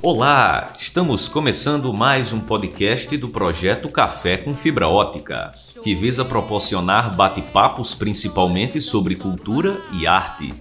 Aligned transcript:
Olá, 0.00 0.72
estamos 0.78 1.28
começando 1.28 1.92
mais 1.92 2.32
um 2.32 2.40
podcast 2.40 3.16
do 3.16 3.28
projeto 3.28 3.88
Café 3.90 4.38
com 4.38 4.54
Fibra 4.54 4.88
Ótica, 4.88 5.52
que 5.82 5.94
visa 5.94 6.24
proporcionar 6.24 7.14
bate-papos 7.14 7.94
principalmente 7.94 8.80
sobre 8.80 9.16
cultura 9.16 9.80
e 9.92 10.06
arte, 10.06 10.54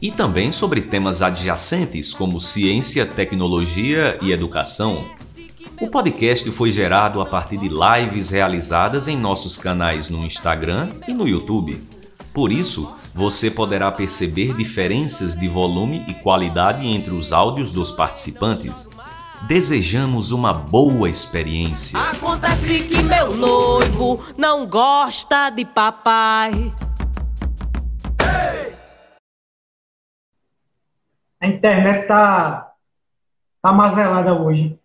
e 0.00 0.10
também 0.10 0.52
sobre 0.52 0.80
temas 0.80 1.20
adjacentes 1.20 2.14
como 2.14 2.40
ciência, 2.40 3.04
tecnologia 3.04 4.18
e 4.22 4.32
educação. 4.32 5.04
O 5.80 5.88
podcast 5.88 6.50
foi 6.50 6.70
gerado 6.70 7.20
a 7.20 7.26
partir 7.26 7.58
de 7.58 7.68
lives 7.68 8.30
realizadas 8.30 9.06
em 9.06 9.16
nossos 9.16 9.58
canais 9.58 10.08
no 10.08 10.24
Instagram 10.24 10.90
e 11.06 11.12
no 11.12 11.28
YouTube. 11.28 11.97
Por 12.38 12.52
isso, 12.52 12.96
você 13.12 13.50
poderá 13.50 13.90
perceber 13.90 14.54
diferenças 14.54 15.34
de 15.34 15.48
volume 15.48 16.04
e 16.06 16.14
qualidade 16.14 16.86
entre 16.86 17.12
os 17.12 17.32
áudios 17.32 17.72
dos 17.72 17.90
participantes. 17.90 18.88
Desejamos 19.48 20.30
uma 20.30 20.54
boa 20.54 21.10
experiência. 21.10 21.98
Acontece 21.98 22.86
que 22.86 23.02
meu 23.02 23.36
noivo 23.36 24.24
não 24.36 24.68
gosta 24.68 25.50
de 25.50 25.64
papai. 25.64 26.72
A 31.40 31.46
internet 31.48 32.06
tá, 32.06 32.72
tá 33.60 33.72
mazelada 33.72 34.32
hoje. 34.32 34.78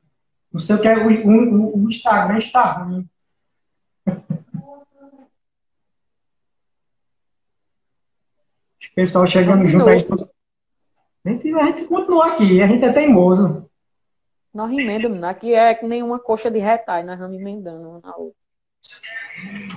Não 0.51 0.59
sei 0.59 0.75
o 0.75 0.81
que 0.81 0.87
é, 0.87 0.97
o, 0.97 1.07
o, 1.07 1.83
o 1.83 1.87
Instagram 1.87 2.39
está 2.39 2.71
ruim. 2.79 3.07
pessoal 8.95 9.27
chegando 9.27 9.65
junto 9.67 9.87
aí. 9.87 10.05
A 11.25 11.29
gente, 11.29 11.53
a 11.53 11.63
gente 11.65 11.85
continua 11.85 12.27
aqui, 12.27 12.61
a 12.61 12.67
gente 12.67 12.83
é 12.83 12.91
teimoso. 12.91 13.69
Nós 14.53 14.71
emendamos, 14.71 15.23
aqui 15.23 15.53
é 15.53 15.73
que 15.73 15.85
nenhuma 15.85 16.19
coxa 16.19 16.51
de 16.51 16.59
retalho, 16.59 17.07
nós 17.07 17.17
vamos 17.17 17.39
emendando 17.39 17.89
uma 17.89 17.99
na 17.99 18.15
outra. 18.15 18.43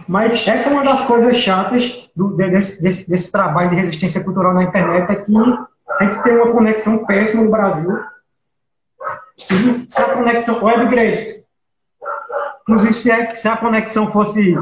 Mas 0.06 0.46
essa 0.46 0.68
é 0.68 0.72
uma 0.72 0.84
das 0.84 1.06
coisas 1.06 1.36
chatas 1.36 2.08
do, 2.14 2.36
desse, 2.36 2.82
desse, 2.82 3.08
desse, 3.08 3.32
trabalho 3.32 3.70
de 3.70 3.76
resistência 3.76 4.22
cultural 4.22 4.52
na 4.52 4.64
internet, 4.64 5.10
é 5.10 5.14
que 5.14 5.32
a 5.36 6.04
gente 6.04 6.22
tem 6.22 6.34
uma 6.34 6.52
conexão 6.52 7.06
péssima 7.06 7.42
no 7.42 7.50
Brasil. 7.50 7.90
Se 9.36 10.02
a 10.02 10.14
conexão. 10.14 10.62
Web 10.62 10.90
Grace. 10.90 11.46
Inclusive, 12.62 12.94
se 12.94 13.10
a, 13.10 13.34
se 13.34 13.48
a 13.48 13.56
conexão 13.56 14.10
fosse 14.12 14.56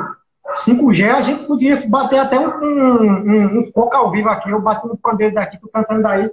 5G, 0.52 1.10
a 1.10 1.22
gente 1.22 1.46
podia 1.46 1.86
bater 1.88 2.18
até 2.18 2.38
um, 2.38 2.48
um, 2.48 3.02
um, 3.02 3.58
um 3.60 3.72
pouco 3.72 3.96
ao 3.96 4.10
vivo 4.10 4.28
aqui. 4.28 4.50
Eu 4.50 4.60
bato 4.60 4.86
no 4.86 4.96
pandeiro 4.96 5.34
daqui, 5.34 5.58
tô 5.58 5.68
cantando 5.68 6.02
daí. 6.02 6.30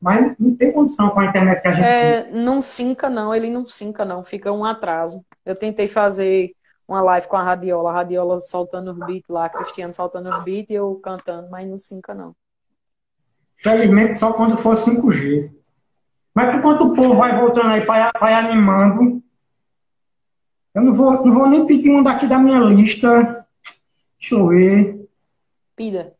Mas 0.00 0.34
não 0.38 0.54
tem 0.54 0.70
condição 0.70 1.08
com 1.10 1.20
a 1.20 1.24
internet 1.24 1.62
que 1.62 1.68
a 1.68 1.72
gente 1.72 1.84
é, 1.86 2.22
tem. 2.22 2.32
Não 2.34 2.60
sinca, 2.60 3.08
não. 3.08 3.34
Ele 3.34 3.50
não 3.50 3.66
sinca, 3.66 4.04
não. 4.04 4.22
Fica 4.22 4.52
um 4.52 4.64
atraso. 4.64 5.24
Eu 5.46 5.56
tentei 5.56 5.88
fazer 5.88 6.52
uma 6.86 7.00
live 7.00 7.26
com 7.26 7.36
a 7.36 7.42
Radiola, 7.42 7.90
a 7.90 7.94
Radiola 7.94 8.38
soltando 8.38 8.92
os 8.92 8.98
beats 8.98 9.28
lá, 9.28 9.48
Cristiano 9.48 9.94
soltando 9.94 10.28
os 10.28 10.44
beats 10.44 10.68
e 10.68 10.74
eu 10.74 11.00
cantando, 11.02 11.48
mas 11.50 11.66
não 11.66 11.78
sinca, 11.78 12.12
não. 12.12 12.36
Felizmente, 13.62 14.18
só 14.18 14.34
quando 14.34 14.58
for 14.58 14.76
5G. 14.76 15.50
Mas 16.34 16.54
enquanto 16.54 16.82
o 16.82 16.94
povo 16.94 17.14
vai 17.14 17.40
voltando 17.40 17.68
aí, 17.68 17.80
vai, 17.86 18.10
vai 18.20 18.34
animando, 18.34 19.22
eu 20.74 20.82
não 20.82 20.94
vou, 20.94 21.24
não 21.24 21.32
vou 21.32 21.48
nem 21.48 21.64
pedir 21.64 21.90
um 21.90 22.02
daqui 22.02 22.26
da 22.26 22.38
minha 22.38 22.58
lista 22.58 23.43
Deixa 24.24 24.36
eu 24.36 24.48
ver. 24.48 25.08
Pida. 25.76 26.14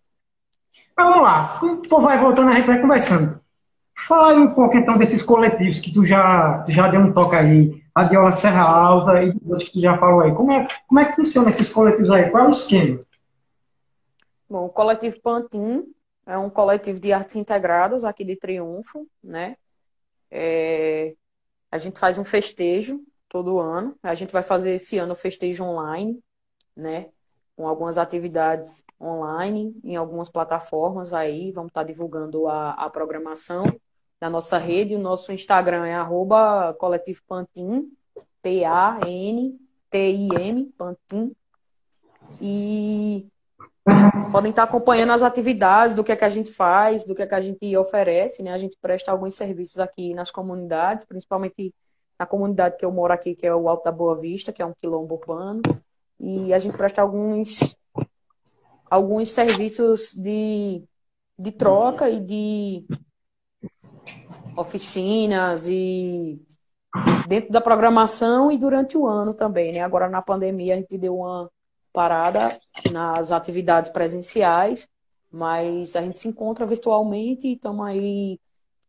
Mas 0.94 1.06
vamos 1.08 1.22
lá. 1.22 1.58
O 1.62 2.00
vai 2.02 2.20
voltando, 2.20 2.50
a 2.50 2.54
gente 2.54 2.66
vai 2.66 2.78
conversando. 2.78 3.40
Fala 4.06 4.38
um 4.38 4.52
pouco 4.52 4.76
então 4.76 4.98
desses 4.98 5.22
coletivos 5.22 5.78
que 5.78 5.90
tu 5.90 6.04
já, 6.04 6.62
tu 6.64 6.72
já 6.72 6.88
deu 6.88 7.00
um 7.00 7.14
toque 7.14 7.34
aí. 7.34 7.82
A 7.94 8.04
Diola 8.04 8.32
Serra 8.32 8.62
Alta 8.62 9.22
e 9.22 9.28
outros 9.46 9.64
que 9.64 9.72
tu 9.72 9.80
já 9.80 9.96
falou 9.96 10.20
aí. 10.20 10.34
Como 10.34 10.52
é, 10.52 10.68
como 10.86 11.00
é 11.00 11.06
que 11.06 11.16
funciona 11.16 11.48
esses 11.48 11.70
coletivos 11.70 12.10
aí? 12.10 12.30
Qual 12.30 12.44
é 12.44 12.46
o 12.48 12.50
esquema? 12.50 13.02
Bom, 14.50 14.66
o 14.66 14.68
coletivo 14.68 15.18
Pantin 15.22 15.84
é 16.26 16.36
um 16.36 16.50
coletivo 16.50 17.00
de 17.00 17.10
artes 17.10 17.36
integradas 17.36 18.04
aqui 18.04 18.22
de 18.22 18.36
Triunfo, 18.36 19.08
né? 19.22 19.56
É, 20.30 21.14
a 21.72 21.78
gente 21.78 21.98
faz 21.98 22.18
um 22.18 22.24
festejo 22.24 23.00
todo 23.30 23.58
ano. 23.58 23.96
A 24.02 24.12
gente 24.12 24.32
vai 24.32 24.42
fazer 24.42 24.72
esse 24.72 24.98
ano 24.98 25.14
o 25.14 25.16
festejo 25.16 25.64
online, 25.64 26.20
né? 26.76 27.06
Com 27.56 27.68
algumas 27.68 27.98
atividades 27.98 28.84
online 29.00 29.74
em 29.84 29.96
algumas 29.96 30.28
plataformas 30.28 31.12
aí, 31.14 31.52
vamos 31.52 31.70
estar 31.70 31.84
divulgando 31.84 32.48
a, 32.48 32.72
a 32.72 32.90
programação 32.90 33.64
na 34.20 34.28
nossa 34.28 34.58
rede. 34.58 34.96
O 34.96 34.98
nosso 34.98 35.32
Instagram 35.32 35.86
é 35.86 35.94
arroba 35.94 36.74
coletivo 36.74 37.22
Pantin, 37.28 37.88
P-A-N-T-I-M, 38.42 39.54
Pantin. 40.76 41.34
E 42.40 43.28
podem 44.32 44.50
estar 44.50 44.64
acompanhando 44.64 45.12
as 45.12 45.22
atividades, 45.22 45.94
do 45.94 46.02
que 46.02 46.10
é 46.10 46.16
que 46.16 46.24
a 46.24 46.30
gente 46.30 46.50
faz, 46.50 47.04
do 47.04 47.14
que 47.14 47.22
é 47.22 47.26
que 47.26 47.34
a 47.34 47.40
gente 47.40 47.76
oferece, 47.76 48.42
né? 48.42 48.52
A 48.52 48.58
gente 48.58 48.76
presta 48.80 49.12
alguns 49.12 49.36
serviços 49.36 49.78
aqui 49.78 50.12
nas 50.14 50.30
comunidades, 50.30 51.04
principalmente 51.04 51.72
na 52.18 52.26
comunidade 52.26 52.76
que 52.76 52.84
eu 52.84 52.90
moro 52.90 53.12
aqui, 53.12 53.34
que 53.34 53.46
é 53.46 53.54
o 53.54 53.68
Alto 53.68 53.84
da 53.84 53.92
Boa 53.92 54.16
Vista, 54.16 54.52
que 54.52 54.62
é 54.62 54.66
um 54.66 54.74
quilombo 54.80 55.14
urbano 55.14 55.60
e 56.18 56.52
a 56.54 56.58
gente 56.58 56.76
presta 56.76 57.02
alguns, 57.02 57.76
alguns 58.90 59.30
serviços 59.30 60.12
de, 60.14 60.82
de 61.38 61.52
troca 61.52 62.08
e 62.08 62.20
de 62.20 62.86
oficinas 64.56 65.66
e 65.68 66.40
dentro 67.26 67.50
da 67.50 67.60
programação 67.60 68.52
e 68.52 68.58
durante 68.58 68.96
o 68.96 69.06
ano 69.06 69.34
também, 69.34 69.72
né? 69.72 69.80
Agora 69.80 70.08
na 70.08 70.22
pandemia 70.22 70.74
a 70.74 70.76
gente 70.76 70.96
deu 70.96 71.18
uma 71.18 71.50
parada 71.92 72.58
nas 72.90 73.32
atividades 73.32 73.90
presenciais, 73.90 74.88
mas 75.30 75.96
a 75.96 76.02
gente 76.02 76.18
se 76.18 76.28
encontra 76.28 76.66
virtualmente 76.66 77.46
e 77.46 77.54
estamos 77.54 77.86
aí 77.86 78.40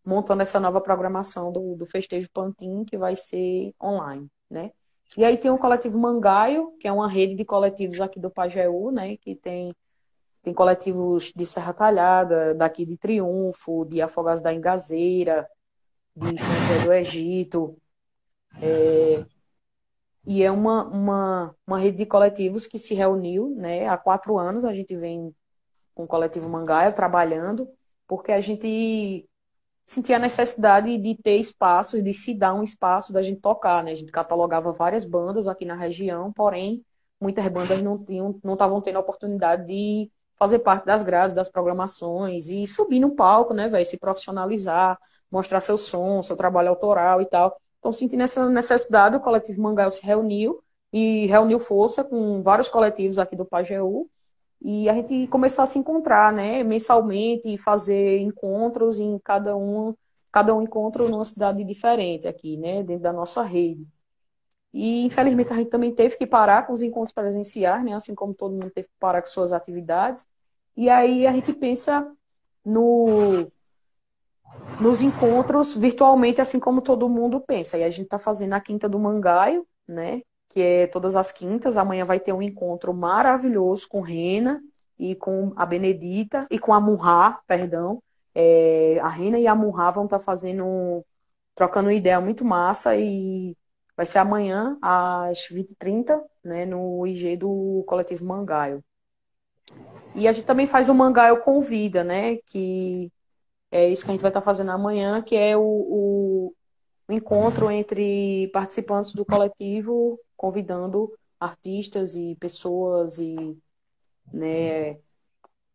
montando 0.05 0.43
essa 0.43 0.59
nova 0.59 0.79
programação 0.79 1.51
do, 1.51 1.75
do 1.75 1.85
Festejo 1.85 2.29
Pantin, 2.31 2.83
que 2.85 2.97
vai 2.97 3.15
ser 3.15 3.73
online, 3.81 4.29
né? 4.49 4.71
E 5.17 5.23
aí 5.23 5.37
tem 5.37 5.49
o 5.51 5.57
coletivo 5.57 5.97
Mangaio, 5.97 6.71
que 6.79 6.87
é 6.87 6.91
uma 6.91 7.07
rede 7.07 7.35
de 7.35 7.45
coletivos 7.45 8.01
aqui 8.01 8.19
do 8.19 8.29
Pajeú, 8.29 8.91
né? 8.91 9.17
Que 9.17 9.35
tem, 9.35 9.73
tem 10.43 10.53
coletivos 10.53 11.31
de 11.35 11.45
Serra 11.45 11.73
Talhada, 11.73 12.53
daqui 12.53 12.85
de 12.85 12.97
Triunfo, 12.97 13.85
de 13.85 14.01
Afogados 14.01 14.41
da 14.41 14.53
Engazeira, 14.53 15.47
de 16.15 16.41
São 16.41 16.55
José 16.55 16.85
do 16.85 16.93
Egito. 16.93 17.77
É, 18.61 19.25
e 20.25 20.43
é 20.43 20.51
uma, 20.51 20.85
uma, 20.85 21.55
uma 21.67 21.77
rede 21.77 21.97
de 21.97 22.05
coletivos 22.05 22.65
que 22.65 22.79
se 22.79 22.93
reuniu 22.93 23.53
né, 23.55 23.87
há 23.87 23.97
quatro 23.97 24.37
anos. 24.37 24.65
A 24.65 24.73
gente 24.73 24.95
vem 24.95 25.33
com 25.93 26.03
o 26.03 26.07
coletivo 26.07 26.49
Mangaio 26.49 26.93
trabalhando, 26.93 27.69
porque 28.07 28.31
a 28.31 28.39
gente 28.39 29.27
sentia 29.85 30.15
a 30.17 30.19
necessidade 30.19 30.97
de 30.97 31.15
ter 31.15 31.37
espaços, 31.37 32.03
de 32.03 32.13
se 32.13 32.33
dar 32.33 32.53
um 32.53 32.63
espaço 32.63 33.13
da 33.13 33.21
gente 33.21 33.39
tocar, 33.39 33.83
né? 33.83 33.91
A 33.91 33.95
gente 33.95 34.11
catalogava 34.11 34.71
várias 34.71 35.05
bandas 35.05 35.47
aqui 35.47 35.65
na 35.65 35.75
região, 35.75 36.31
porém, 36.33 36.83
muitas 37.19 37.47
bandas 37.47 37.81
não 37.81 38.03
tinham, 38.03 38.39
não 38.43 38.53
estavam 38.53 38.81
tendo 38.81 38.97
a 38.97 39.01
oportunidade 39.01 39.67
de 39.67 40.11
fazer 40.35 40.59
parte 40.59 40.85
das 40.85 41.03
grades, 41.03 41.35
das 41.35 41.49
programações 41.49 42.47
e 42.49 42.67
subir 42.67 42.99
no 42.99 43.15
palco, 43.15 43.53
né, 43.53 43.69
velho, 43.69 43.85
se 43.85 43.97
profissionalizar, 43.97 44.97
mostrar 45.31 45.61
seu 45.61 45.77
som, 45.77 46.21
seu 46.21 46.35
trabalho 46.35 46.69
autoral 46.69 47.21
e 47.21 47.25
tal. 47.25 47.55
Então, 47.79 47.91
sentindo 47.91 48.23
essa 48.23 48.49
necessidade, 48.49 49.15
o 49.15 49.19
coletivo 49.19 49.61
Mangael 49.61 49.91
se 49.91 50.03
reuniu 50.03 50.61
e 50.91 51.27
reuniu 51.27 51.59
força 51.59 52.03
com 52.03 52.41
vários 52.41 52.67
coletivos 52.69 53.19
aqui 53.19 53.35
do 53.35 53.45
Pajeú 53.45 54.09
e 54.61 54.89
a 54.89 54.93
gente 54.93 55.27
começou 55.27 55.63
a 55.63 55.67
se 55.67 55.77
encontrar, 55.77 56.33
né, 56.33 56.63
mensalmente, 56.63 57.57
fazer 57.57 58.19
encontros 58.19 58.99
em 58.99 59.19
cada 59.19 59.55
um, 59.55 59.95
cada 60.31 60.55
um 60.55 60.61
encontro 60.61 61.07
numa 61.09 61.25
cidade 61.25 61.63
diferente 61.63 62.27
aqui, 62.27 62.57
né, 62.57 62.83
dentro 62.83 63.03
da 63.03 63.13
nossa 63.13 63.43
rede. 63.43 63.85
E 64.73 65.05
infelizmente 65.05 65.53
a 65.53 65.55
gente 65.55 65.69
também 65.69 65.93
teve 65.93 66.17
que 66.17 66.27
parar 66.27 66.67
com 66.67 66.73
os 66.73 66.81
encontros 66.81 67.13
presenciais, 67.13 67.83
né, 67.83 67.93
assim 67.93 68.15
como 68.15 68.33
todo 68.33 68.53
mundo 68.53 68.71
teve 68.71 68.87
que 68.87 68.93
parar 68.99 69.21
com 69.21 69.27
suas 69.27 69.53
atividades. 69.53 70.27
E 70.75 70.89
aí 70.89 71.25
a 71.25 71.31
gente 71.31 71.53
pensa 71.53 72.05
no 72.63 73.47
nos 74.79 75.01
encontros 75.01 75.75
virtualmente, 75.75 76.41
assim 76.41 76.59
como 76.59 76.81
todo 76.81 77.09
mundo 77.09 77.39
pensa. 77.39 77.77
E 77.77 77.83
a 77.83 77.89
gente 77.89 78.05
está 78.05 78.19
fazendo 78.19 78.53
a 78.53 78.59
Quinta 78.59 78.87
do 78.87 78.99
Mangaio, 78.99 79.65
né? 79.87 80.21
Que 80.55 80.61
é 80.61 80.87
todas 80.87 81.17
as 81.17 81.33
quintas. 81.33 81.75
Amanhã 81.75 82.05
vai 82.05 82.17
ter 82.17 82.31
um 82.31 82.41
encontro 82.41 82.93
maravilhoso 82.93 83.89
com 83.89 83.99
Rena 83.99 84.63
e 84.97 85.13
com 85.13 85.51
a 85.57 85.65
Benedita 85.65 86.47
e 86.49 86.57
com 86.57 86.73
a 86.73 86.79
Murra, 86.79 87.41
perdão. 87.45 88.01
É, 88.33 88.97
a 89.01 89.09
Rena 89.09 89.37
e 89.37 89.47
a 89.47 89.53
Murra 89.53 89.91
vão 89.91 90.05
estar 90.05 90.17
tá 90.17 90.23
fazendo, 90.23 91.05
trocando 91.53 91.91
ideia 91.91 92.21
muito 92.21 92.45
massa 92.45 92.95
e 92.95 93.53
vai 93.97 94.05
ser 94.05 94.19
amanhã 94.19 94.77
às 94.81 95.49
20h30, 95.49 96.21
né, 96.41 96.65
no 96.65 97.05
IG 97.05 97.35
do 97.35 97.83
Coletivo 97.85 98.23
Mangaio. 98.23 98.81
E 100.15 100.25
a 100.25 100.31
gente 100.31 100.45
também 100.45 100.67
faz 100.67 100.87
o 100.87 100.95
Mangaio 100.95 101.41
Convida, 101.41 102.01
né, 102.01 102.37
que 102.45 103.11
é 103.69 103.89
isso 103.89 104.05
que 104.05 104.11
a 104.11 104.13
gente 104.13 104.21
vai 104.21 104.29
estar 104.29 104.41
fazendo 104.41 104.71
amanhã, 104.71 105.21
que 105.21 105.35
é 105.35 105.57
o, 105.57 105.61
o, 105.61 106.53
o 107.07 107.13
encontro 107.13 107.69
entre 107.69 108.49
participantes 108.53 109.13
do 109.13 109.25
coletivo, 109.25 110.19
convidando 110.35 111.11
artistas 111.39 112.15
e 112.15 112.35
pessoas 112.35 113.19
e 113.19 113.57
né, 114.33 114.97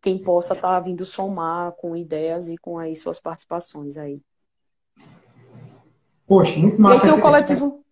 quem 0.01 0.19
possa 0.19 0.55
estar 0.55 0.69
tá 0.69 0.81
vindo 0.81 1.05
somar 1.05 1.73
com 1.73 1.97
ideias 1.97 2.49
e 2.49 2.57
com 2.57 2.79
aí 2.79 2.97
suas 2.97 3.21
participações 3.21 3.97
aí. 3.97 4.21
Poxa, 6.27 6.59
muito 6.59 6.81
massa. 6.81 7.07
E 7.07 7.09
aí 7.09 7.13
tem 7.13 7.19
o 7.19 7.23
coletivo, 7.23 7.85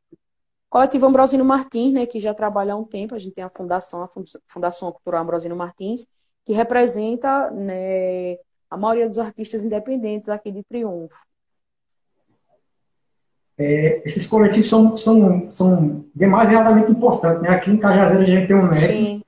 coletivo 0.69 1.06
Ambrosino 1.06 1.44
Martins, 1.44 1.93
né, 1.93 2.06
que 2.06 2.19
já 2.19 2.34
trabalha 2.34 2.73
há 2.73 2.76
um 2.76 2.84
tempo, 2.84 3.14
a 3.14 3.19
gente 3.19 3.34
tem 3.34 3.44
a 3.44 3.50
fundação, 3.50 4.02
a 4.02 4.08
Fundação 4.46 4.91
Cultural 4.93 5.23
Ambrosino 5.23 5.56
Martins, 5.56 6.06
que 6.44 6.52
representa 6.52 7.50
né, 7.50 8.34
a 8.70 8.76
maioria 8.76 9.08
dos 9.08 9.19
artistas 9.19 9.64
independentes 9.64 10.29
aqui 10.29 10.50
de 10.50 10.62
Triunfo. 10.64 11.29
É, 13.58 14.02
esses 14.05 14.26
coletivos 14.26 14.69
são, 14.69 14.96
são, 14.96 15.50
são 15.50 16.05
demasiadamente 16.14 16.93
importantes. 16.93 17.43
Né? 17.43 17.49
Aqui 17.49 17.70
em 17.70 17.76
Cajazeiras 17.76 18.28
a 18.28 18.31
gente 18.31 18.46
tem 18.46 18.56
um 18.56 18.69
MEC, 18.69 19.25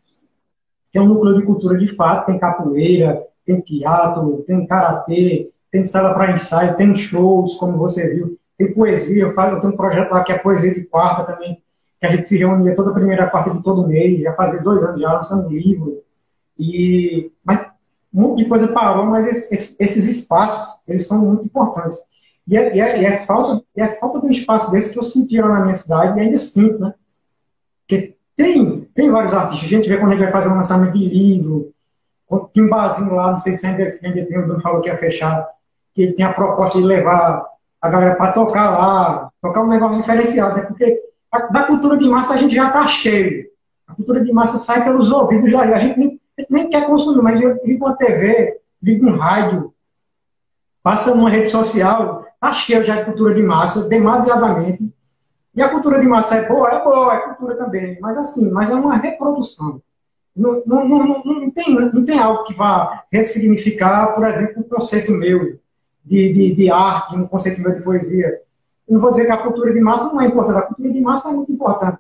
que 0.92 0.98
é 0.98 1.02
um 1.02 1.06
núcleo 1.06 1.38
de 1.38 1.46
cultura 1.46 1.76
de 1.76 1.94
fato, 1.96 2.26
tem 2.26 2.38
capoeira, 2.38 3.26
tem 3.44 3.60
teatro, 3.60 4.44
tem 4.46 4.66
karatê, 4.66 5.50
tem 5.70 5.84
sala 5.84 6.14
para 6.14 6.32
ensaio, 6.32 6.76
tem 6.76 6.96
shows, 6.96 7.54
como 7.54 7.76
você 7.76 8.14
viu, 8.14 8.38
tem 8.56 8.72
poesia, 8.72 9.22
eu, 9.22 9.34
faço, 9.34 9.56
eu 9.56 9.60
tenho 9.60 9.72
um 9.72 9.76
projeto 9.76 10.12
lá 10.12 10.22
que 10.22 10.32
é 10.32 10.38
poesia 10.38 10.74
de 10.74 10.84
quarta 10.84 11.32
também, 11.32 11.60
que 11.98 12.06
a 12.06 12.10
gente 12.10 12.28
se 12.28 12.36
reunia 12.36 12.76
toda 12.76 12.94
primeira 12.94 13.28
quarta 13.28 13.50
de 13.50 13.62
todo 13.62 13.86
mês, 13.86 14.20
já 14.20 14.32
fazia 14.34 14.62
dois 14.62 14.82
anos 14.82 15.00
já 15.00 15.12
lançando 15.12 15.48
um 15.48 15.50
livro, 15.50 16.02
e, 16.58 17.32
mas 17.44 17.70
um 18.12 18.22
monte 18.22 18.42
de 18.42 18.48
coisa 18.48 18.68
parou, 18.68 19.06
mas 19.06 19.26
esses, 19.26 19.76
esses 19.78 20.04
espaços, 20.04 20.80
eles 20.86 21.06
são 21.06 21.24
muito 21.24 21.46
importantes. 21.46 21.98
E 22.50 22.56
é, 22.56 22.76
e, 22.76 22.80
é, 22.80 23.00
e, 23.00 23.04
é 23.04 23.18
falta, 23.24 23.64
é 23.76 23.86
falta 23.86 24.20
de 24.20 24.26
um 24.26 24.30
espaço 24.30 24.72
desse 24.72 24.92
que 24.92 24.98
eu 24.98 25.04
senti 25.04 25.40
lá 25.40 25.50
na 25.50 25.60
minha 25.62 25.74
cidade 25.74 26.18
e 26.18 26.20
ainda 26.20 26.36
sinto, 26.36 26.80
né? 26.80 26.92
Porque 27.86 28.16
tem, 28.34 28.80
tem 28.92 29.08
vários 29.08 29.32
artistas. 29.32 29.68
A 29.68 29.70
gente 29.70 29.88
vê 29.88 29.98
quando 29.98 30.10
a 30.10 30.16
gente 30.16 30.24
vai 30.24 30.32
fazer 30.32 30.48
um 30.48 30.56
lançamento 30.56 30.94
de 30.94 31.06
livro, 31.06 31.72
tem 32.52 32.64
um 32.64 32.68
barzinho 32.68 33.14
lá, 33.14 33.30
não 33.30 33.38
sei 33.38 33.52
se 33.52 33.64
ainda, 33.64 33.88
se 33.88 34.04
ainda 34.04 34.26
tem, 34.26 34.36
o 34.36 34.48
dono 34.48 34.60
falou 34.60 34.80
que 34.80 34.88
ia 34.88 34.98
fechar, 34.98 35.48
que 35.94 36.12
tem 36.12 36.24
a 36.24 36.32
proposta 36.32 36.76
de 36.76 36.84
levar 36.84 37.46
a 37.80 37.88
galera 37.88 38.16
para 38.16 38.32
tocar 38.32 38.70
lá, 38.70 39.30
tocar 39.40 39.62
um 39.62 39.68
negócio 39.68 39.98
diferenciado, 39.98 40.56
né? 40.56 40.62
Porque 40.62 41.00
a, 41.30 41.38
da 41.46 41.62
cultura 41.68 41.96
de 41.96 42.08
massa 42.08 42.34
a 42.34 42.36
gente 42.36 42.56
já 42.56 42.66
está 42.66 42.84
cheio. 42.88 43.46
A 43.86 43.94
cultura 43.94 44.24
de 44.24 44.32
massa 44.32 44.58
sai 44.58 44.82
pelos 44.82 45.12
ouvidos 45.12 45.52
já, 45.52 45.60
a 45.60 45.78
gente 45.78 45.96
nem, 45.96 46.20
nem 46.50 46.68
quer 46.68 46.84
consumir, 46.86 47.22
mas 47.22 47.40
liga 47.40 47.84
uma 47.84 47.96
TV, 47.96 48.58
liga 48.82 49.06
um 49.06 49.16
rádio, 49.16 49.72
passa 50.82 51.14
numa 51.14 51.30
rede 51.30 51.48
social, 51.48 52.19
está 52.40 52.52
cheio 52.54 52.82
já 52.82 52.96
de 52.96 53.04
cultura 53.04 53.34
de 53.34 53.42
massa, 53.42 53.86
demasiadamente. 53.88 54.90
E 55.54 55.60
a 55.60 55.68
cultura 55.68 56.00
de 56.00 56.06
massa 56.06 56.36
é 56.36 56.48
boa? 56.48 56.70
É 56.70 56.82
boa, 56.82 57.14
é 57.14 57.18
cultura 57.20 57.56
também. 57.56 57.98
Mas 58.00 58.16
assim, 58.16 58.50
mas 58.50 58.70
é 58.70 58.74
uma 58.74 58.96
reprodução. 58.96 59.82
Não, 60.34 60.62
não, 60.64 60.88
não, 60.88 61.22
não, 61.22 61.50
tem, 61.50 61.74
não 61.74 62.04
tem 62.04 62.18
algo 62.18 62.44
que 62.44 62.54
vá 62.54 63.04
ressignificar, 63.12 64.14
por 64.14 64.26
exemplo, 64.26 64.62
um 64.62 64.68
conceito 64.68 65.12
meu 65.12 65.58
de, 66.04 66.32
de, 66.32 66.54
de 66.54 66.70
arte, 66.70 67.14
um 67.14 67.26
conceito 67.26 67.60
meu 67.60 67.74
de 67.74 67.82
poesia. 67.82 68.40
Eu 68.88 68.94
não 68.94 69.00
vou 69.00 69.10
dizer 69.10 69.26
que 69.26 69.32
a 69.32 69.42
cultura 69.42 69.72
de 69.72 69.80
massa 69.80 70.04
não 70.04 70.20
é 70.20 70.26
importante. 70.26 70.58
A 70.58 70.62
cultura 70.62 70.92
de 70.92 71.00
massa 71.00 71.28
é 71.28 71.32
muito 71.32 71.52
importante. 71.52 71.98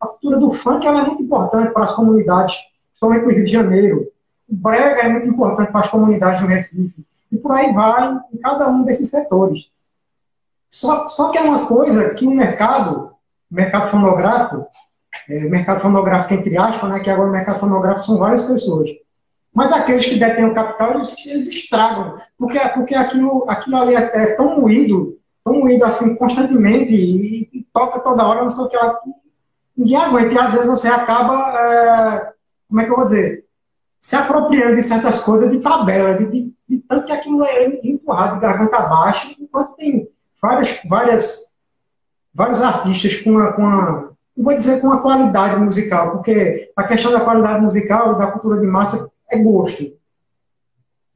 A 0.00 0.06
cultura 0.06 0.38
do 0.38 0.52
funk 0.52 0.86
ela 0.86 1.02
é 1.02 1.06
muito 1.06 1.22
importante 1.22 1.72
para 1.72 1.84
as 1.84 1.94
comunidades, 1.94 2.56
principalmente 2.90 3.24
no 3.24 3.32
Rio 3.32 3.44
de 3.44 3.52
Janeiro. 3.52 4.08
O 4.48 4.54
brega 4.54 5.02
é 5.02 5.08
muito 5.08 5.28
importante 5.28 5.70
para 5.70 5.80
as 5.80 5.90
comunidades 5.90 6.40
no 6.40 6.46
Recife. 6.46 7.04
E 7.30 7.36
por 7.36 7.52
aí 7.52 7.72
vai 7.72 8.18
em 8.32 8.38
cada 8.38 8.68
um 8.68 8.84
desses 8.84 9.08
setores. 9.08 9.66
Só, 10.70 11.08
só 11.08 11.30
que 11.30 11.38
é 11.38 11.42
uma 11.42 11.66
coisa 11.66 12.14
que 12.14 12.26
o 12.26 12.30
mercado, 12.30 13.12
mercado 13.50 13.90
fonográfico, 13.90 14.66
é, 15.28 15.40
mercado 15.40 15.80
fonográfico 15.80 16.34
entre 16.34 16.56
aspas, 16.56 16.90
né, 16.90 17.00
que 17.00 17.10
agora 17.10 17.28
o 17.28 17.32
mercado 17.32 17.60
fonográfico 17.60 18.06
são 18.06 18.18
várias 18.18 18.42
pessoas. 18.42 18.90
Mas 19.56 19.72
aqueles 19.72 20.04
que 20.04 20.18
detêm 20.18 20.44
o 20.44 20.54
capital, 20.54 20.96
eles, 20.96 21.14
eles 21.24 21.48
estragam. 21.48 22.18
Porque, 22.38 22.58
porque 22.74 22.94
aquilo, 22.94 23.46
aquilo 23.48 23.76
ali 23.76 23.94
é, 23.94 24.10
é 24.14 24.26
tão 24.34 24.60
moído, 24.60 25.18
tão 25.42 25.60
moído 25.60 25.82
assim 25.86 26.14
constantemente, 26.16 26.92
e, 26.92 27.48
e, 27.50 27.66
toca 27.72 28.00
toda 28.00 28.26
hora, 28.26 28.42
não 28.42 28.50
sei 28.50 28.64
o 28.64 28.68
que 28.68 28.76
lá. 28.76 29.00
Ninguém 29.74 29.96
aguenta. 29.96 30.34
E 30.34 30.38
às 30.38 30.52
vezes 30.52 30.66
você 30.66 30.88
acaba, 30.88 31.58
é, 31.58 32.32
como 32.68 32.80
é 32.82 32.84
que 32.84 32.90
eu 32.90 32.96
vou 32.96 33.06
dizer? 33.06 33.45
Se 34.06 34.14
apropriando 34.14 34.76
de 34.76 34.84
certas 34.84 35.18
coisas 35.18 35.50
de 35.50 35.58
tabela, 35.58 36.16
de, 36.16 36.26
de, 36.30 36.54
de 36.68 36.78
tanto 36.78 37.06
que 37.06 37.12
aquilo 37.12 37.44
é 37.44 37.66
empurrado 37.82 38.36
de 38.36 38.40
garganta 38.40 38.76
abaixo, 38.76 39.34
enquanto 39.36 39.74
tem 39.74 40.08
várias, 40.40 40.80
várias, 40.88 41.40
vários 42.32 42.62
artistas 42.62 43.20
com 43.22 43.30
uma, 43.30 43.52
com 43.52 43.62
uma, 43.62 44.12
não 44.36 44.44
vou 44.44 44.54
dizer 44.54 44.80
com 44.80 44.86
uma 44.86 45.02
qualidade 45.02 45.60
musical, 45.60 46.12
porque 46.12 46.70
a 46.76 46.84
questão 46.84 47.10
da 47.10 47.22
qualidade 47.22 47.60
musical, 47.60 48.16
da 48.16 48.28
cultura 48.28 48.60
de 48.60 48.66
massa, 48.68 49.10
é 49.28 49.38
gosto. 49.42 49.82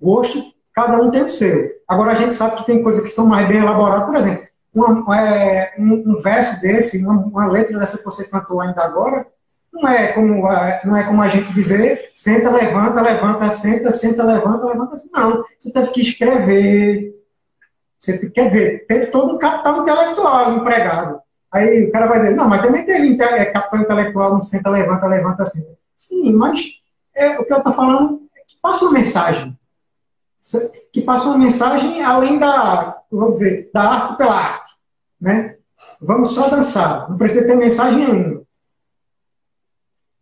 Gosto, 0.02 0.42
cada 0.74 1.00
um 1.00 1.12
tem 1.12 1.22
o 1.22 1.30
seu. 1.30 1.70
Agora 1.86 2.10
a 2.10 2.16
gente 2.16 2.34
sabe 2.34 2.56
que 2.56 2.66
tem 2.66 2.82
coisas 2.82 3.04
que 3.04 3.10
são 3.10 3.24
mais 3.24 3.46
bem 3.46 3.58
elaboradas, 3.58 4.06
por 4.06 4.16
exemplo, 4.16 4.48
uma, 4.74 5.16
é, 5.16 5.76
um, 5.78 5.92
um, 6.10 6.20
verso 6.20 6.60
desse, 6.60 7.00
uma, 7.06 7.20
uma, 7.24 7.46
letra 7.46 7.78
dessa 7.78 7.98
que 7.98 8.04
você 8.04 8.28
cantou 8.28 8.60
ainda 8.60 8.82
agora, 8.82 9.28
não 9.72 9.88
é 9.88 10.12
como, 10.12 10.50
é, 10.50 10.80
não 10.84 10.96
é 10.96 11.04
como 11.04 11.22
a 11.22 11.28
gente 11.28 11.52
dizer, 11.54 12.10
senta, 12.14 12.50
levanta, 12.50 13.00
levanta, 13.00 13.50
senta, 13.50 13.90
senta, 13.92 14.24
levanta, 14.24 14.66
levanta, 14.66 14.94
assim, 14.94 15.08
não. 15.12 15.44
Você 15.58 15.72
teve 15.72 15.90
que 15.92 16.02
escrever, 16.02 17.14
você, 17.98 18.30
quer 18.30 18.46
dizer, 18.46 18.86
teve 18.86 19.06
todo 19.06 19.34
um 19.34 19.38
capital 19.38 19.82
intelectual 19.82 20.52
empregado. 20.54 21.20
Aí 21.52 21.84
o 21.84 21.92
cara 21.92 22.06
vai 22.06 22.20
dizer, 22.20 22.36
não, 22.36 22.48
mas 22.48 22.62
também 22.62 22.84
teve 22.84 23.20
é, 23.22 23.44
capital 23.46 23.80
intelectual, 23.80 24.34
não 24.34 24.42
senta, 24.42 24.70
levanta, 24.70 25.06
levanta, 25.06 25.46
senta. 25.46 25.76
Sim, 25.96 26.32
mas 26.32 26.60
é, 27.14 27.38
o 27.38 27.44
que 27.44 27.52
eu 27.52 27.58
estou 27.58 27.74
falando 27.74 28.22
é 28.36 28.40
que 28.40 28.56
passa 28.60 28.84
uma 28.84 28.92
mensagem. 28.92 29.56
Que 30.92 31.02
passa 31.02 31.26
uma 31.26 31.38
mensagem 31.38 32.02
além 32.02 32.38
da, 32.38 32.98
vou 33.10 33.30
dizer, 33.30 33.70
da 33.72 33.82
arte 33.82 34.16
pela 34.16 34.34
arte. 34.34 34.72
Né? 35.20 35.56
Vamos 36.00 36.32
só 36.32 36.48
dançar, 36.48 37.08
não 37.10 37.18
precisa 37.18 37.46
ter 37.46 37.56
mensagem 37.56 37.98
nenhuma. 37.98 38.39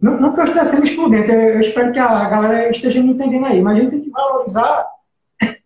Não, 0.01 0.21
não 0.21 0.33
que 0.33 0.41
eu 0.41 0.45
esteja 0.45 0.65
sendo 0.65 0.87
excludente, 0.87 1.31
eu, 1.31 1.41
eu 1.41 1.61
espero 1.61 1.93
que 1.93 1.99
a 1.99 2.29
galera 2.29 2.71
esteja 2.71 3.03
me 3.03 3.11
entendendo 3.11 3.47
aí, 3.47 3.61
mas 3.61 3.77
a 3.77 3.81
gente 3.81 3.91
tem 3.91 4.03
que 4.03 4.11
valorizar 4.11 4.87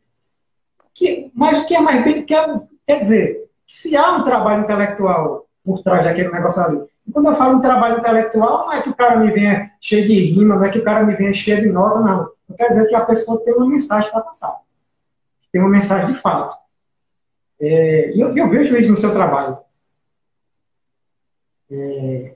que, 0.94 1.30
mas 1.34 1.64
que 1.66 1.74
é 1.74 1.80
mais 1.80 2.02
bem, 2.02 2.24
quer, 2.24 2.46
quer 2.86 2.98
dizer, 2.98 3.44
se 3.66 3.96
há 3.96 4.16
um 4.16 4.24
trabalho 4.24 4.64
intelectual 4.64 5.46
por 5.64 5.82
trás 5.82 6.04
daquele 6.04 6.30
negócio 6.30 6.62
ali. 6.62 6.80
E 7.06 7.12
quando 7.12 7.28
eu 7.28 7.36
falo 7.36 7.58
em 7.58 7.62
trabalho 7.62 7.98
intelectual, 7.98 8.66
não 8.66 8.72
é 8.72 8.82
que 8.82 8.88
o 8.88 8.94
cara 8.94 9.16
me 9.16 9.30
venha 9.30 9.70
cheio 9.80 10.06
de 10.06 10.14
rima, 10.14 10.56
não 10.56 10.64
é 10.64 10.70
que 10.70 10.78
o 10.78 10.84
cara 10.84 11.04
me 11.04 11.14
venha 11.14 11.32
cheio 11.34 11.60
de 11.60 11.68
nota, 11.68 12.00
não. 12.00 12.30
Não 12.48 12.56
quer 12.56 12.68
dizer 12.68 12.86
que 12.86 12.94
a 12.94 13.04
pessoa 13.04 13.42
tem 13.44 13.54
uma 13.54 13.66
mensagem 13.66 14.10
para 14.10 14.20
passar. 14.22 14.60
Tem 15.50 15.60
uma 15.60 15.70
mensagem 15.70 16.14
de 16.14 16.20
fato. 16.20 16.56
É, 17.60 18.10
e 18.14 18.20
eu, 18.20 18.36
eu, 18.36 18.48
vejo 18.48 18.76
isso 18.76 18.90
no 18.90 18.96
seu 18.96 19.12
trabalho. 19.12 19.58
É, 21.70 22.34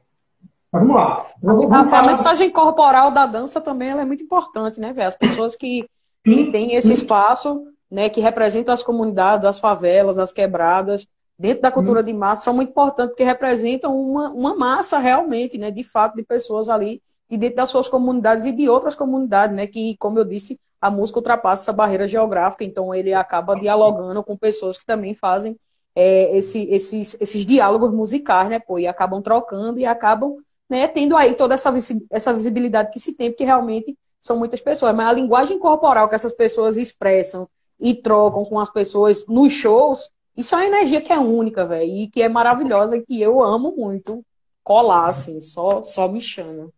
vamos 0.78 0.96
lá. 0.96 1.26
Vamos, 1.42 1.72
a, 1.72 1.98
a, 1.98 2.02
mensagem 2.02 2.50
corporal 2.50 3.10
da 3.10 3.26
dança 3.26 3.60
também 3.60 3.90
é 3.90 4.04
muito 4.04 4.22
importante, 4.22 4.80
né, 4.80 4.92
velho? 4.92 5.08
As 5.08 5.16
pessoas 5.16 5.56
que, 5.56 5.88
que 6.24 6.50
têm 6.50 6.74
esse 6.74 6.92
espaço 6.92 7.62
né, 7.90 8.08
que 8.08 8.20
representam 8.20 8.74
as 8.74 8.82
comunidades, 8.82 9.46
as 9.46 9.58
favelas, 9.58 10.18
as 10.18 10.32
quebradas, 10.32 11.06
dentro 11.38 11.62
da 11.62 11.70
cultura 11.70 12.02
de 12.02 12.12
massa, 12.12 12.44
são 12.44 12.54
muito 12.54 12.70
importantes 12.70 13.10
porque 13.10 13.24
representam 13.24 13.98
uma, 13.98 14.30
uma 14.30 14.54
massa 14.54 14.98
realmente, 14.98 15.58
né, 15.58 15.70
de 15.70 15.82
fato, 15.82 16.16
de 16.16 16.22
pessoas 16.22 16.68
ali 16.68 17.02
e 17.28 17.36
dentro 17.36 17.56
das 17.56 17.68
suas 17.68 17.88
comunidades 17.88 18.44
e 18.44 18.52
de 18.52 18.68
outras 18.68 18.94
comunidades, 18.94 19.54
né, 19.54 19.66
que, 19.66 19.96
como 19.98 20.18
eu 20.18 20.24
disse, 20.24 20.58
a 20.80 20.90
música 20.90 21.18
ultrapassa 21.18 21.64
essa 21.64 21.72
barreira 21.72 22.06
geográfica, 22.06 22.64
então 22.64 22.94
ele 22.94 23.12
acaba 23.12 23.58
dialogando 23.58 24.22
com 24.22 24.36
pessoas 24.36 24.78
que 24.78 24.86
também 24.86 25.14
fazem 25.14 25.56
é, 25.94 26.36
esse, 26.36 26.68
esses, 26.70 27.16
esses 27.20 27.44
diálogos 27.44 27.92
musicais, 27.92 28.48
né, 28.48 28.58
pô, 28.58 28.78
e 28.78 28.86
acabam 28.86 29.20
trocando 29.20 29.78
e 29.78 29.86
acabam, 29.86 30.36
né, 30.68 30.88
tendo 30.88 31.16
aí 31.16 31.34
toda 31.34 31.54
essa, 31.54 31.72
essa 32.10 32.34
visibilidade 32.34 32.90
que 32.90 33.00
se 33.00 33.14
tem, 33.14 33.30
porque 33.30 33.44
realmente 33.44 33.96
são 34.20 34.38
muitas 34.38 34.60
pessoas, 34.60 34.94
mas 34.94 35.06
a 35.06 35.12
linguagem 35.12 35.58
corporal 35.58 36.08
que 36.08 36.14
essas 36.14 36.32
pessoas 36.32 36.76
expressam, 36.76 37.48
e 37.80 37.94
trocam 37.94 38.44
com 38.44 38.58
as 38.58 38.70
pessoas 38.70 39.26
nos 39.26 39.52
shows, 39.52 40.10
isso 40.36 40.54
é 40.54 40.58
uma 40.58 40.66
energia 40.66 41.00
que 41.00 41.12
é 41.12 41.18
única, 41.18 41.66
velho, 41.66 41.90
e 41.90 42.08
que 42.08 42.22
é 42.22 42.28
maravilhosa 42.28 42.96
e 42.96 43.02
que 43.02 43.20
eu 43.20 43.42
amo 43.42 43.74
muito 43.76 44.24
colar, 44.62 45.08
assim, 45.08 45.40
só, 45.40 45.82
só 45.82 46.08
me 46.08 46.20
chama. 46.20 46.68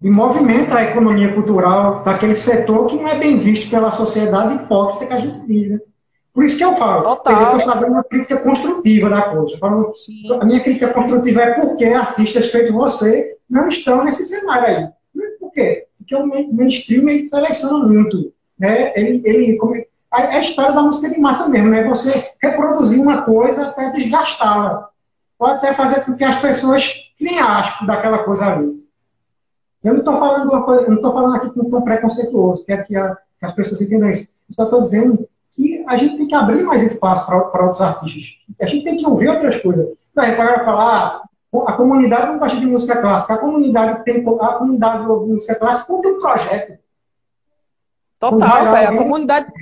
E 0.00 0.10
movimenta 0.10 0.76
a 0.76 0.84
economia 0.84 1.34
cultural 1.34 2.02
daquele 2.04 2.34
setor 2.34 2.86
que 2.86 2.96
não 2.96 3.08
é 3.08 3.18
bem 3.18 3.38
visto 3.38 3.68
pela 3.68 3.90
sociedade 3.92 4.62
hipócrita 4.62 5.06
que 5.06 5.12
a 5.12 5.20
gente 5.20 5.46
vive. 5.46 5.80
Por 6.38 6.44
isso 6.44 6.56
que 6.56 6.64
eu 6.64 6.76
falo, 6.76 7.02
Total. 7.02 7.34
eu 7.34 7.58
estou 7.58 7.72
fazendo 7.72 7.90
uma 7.90 8.04
crítica 8.04 8.36
construtiva 8.36 9.10
da 9.10 9.22
coisa. 9.22 9.58
A 10.40 10.44
minha 10.44 10.62
crítica 10.62 10.94
construtiva 10.94 11.42
é 11.42 11.54
porque 11.54 11.84
artistas 11.86 12.48
feitos 12.52 12.70
você 12.70 13.36
não 13.50 13.68
estão 13.68 14.04
nesse 14.04 14.24
cenário 14.24 14.68
aí. 14.68 14.88
Por 15.40 15.50
quê? 15.50 15.88
Porque 15.98 16.14
o 16.14 16.24
mainstream 16.24 17.08
ele 17.08 17.24
seleciona 17.24 17.84
muito. 17.84 18.32
Né? 18.56 18.92
Ele, 18.94 19.20
ele, 19.24 19.56
como, 19.56 19.74
é 19.74 19.86
a 20.12 20.38
história 20.38 20.70
da 20.76 20.80
música 20.80 21.10
de 21.10 21.18
massa 21.18 21.48
mesmo, 21.48 21.70
né? 21.70 21.82
Você 21.88 22.30
reproduzir 22.40 23.02
uma 23.02 23.22
coisa 23.22 23.70
até 23.70 23.90
desgastá-la. 23.90 24.90
Ou 25.40 25.46
até 25.48 25.74
fazer 25.74 26.04
com 26.04 26.14
que 26.14 26.22
as 26.22 26.40
pessoas 26.40 26.88
criem 27.18 27.40
asco 27.40 27.84
daquela 27.84 28.18
coisa 28.18 28.46
ali. 28.46 28.80
Eu 29.82 29.94
não 29.94 29.98
estou 29.98 30.20
falando 30.20 30.48
uma 30.48 30.62
coisa, 30.62 30.86
não 30.86 30.98
estou 30.98 31.12
falando 31.12 31.34
aqui 31.34 31.50
com 31.50 31.68
tom 31.68 31.82
preconceituoso, 31.82 32.64
quero 32.64 32.86
que, 32.86 32.94
a, 32.94 33.16
que 33.40 33.44
as 33.44 33.52
pessoas 33.56 33.82
entendam 33.82 34.10
isso. 34.10 34.28
Eu 34.48 34.54
só 34.54 34.62
estou 34.62 34.82
dizendo 34.82 35.27
que 35.58 35.84
a 35.88 35.96
gente 35.96 36.16
tem 36.16 36.28
que 36.28 36.34
abrir 36.34 36.62
mais 36.62 36.82
espaço 36.84 37.26
para 37.26 37.64
outros 37.64 37.80
artistas. 37.80 38.24
A 38.60 38.66
gente 38.66 38.84
tem 38.84 38.96
que 38.96 39.06
ouvir 39.06 39.28
outras 39.28 39.60
coisas. 39.60 39.88
Vai 40.14 40.36
falar, 40.36 40.64
ah, 40.64 41.22
a 41.66 41.72
comunidade 41.72 42.28
não 42.28 42.38
gosta 42.38 42.58
de 42.58 42.66
música 42.66 43.00
clássica, 43.00 43.34
a 43.34 43.38
comunidade 43.38 44.04
tem 44.04 44.24
a 44.24 44.54
comunidade 44.54 45.08
ouve 45.08 45.32
música 45.32 45.56
clássica 45.56 45.92
com 45.92 46.08
um 46.08 46.18
projeto. 46.20 46.78
Total, 48.20 48.72
velho. 48.72 48.88
A 48.88 48.96
comunidade, 48.96 49.52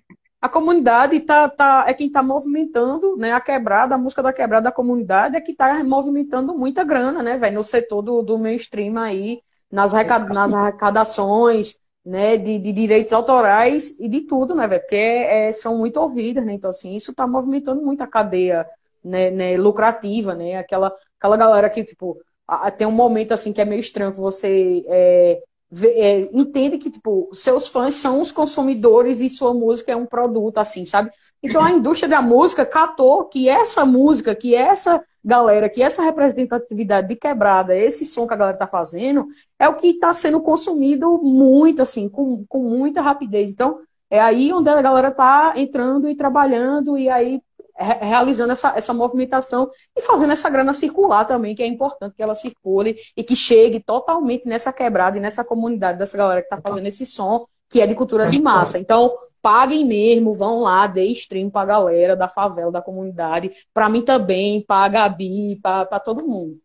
a 0.40 0.48
comunidade 0.48 1.20
tá, 1.20 1.48
tá, 1.48 1.84
é 1.86 1.94
quem 1.94 2.08
está 2.08 2.22
movimentando 2.22 3.16
né, 3.16 3.32
a 3.32 3.40
quebrada, 3.40 3.94
a 3.94 3.98
música 3.98 4.22
da 4.22 4.32
quebrada 4.32 4.64
da 4.64 4.72
comunidade 4.72 5.36
é 5.36 5.40
que 5.40 5.52
está 5.52 5.82
movimentando 5.82 6.54
muita 6.54 6.84
grana, 6.84 7.22
né, 7.22 7.38
velho, 7.38 7.56
no 7.56 7.62
setor 7.62 8.02
do, 8.02 8.22
do 8.22 8.38
mainstream 8.38 8.98
aí, 8.98 9.40
nas, 9.72 9.94
arrecad, 9.94 10.28
nas 10.28 10.52
arrecadações, 10.52 11.80
né, 12.06 12.36
de, 12.36 12.58
de, 12.58 12.72
direitos 12.72 13.12
autorais 13.12 13.96
e 13.98 14.08
de 14.08 14.20
tudo, 14.20 14.54
né, 14.54 14.68
porque 14.68 14.94
é, 14.94 15.50
são 15.50 15.76
muito 15.76 16.00
ouvidas, 16.00 16.46
né, 16.46 16.52
então 16.54 16.70
assim, 16.70 16.94
isso 16.94 17.10
está 17.10 17.26
movimentando 17.26 17.82
muito 17.82 18.00
a 18.02 18.06
cadeia, 18.06 18.64
né, 19.04 19.30
né, 19.30 19.56
lucrativa, 19.56 20.32
né, 20.32 20.56
aquela, 20.56 20.94
aquela 21.18 21.36
galera 21.36 21.68
que, 21.68 21.82
tipo, 21.82 22.16
a, 22.46 22.70
tem 22.70 22.86
um 22.86 22.92
momento, 22.92 23.32
assim, 23.32 23.52
que 23.52 23.60
é 23.60 23.64
meio 23.64 23.80
estranho, 23.80 24.12
que 24.12 24.20
você 24.20 24.84
é, 24.86 25.42
é, 25.82 26.28
entende 26.32 26.78
que, 26.78 26.90
tipo, 26.90 27.28
seus 27.32 27.66
fãs 27.66 27.96
são 27.96 28.20
os 28.20 28.32
consumidores 28.32 29.20
e 29.20 29.28
sua 29.28 29.52
música 29.52 29.92
é 29.92 29.96
um 29.96 30.06
produto, 30.06 30.58
assim, 30.58 30.86
sabe? 30.86 31.10
Então 31.42 31.62
a 31.62 31.70
indústria 31.70 32.08
da 32.08 32.22
música 32.22 32.64
catou 32.64 33.24
que 33.24 33.48
essa 33.48 33.84
música, 33.84 34.34
que 34.34 34.54
essa 34.54 35.02
galera, 35.24 35.68
que 35.68 35.82
essa 35.82 36.02
representatividade 36.02 37.08
de 37.08 37.16
quebrada, 37.16 37.76
esse 37.76 38.04
som 38.04 38.26
que 38.26 38.34
a 38.34 38.36
galera 38.36 38.56
tá 38.56 38.66
fazendo, 38.66 39.26
é 39.58 39.68
o 39.68 39.74
que 39.74 39.88
está 39.88 40.12
sendo 40.12 40.40
consumido 40.40 41.20
muito, 41.22 41.82
assim, 41.82 42.08
com, 42.08 42.44
com 42.48 42.62
muita 42.62 43.00
rapidez. 43.00 43.50
Então, 43.50 43.80
é 44.08 44.20
aí 44.20 44.52
onde 44.52 44.70
a 44.70 44.80
galera 44.80 45.10
tá 45.10 45.54
entrando 45.56 46.08
e 46.08 46.14
trabalhando, 46.14 46.96
e 46.96 47.08
aí 47.08 47.40
realizando 47.78 48.52
essa, 48.52 48.72
essa 48.76 48.94
movimentação 48.94 49.70
e 49.94 50.00
fazendo 50.00 50.32
essa 50.32 50.48
grana 50.48 50.72
circular 50.72 51.24
também, 51.24 51.54
que 51.54 51.62
é 51.62 51.66
importante 51.66 52.14
que 52.16 52.22
ela 52.22 52.34
circule 52.34 52.96
e 53.16 53.22
que 53.22 53.36
chegue 53.36 53.80
totalmente 53.80 54.48
nessa 54.48 54.72
quebrada 54.72 55.18
e 55.18 55.20
nessa 55.20 55.44
comunidade 55.44 55.98
dessa 55.98 56.16
galera 56.16 56.40
que 56.40 56.46
está 56.46 56.60
fazendo 56.60 56.86
esse 56.86 57.04
som, 57.04 57.46
que 57.68 57.80
é 57.80 57.86
de 57.86 57.94
cultura 57.94 58.30
de 58.30 58.40
massa. 58.40 58.78
Então, 58.78 59.12
paguem 59.42 59.84
mesmo, 59.84 60.32
vão 60.32 60.60
lá, 60.60 60.86
dê 60.86 61.04
stream 61.06 61.50
pra 61.50 61.64
galera 61.64 62.16
da 62.16 62.28
favela, 62.28 62.72
da 62.72 62.82
comunidade, 62.82 63.52
para 63.72 63.88
mim 63.88 64.02
também, 64.02 64.62
pra 64.62 64.88
Gabi, 64.88 65.58
pra, 65.62 66.00
todo 66.00 66.26
mundo. 66.26 66.56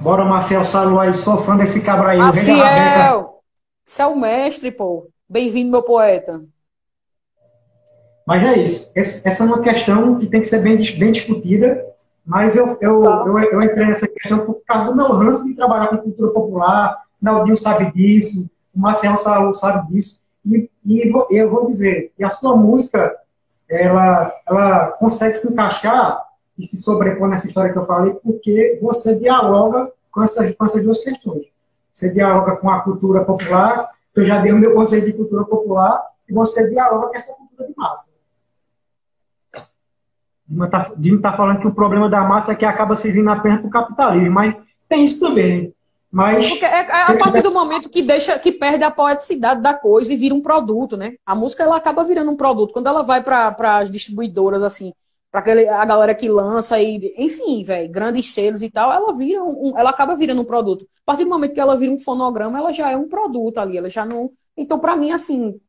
Bora, 0.00 0.24
Marcel 0.24 0.64
Salo 0.64 0.98
aí, 0.98 1.12
sou 1.14 1.42
fã 1.42 1.56
desse 1.56 1.82
cabra 1.84 2.10
aí. 2.10 2.18
Marcel! 2.18 3.40
Você 3.84 4.02
é 4.02 4.06
o 4.06 4.16
mestre, 4.16 4.70
pô. 4.70 5.08
Bem-vindo, 5.28 5.70
meu 5.70 5.82
poeta. 5.82 6.40
Mas 8.26 8.44
é 8.44 8.58
isso. 8.58 8.90
Essa 8.94 9.42
é 9.42 9.46
uma 9.46 9.60
questão 9.60 10.18
que 10.18 10.26
tem 10.26 10.40
que 10.40 10.46
ser 10.46 10.62
bem, 10.62 10.76
bem 10.76 11.12
discutida, 11.12 11.84
mas 12.24 12.54
eu, 12.54 12.78
eu, 12.80 13.02
tá. 13.02 13.24
eu, 13.26 13.38
eu, 13.38 13.62
entrei 13.62 13.86
nessa 13.86 14.06
questão 14.06 14.44
por 14.44 14.62
causa 14.66 14.90
do 14.90 14.96
meu 14.96 15.12
lance 15.12 15.44
de 15.44 15.54
trabalhar 15.54 15.88
com 15.88 15.98
cultura 15.98 16.30
popular, 16.32 17.02
Naldinho 17.20 17.56
sabe 17.56 17.92
disso, 17.92 18.48
o 18.74 18.80
Marcelo 18.80 19.16
sabe, 19.16 19.56
sabe 19.56 19.92
disso, 19.92 20.20
e, 20.46 20.70
e 20.86 21.12
eu 21.30 21.50
vou 21.50 21.66
dizer, 21.66 22.12
e 22.18 22.24
a 22.24 22.30
sua 22.30 22.56
música, 22.56 23.14
ela, 23.68 24.32
ela 24.46 24.90
consegue 24.92 25.36
se 25.36 25.52
encaixar 25.52 26.24
e 26.58 26.66
se 26.66 26.76
sobrepor 26.78 27.28
nessa 27.28 27.46
história 27.46 27.72
que 27.72 27.78
eu 27.78 27.86
falei, 27.86 28.14
porque 28.14 28.78
você 28.82 29.18
dialoga 29.18 29.90
com 30.10 30.22
essas, 30.22 30.54
com 30.54 30.64
essas 30.64 30.82
duas 30.82 31.02
questões. 31.02 31.46
Você 31.92 32.12
dialoga 32.12 32.56
com 32.56 32.70
a 32.70 32.80
cultura 32.80 33.24
popular, 33.24 33.90
que 34.14 34.20
eu 34.20 34.26
já 34.26 34.40
dei 34.40 34.52
o 34.52 34.58
meu 34.58 34.74
conceito 34.74 35.06
de 35.06 35.12
cultura 35.12 35.44
popular, 35.44 36.02
e 36.30 36.32
você 36.32 36.70
dialoga 36.70 37.08
com 37.08 37.16
essa 37.16 37.34
cultura 37.34 37.68
de 37.68 37.74
massa. 37.76 38.10
Dima 40.46 40.66
está 40.66 41.30
tá 41.30 41.36
falando 41.36 41.60
que 41.60 41.66
o 41.66 41.74
problema 41.74 42.08
da 42.08 42.22
massa 42.22 42.52
é 42.52 42.56
que 42.56 42.64
acaba 42.64 42.96
servindo 42.96 43.30
apenas 43.30 43.60
para 43.60 43.68
o 43.68 43.70
capitalismo, 43.70 44.30
mas 44.30 44.56
tem 44.88 45.04
isso 45.04 45.20
também. 45.20 45.74
Mas 46.10 46.48
Porque 46.48 46.64
é, 46.64 46.80
é 46.80 47.02
a 47.02 47.16
partir 47.16 47.40
do 47.40 47.52
momento 47.52 47.88
que 47.88 48.02
deixa, 48.02 48.36
que 48.36 48.50
perde 48.50 48.82
a 48.82 48.90
poeticidade 48.90 49.60
da 49.60 49.72
coisa 49.72 50.12
e 50.12 50.16
vira 50.16 50.34
um 50.34 50.40
produto, 50.40 50.96
né? 50.96 51.14
A 51.24 51.36
música 51.36 51.62
ela 51.62 51.76
acaba 51.76 52.02
virando 52.02 52.32
um 52.32 52.36
produto. 52.36 52.72
Quando 52.72 52.88
ela 52.88 53.02
vai 53.02 53.22
para 53.22 53.78
as 53.78 53.88
distribuidoras, 53.88 54.60
assim, 54.64 54.92
para 55.30 55.40
a 55.80 55.84
galera 55.84 56.12
que 56.12 56.28
lança 56.28 56.80
e, 56.80 57.14
enfim, 57.16 57.62
velho, 57.62 57.88
grandes 57.88 58.34
selos 58.34 58.60
e 58.60 58.68
tal, 58.68 58.92
ela 58.92 59.12
vira 59.12 59.44
um, 59.44 59.78
ela 59.78 59.90
acaba 59.90 60.16
virando 60.16 60.40
um 60.40 60.44
produto. 60.44 60.84
A 61.06 61.12
partir 61.12 61.22
do 61.22 61.30
momento 61.30 61.54
que 61.54 61.60
ela 61.60 61.76
vira 61.76 61.92
um 61.92 61.98
fonograma, 61.98 62.58
ela 62.58 62.72
já 62.72 62.90
é 62.90 62.96
um 62.96 63.08
produto 63.08 63.58
ali, 63.58 63.78
ela 63.78 63.88
já 63.88 64.04
não. 64.04 64.32
Então, 64.56 64.80
para 64.80 64.96
mim, 64.96 65.12
assim, 65.12 65.60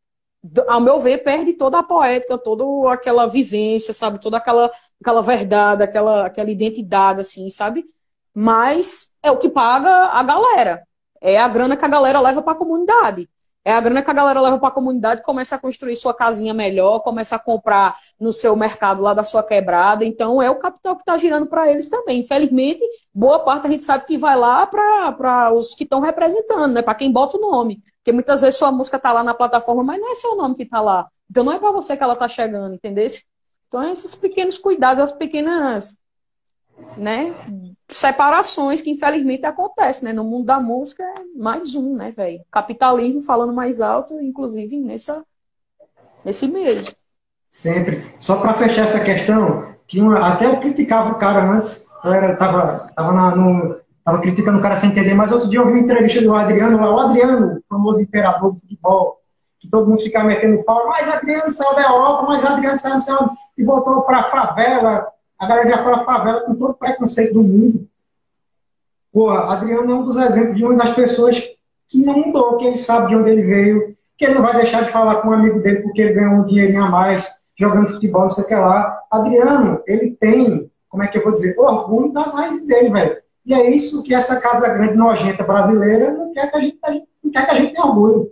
ao 0.68 0.82
meu 0.82 1.00
ver, 1.00 1.20
perde 1.20 1.54
toda 1.54 1.80
a 1.80 1.84
poética, 1.84 2.38
toda 2.38 2.92
aquela 2.92 3.28
vivência, 3.28 3.94
sabe? 3.94 4.20
Toda 4.20 4.38
aquela, 4.38 4.72
aquela 5.00 5.22
verdade, 5.22 5.84
aquela, 5.84 6.26
aquela 6.26 6.50
identidade, 6.50 7.22
assim, 7.22 7.50
sabe? 7.50 7.86
Mas 8.34 9.12
é 9.22 9.30
o 9.32 9.38
que 9.38 9.50
paga 9.50 10.08
a 10.08 10.24
galera. 10.24 10.84
É 11.20 11.38
a 11.40 11.48
grana 11.48 11.78
que 11.78 11.86
a 11.86 11.90
galera 11.90 12.20
leva 12.20 12.42
para 12.42 12.54
a 12.54 12.58
comunidade. 12.58 13.30
É 13.64 13.72
a 13.72 13.80
grana 13.80 14.02
que 14.02 14.10
a 14.10 14.14
galera 14.14 14.42
leva 14.42 14.58
para 14.58 14.70
a 14.70 14.72
comunidade, 14.72 15.22
começa 15.22 15.56
a 15.56 15.60
construir 15.60 15.96
sua 15.96 16.16
casinha 16.16 16.52
melhor, 16.52 17.00
começa 17.02 17.36
a 17.36 17.40
comprar 17.40 17.96
no 18.20 18.34
seu 18.34 18.56
mercado 18.56 19.04
lá 19.04 19.14
da 19.14 19.24
sua 19.24 19.44
quebrada. 19.44 20.04
Então, 20.04 20.42
é 20.42 20.50
o 20.50 20.58
capital 20.58 20.96
que 20.96 21.04
está 21.04 21.16
girando 21.16 21.46
para 21.46 21.70
eles 21.70 21.88
também. 21.88 22.22
Infelizmente, 22.22 22.84
boa 23.14 23.40
parte 23.40 23.68
a 23.68 23.70
gente 23.70 23.84
sabe 23.84 24.06
que 24.06 24.18
vai 24.18 24.36
lá 24.36 24.66
para 24.66 25.54
os 25.54 25.76
que 25.76 25.84
estão 25.84 26.00
representando, 26.00 26.74
né? 26.74 26.82
para 26.82 26.96
quem 26.96 27.12
bota 27.12 27.38
o 27.38 27.42
nome. 27.42 27.84
Porque 27.98 28.12
muitas 28.12 28.42
vezes 28.42 28.58
sua 28.58 28.72
música 28.72 28.98
está 28.98 29.12
lá 29.12 29.24
na 29.24 29.34
plataforma, 29.36 29.84
mas 29.84 30.02
não 30.02 30.12
é 30.12 30.16
seu 30.16 30.36
nome 30.36 30.56
que 30.56 30.64
está 30.64 30.82
lá. 30.82 31.08
Então, 31.30 31.44
não 31.44 31.54
é 31.54 31.60
para 31.60 31.72
você 31.72 31.96
que 31.96 32.02
ela 32.02 32.14
está 32.14 32.28
chegando, 32.28 32.74
entendeu? 32.74 33.06
Então, 33.68 33.84
é 33.84 33.92
esses 33.92 34.16
pequenos 34.16 34.58
cuidados, 34.58 35.04
as 35.04 35.12
pequenas 35.12 35.96
né, 36.98 37.34
separações 37.88 38.82
que 38.82 38.90
infelizmente 38.90 39.46
acontecem, 39.46 40.06
né? 40.06 40.14
No 40.14 40.24
mundo 40.24 40.46
da 40.46 40.60
música 40.60 41.04
é 41.04 41.24
mais 41.36 41.76
um, 41.76 41.96
né, 41.96 42.12
velho? 42.12 42.42
Capitalismo 42.52 43.22
falando 43.22 43.54
mais 43.54 43.82
alto, 43.82 44.20
inclusive 44.22 44.78
nessa 44.80 45.24
nesse 46.24 46.48
meio. 46.48 46.84
Sempre. 47.50 48.06
Só 48.20 48.40
para 48.40 48.54
fechar 48.54 48.88
essa 48.88 49.00
questão, 49.02 49.76
tinha 49.88 50.04
uma, 50.04 50.34
até 50.34 50.46
eu 50.46 50.60
criticava 50.60 51.12
o 51.12 51.20
cara 51.20 51.52
antes, 51.52 51.86
eu 52.04 52.14
era, 52.14 52.36
tava, 52.38 52.86
tava, 52.96 53.12
na, 53.12 53.36
no, 53.36 53.76
tava 54.06 54.22
criticando 54.22 54.60
o 54.60 54.62
cara 54.62 54.76
sem 54.76 54.92
entender, 54.92 55.14
mas 55.14 55.32
outro 55.32 55.50
dia 55.50 55.60
eu 55.60 55.66
vi 55.66 55.74
uma 55.74 55.80
entrevista 55.80 56.22
do 56.22 56.34
Adriano, 56.34 56.78
lá, 56.78 56.96
o 56.96 57.00
Adriano, 57.00 57.58
o 57.58 57.64
famoso 57.68 58.02
imperador 58.02 58.54
do 58.54 58.60
futebol, 58.62 59.20
que 59.60 59.70
todo 59.70 59.88
mundo 59.88 60.02
ficava 60.02 60.28
metendo 60.28 60.64
pau, 60.64 60.88
mas 60.88 61.10
Adriano 61.10 61.50
saiu 61.50 61.76
da 61.76 61.84
Europa, 61.84 62.26
mas 62.28 62.46
Adriano 62.46 62.80
saiu, 62.80 63.00
saiu 63.02 63.30
e 63.58 63.64
voltou 63.64 64.02
para 64.04 64.20
a 64.20 64.32
favela, 64.32 65.08
a 65.42 65.48
galera 65.48 65.70
já 65.70 65.84
fala 65.84 66.06
favela 66.06 66.42
com 66.42 66.54
todo 66.54 66.70
o 66.70 66.76
preconceito 66.76 67.34
do 67.34 67.42
mundo. 67.42 67.88
Porra, 69.12 69.52
Adriano 69.52 69.92
é 69.92 69.96
um 69.96 70.06
dos 70.06 70.16
exemplos 70.16 70.56
de 70.56 70.64
uma 70.64 70.76
das 70.76 70.94
pessoas 70.94 71.42
que 71.88 72.06
não 72.06 72.28
mudou, 72.28 72.58
que 72.58 72.66
ele 72.68 72.78
sabe 72.78 73.08
de 73.08 73.16
onde 73.16 73.32
ele 73.32 73.42
veio, 73.42 73.98
que 74.20 74.24
ele 74.24 74.36
não 74.36 74.44
vai 74.44 74.56
deixar 74.56 74.84
de 74.84 74.92
falar 74.92 75.16
com 75.16 75.30
um 75.30 75.34
amigo 75.34 75.60
dele 75.60 75.82
porque 75.82 76.00
ele 76.00 76.14
ganhou 76.14 76.36
um 76.36 76.46
dinheirinho 76.46 76.84
a 76.84 76.92
mais 76.92 77.28
jogando 77.58 77.90
futebol, 77.90 78.22
não 78.22 78.30
sei 78.30 78.44
o 78.44 78.48
que 78.48 78.54
lá. 78.54 79.02
Adriano, 79.10 79.82
ele 79.88 80.16
tem, 80.22 80.70
como 80.88 81.02
é 81.02 81.08
que 81.08 81.18
eu 81.18 81.24
vou 81.24 81.32
dizer, 81.32 81.58
orgulho 81.58 82.14
das 82.14 82.32
raízes 82.36 82.68
dele, 82.68 82.92
velho. 82.92 83.18
E 83.44 83.56
é 83.56 83.68
isso 83.72 84.04
que 84.04 84.14
essa 84.14 84.40
casa 84.40 84.70
grande 84.70 84.96
nojenta 84.96 85.44
brasileira 85.44 86.12
não 86.12 86.32
quer 86.34 86.52
que 86.52 86.58
a 86.58 86.62
gente, 86.62 86.78
não 87.24 87.32
quer 87.32 87.46
que 87.46 87.52
a 87.52 87.56
gente 87.56 87.74
tenha 87.74 87.88
orgulho. 87.88 88.32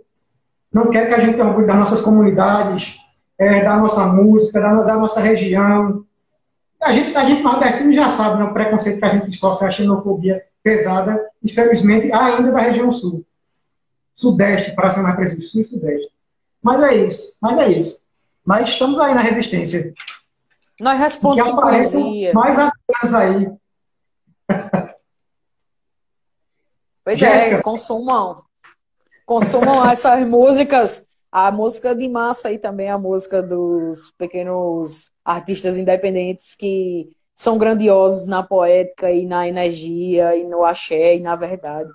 Não 0.72 0.90
quer 0.90 1.08
que 1.08 1.14
a 1.14 1.18
gente 1.18 1.34
tenha 1.34 1.48
orgulho 1.48 1.66
das 1.66 1.76
nossas 1.76 2.02
comunidades, 2.02 3.00
é, 3.36 3.64
da 3.64 3.78
nossa 3.78 4.06
música, 4.06 4.60
da, 4.60 4.82
da 4.84 4.96
nossa 4.96 5.18
região, 5.18 6.04
a 6.80 6.92
gente, 6.94 7.16
a 7.16 7.24
gente 7.24 7.42
nordestino 7.42 7.92
já 7.92 8.08
sabe 8.08 8.42
né, 8.42 8.44
o 8.44 8.54
preconceito 8.54 8.98
que 8.98 9.04
a 9.04 9.14
gente 9.14 9.36
sofre, 9.36 9.66
a 9.66 9.70
xenofobia 9.70 10.42
pesada, 10.62 11.28
infelizmente, 11.42 12.12
ainda 12.12 12.50
da 12.52 12.60
região 12.60 12.90
sul. 12.90 13.24
Sudeste, 14.14 14.74
para 14.74 14.90
ser 14.90 15.00
mais 15.00 15.16
preciso, 15.16 15.48
sul 15.48 15.60
e 15.60 15.64
sudeste. 15.64 16.10
Mas 16.62 16.82
é 16.82 16.94
isso, 16.96 17.36
mas 17.40 17.58
é 17.58 17.70
isso. 17.70 18.00
Mas 18.44 18.68
estamos 18.68 18.98
aí 18.98 19.14
na 19.14 19.20
resistência. 19.22 19.94
Nós 20.80 20.98
respondemos. 20.98 21.52
Que 21.52 21.58
apareçam 21.58 22.32
mais 22.34 22.58
atletas 22.58 23.14
aí. 23.14 23.52
Pois 27.02 27.18
Jéssica. 27.18 27.56
é, 27.56 27.62
consumam. 27.62 28.42
Consumam 29.24 29.88
essas 29.88 30.26
músicas 30.26 31.06
a 31.30 31.52
música 31.52 31.94
de 31.94 32.08
massa 32.08 32.48
aí 32.48 32.58
também, 32.58 32.90
a 32.90 32.98
música 32.98 33.42
dos 33.42 34.12
pequenos 34.18 35.10
artistas 35.24 35.78
independentes 35.78 36.56
que 36.56 37.08
são 37.32 37.56
grandiosos 37.56 38.26
na 38.26 38.42
poética 38.42 39.10
e 39.10 39.24
na 39.26 39.48
energia 39.48 40.36
e 40.36 40.44
no 40.44 40.64
axé 40.64 41.16
e 41.16 41.20
na 41.20 41.36
verdade. 41.36 41.88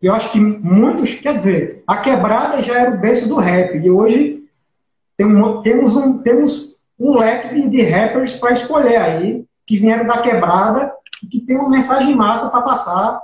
Eu 0.00 0.14
acho 0.14 0.32
que 0.32 0.40
muitos, 0.40 1.14
quer 1.14 1.36
dizer, 1.36 1.82
a 1.86 1.98
quebrada 1.98 2.62
já 2.62 2.78
era 2.78 2.94
o 2.94 3.00
berço 3.00 3.28
do 3.28 3.36
rap 3.36 3.76
e 3.76 3.90
hoje 3.90 4.44
tem, 5.16 5.28
temos, 5.62 5.96
um, 5.96 6.18
temos 6.18 6.86
um 6.98 7.18
leque 7.18 7.54
de, 7.54 7.68
de 7.68 7.82
rappers 7.82 8.34
para 8.34 8.52
escolher 8.52 8.96
aí, 8.96 9.44
que 9.66 9.78
vieram 9.78 10.06
da 10.06 10.22
quebrada 10.22 10.94
e 11.22 11.26
que 11.26 11.40
tem 11.40 11.56
uma 11.56 11.68
mensagem 11.68 12.14
massa 12.14 12.48
para 12.50 12.62
passar. 12.62 13.20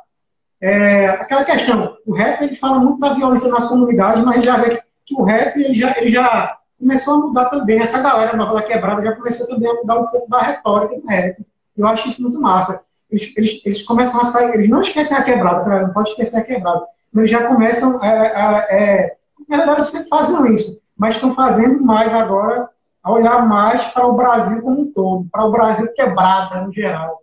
É, 0.60 1.06
aquela 1.06 1.44
questão, 1.44 1.96
o 2.06 2.14
rap 2.14 2.42
ele 2.42 2.56
fala 2.56 2.80
muito 2.80 2.98
da 2.98 3.14
violência 3.14 3.50
nas 3.50 3.68
comunidades, 3.68 4.25
mas 4.25 4.44
já 4.44 4.56
vê 4.56 4.82
que, 5.04 5.14
o 5.14 5.22
rap 5.22 5.56
ele 5.56 5.75
já, 5.75 5.94
ele 5.98 6.10
já 6.10 6.56
começou 6.78 7.14
a 7.14 7.18
mudar 7.26 7.44
também. 7.46 7.80
Essa 7.80 8.02
galera 8.02 8.36
nova 8.36 8.54
da 8.54 8.62
quebrada 8.62 9.02
já 9.02 9.14
começou 9.14 9.46
também 9.46 9.70
a 9.70 9.75
mudar 9.75 10.00
um 10.00 10.06
pouco 10.06 10.30
da 10.30 10.40
retórica 10.40 11.00
do 11.00 11.06
rap. 11.06 11.46
Eu 11.76 11.86
acho 11.86 12.08
isso 12.08 12.22
muito 12.22 12.40
massa. 12.40 12.82
Eles, 13.10 13.32
eles, 13.36 13.62
eles 13.64 13.82
começam 13.82 14.20
a 14.20 14.25
sair, 14.25 14.54
eles 14.54 14.68
não 14.68 14.82
esquecem 14.82 15.16
a 15.16 15.22
quebrada, 15.22 15.82
não 15.82 15.92
pode 15.92 16.10
esquecer 16.10 16.38
a 16.38 16.44
quebrada, 16.44 16.86
mas 17.12 17.22
eles 17.22 17.30
já 17.30 17.46
começam 17.46 18.02
a, 18.02 18.06
a, 18.06 18.58
a, 18.58 18.66
é, 18.68 19.16
na 19.48 19.58
verdade, 19.58 19.80
eles 19.80 19.90
sempre 19.90 20.08
faziam 20.08 20.46
isso, 20.46 20.80
mas 20.98 21.14
estão 21.14 21.34
fazendo 21.34 21.84
mais 21.84 22.12
agora, 22.12 22.68
a 23.02 23.12
olhar 23.12 23.46
mais 23.46 23.84
para 23.90 24.06
o 24.06 24.16
Brasil 24.16 24.60
como 24.62 24.80
um 24.80 24.92
todo, 24.92 25.28
para 25.30 25.44
o 25.44 25.52
Brasil 25.52 25.86
quebrada 25.94 26.62
no 26.62 26.72
geral. 26.72 27.22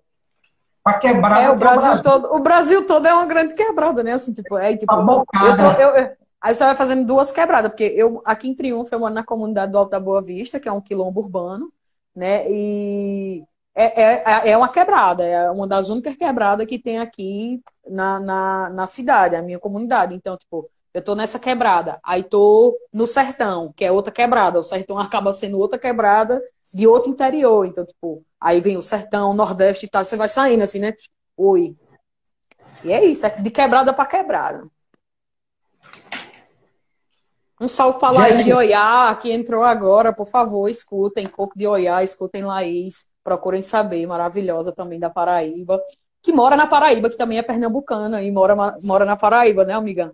Para 0.83 0.99
quebrada. 0.99 1.41
É, 1.41 1.49
o 1.49 1.55
Brasil, 1.55 1.91
Brasil, 1.91 2.03
todo. 2.03 2.35
O 2.35 2.39
Brasil 2.39 2.85
todo 2.85 3.07
é 3.07 3.13
uma 3.13 3.25
grande 3.25 3.53
quebrada, 3.53 4.03
né? 4.03 4.13
Assim, 4.13 4.33
tipo, 4.33 4.57
é, 4.57 4.75
tipo, 4.75 4.93
bocada. 5.03 5.63
Eu 5.79 5.93
tô, 5.93 5.99
eu, 5.99 6.11
aí 6.41 6.53
você 6.53 6.63
vai 6.65 6.75
fazendo 6.75 7.05
duas 7.05 7.31
quebradas, 7.31 7.71
porque 7.71 7.85
eu 7.95 8.21
aqui 8.25 8.49
em 8.49 8.55
Triunfo 8.55 8.93
eu 8.93 8.99
moro 8.99 9.13
na 9.13 9.23
comunidade 9.23 9.71
do 9.71 9.77
Alto 9.77 9.91
da 9.91 9.99
Boa 9.99 10.21
Vista, 10.21 10.59
que 10.59 10.67
é 10.67 10.71
um 10.71 10.81
quilombo 10.81 11.21
urbano, 11.21 11.71
né? 12.13 12.45
E 12.51 13.43
é, 13.73 14.03
é, 14.03 14.49
é 14.51 14.57
uma 14.57 14.67
quebrada, 14.67 15.23
é 15.23 15.49
uma 15.49 15.67
das 15.67 15.89
únicas 15.89 16.15
quebradas 16.15 16.67
que 16.67 16.77
tem 16.77 16.99
aqui 16.99 17.61
na, 17.89 18.19
na, 18.19 18.69
na 18.69 18.87
cidade, 18.87 19.37
a 19.37 19.41
minha 19.41 19.59
comunidade. 19.59 20.13
Então, 20.13 20.35
tipo, 20.35 20.69
eu 20.93 21.01
tô 21.01 21.15
nessa 21.15 21.39
quebrada, 21.39 21.97
aí 22.03 22.23
tô 22.23 22.77
no 22.91 23.07
sertão, 23.07 23.73
que 23.75 23.85
é 23.85 23.91
outra 23.91 24.11
quebrada. 24.11 24.59
O 24.59 24.63
sertão 24.63 24.99
acaba 24.99 25.31
sendo 25.31 25.57
outra 25.57 25.79
quebrada 25.79 26.41
de 26.73 26.85
outro 26.85 27.09
interior. 27.09 27.65
Então, 27.65 27.85
tipo, 27.85 28.23
aí 28.43 28.59
vem 28.59 28.75
o 28.75 28.81
sertão, 28.81 29.31
o 29.31 29.33
nordeste 29.33 29.85
e 29.85 29.89
tal, 29.89 30.03
você 30.03 30.17
vai 30.17 30.27
saindo 30.27 30.63
assim, 30.63 30.79
né? 30.79 30.93
Oi. 31.38 31.75
E 32.83 32.91
é 32.91 33.03
isso, 33.05 33.25
é 33.25 33.29
de 33.29 33.50
quebrada 33.50 33.93
para 33.93 34.05
quebrada. 34.05 34.67
Um 37.62 37.67
salve 37.69 37.97
para 37.97 38.12
Laís 38.12 38.43
de 38.43 38.53
Oiá, 38.53 39.15
que 39.15 39.31
entrou 39.31 39.63
agora, 39.63 40.12
por 40.12 40.27
favor, 40.27 40.67
escutem 40.67 41.25
Coco 41.25 41.57
de 41.57 41.65
Oiá, 41.65 42.03
escutem 42.03 42.43
Laís, 42.43 43.07
procurem 43.23 43.62
saber, 43.62 44.05
maravilhosa 44.05 44.73
também 44.73 45.00
da 45.00 45.09
Paraíba, 45.09 45.81
que 46.21 46.33
mora 46.33 46.57
na 46.57 46.67
Paraíba, 46.67 47.09
que 47.09 47.15
também 47.15 47.38
é 47.38 47.41
pernambucana 47.41 48.21
e 48.21 48.29
mora, 48.31 48.77
mora 48.81 49.05
na 49.05 49.15
Paraíba, 49.15 49.63
né, 49.63 49.73
amiga? 49.73 50.12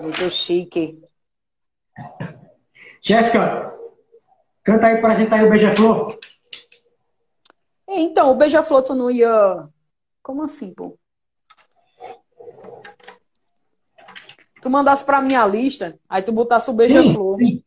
Muito 0.00 0.28
chique. 0.30 1.00
Jéssica, 3.00 3.72
canta 4.64 4.86
aí 4.88 5.00
pra 5.00 5.14
gente 5.14 5.32
aí 5.32 5.46
o 5.46 5.50
Beija-Flor. 5.50 6.18
Então, 7.90 8.30
o 8.30 8.34
Beija-Flor 8.34 8.82
tu 8.82 8.94
não 8.94 9.10
ia... 9.10 9.68
Como 10.22 10.42
assim, 10.42 10.72
pô? 10.72 10.96
Tu 14.62 14.70
mandasse 14.70 15.04
pra 15.04 15.22
minha 15.22 15.44
lista, 15.46 15.98
aí 16.08 16.22
tu 16.22 16.32
botasse 16.32 16.70
o 16.70 16.74
Beija-Flor. 16.74 17.36
Sim, 17.36 17.64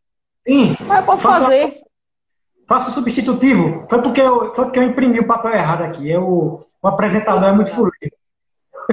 sim, 0.47 0.77
Mas 0.81 0.99
eu 0.99 1.05
posso 1.05 1.23
faça, 1.23 1.41
fazer. 1.41 1.81
Faça 2.67 2.89
o 2.91 2.93
substitutivo. 2.93 3.85
Foi 3.89 4.01
porque, 4.01 4.21
eu, 4.21 4.53
foi 4.53 4.65
porque 4.65 4.79
eu 4.79 4.83
imprimi 4.83 5.19
o 5.19 5.27
papel 5.27 5.51
errado 5.51 5.81
aqui. 5.81 6.09
Eu, 6.09 6.65
o 6.81 6.87
apresentador 6.87 7.49
é 7.49 7.51
muito 7.51 7.71
fluido. 7.71 8.15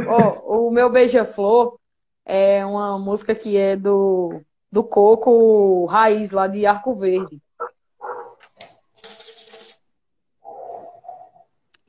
Oh, 0.09 0.69
o 0.69 0.71
meu 0.71 0.91
Beija-Flor 0.91 1.79
é 2.25 2.65
uma 2.65 2.99
música 2.99 3.35
que 3.35 3.57
é 3.57 3.77
do, 3.77 4.41
do 4.73 4.83
Coco 4.83 5.85
Raiz, 5.87 6.31
lá 6.31 6.47
de 6.47 6.65
Arco 6.65 6.95
Verde. 6.95 7.41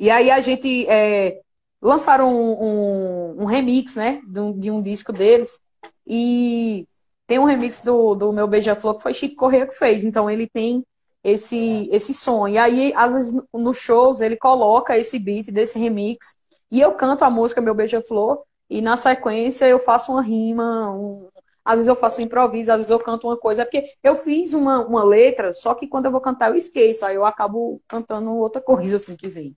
E 0.02 0.10
aí 0.10 0.32
a 0.32 0.42
gente 0.42 0.88
é, 0.90 1.42
lançaram 1.80 2.34
um, 2.36 2.64
um, 2.64 3.44
um, 3.44 3.46
remix, 3.46 3.96
né, 3.96 4.20
de 4.28 4.40
um, 4.40 4.60
de 4.60 4.72
um, 4.72 4.82
disco 4.82 5.14
deles. 5.14 5.60
E 6.08 6.88
tem 7.28 7.38
um 7.38 7.44
remix 7.44 7.84
do, 7.84 8.16
do 8.16 8.34
meu 8.34 8.48
Beija-Flor 8.48 8.96
que 8.96 9.04
foi 9.04 9.14
Chico 9.14 9.36
Correia 9.36 9.68
que 9.68 9.76
fez. 9.76 10.04
Então 10.04 10.28
ele 10.28 10.50
tem 10.50 10.84
esse, 11.24 11.88
esse 11.92 12.16
som. 12.16 12.48
E 12.48 12.58
aí, 12.58 12.92
às 12.96 13.14
vezes, 13.14 13.40
nos 13.54 13.78
shows, 13.78 14.22
ele 14.22 14.36
coloca 14.38 14.98
esse 14.98 15.20
beat 15.20 15.52
desse 15.52 15.78
remix. 15.78 16.36
E 16.72 16.82
eu 16.82 16.94
canto 16.94 17.24
a 17.24 17.30
música 17.30 17.62
Meu 17.62 17.76
Beija-Flor. 17.76 18.42
E 18.72 18.82
na 18.82 18.98
sequência 18.98 19.68
eu 19.68 19.78
faço 19.78 20.14
uma 20.14 20.24
rima, 20.24 20.90
um... 20.96 21.30
às 21.64 21.76
vezes 21.76 21.88
eu 21.88 21.96
faço 21.96 22.20
um 22.20 22.24
improviso, 22.24 22.72
às 22.72 22.78
vezes 22.78 22.90
eu 22.90 23.00
canto 23.00 23.28
uma 23.28 23.38
coisa, 23.38 23.66
porque 23.66 23.94
eu 24.02 24.16
fiz 24.16 24.54
uma, 24.54 24.84
uma 24.84 25.04
letra, 25.04 25.54
só 25.54 25.76
que 25.76 25.88
quando 25.88 26.06
eu 26.06 26.12
vou 26.12 26.22
cantar 26.22 26.50
eu 26.50 26.56
esqueço, 26.56 27.06
aí 27.06 27.16
eu 27.16 27.26
acabo 27.26 27.80
cantando 27.88 28.32
outra 28.32 28.62
coisa 28.62 28.96
assim 28.96 29.16
que 29.16 29.28
vem. 29.28 29.56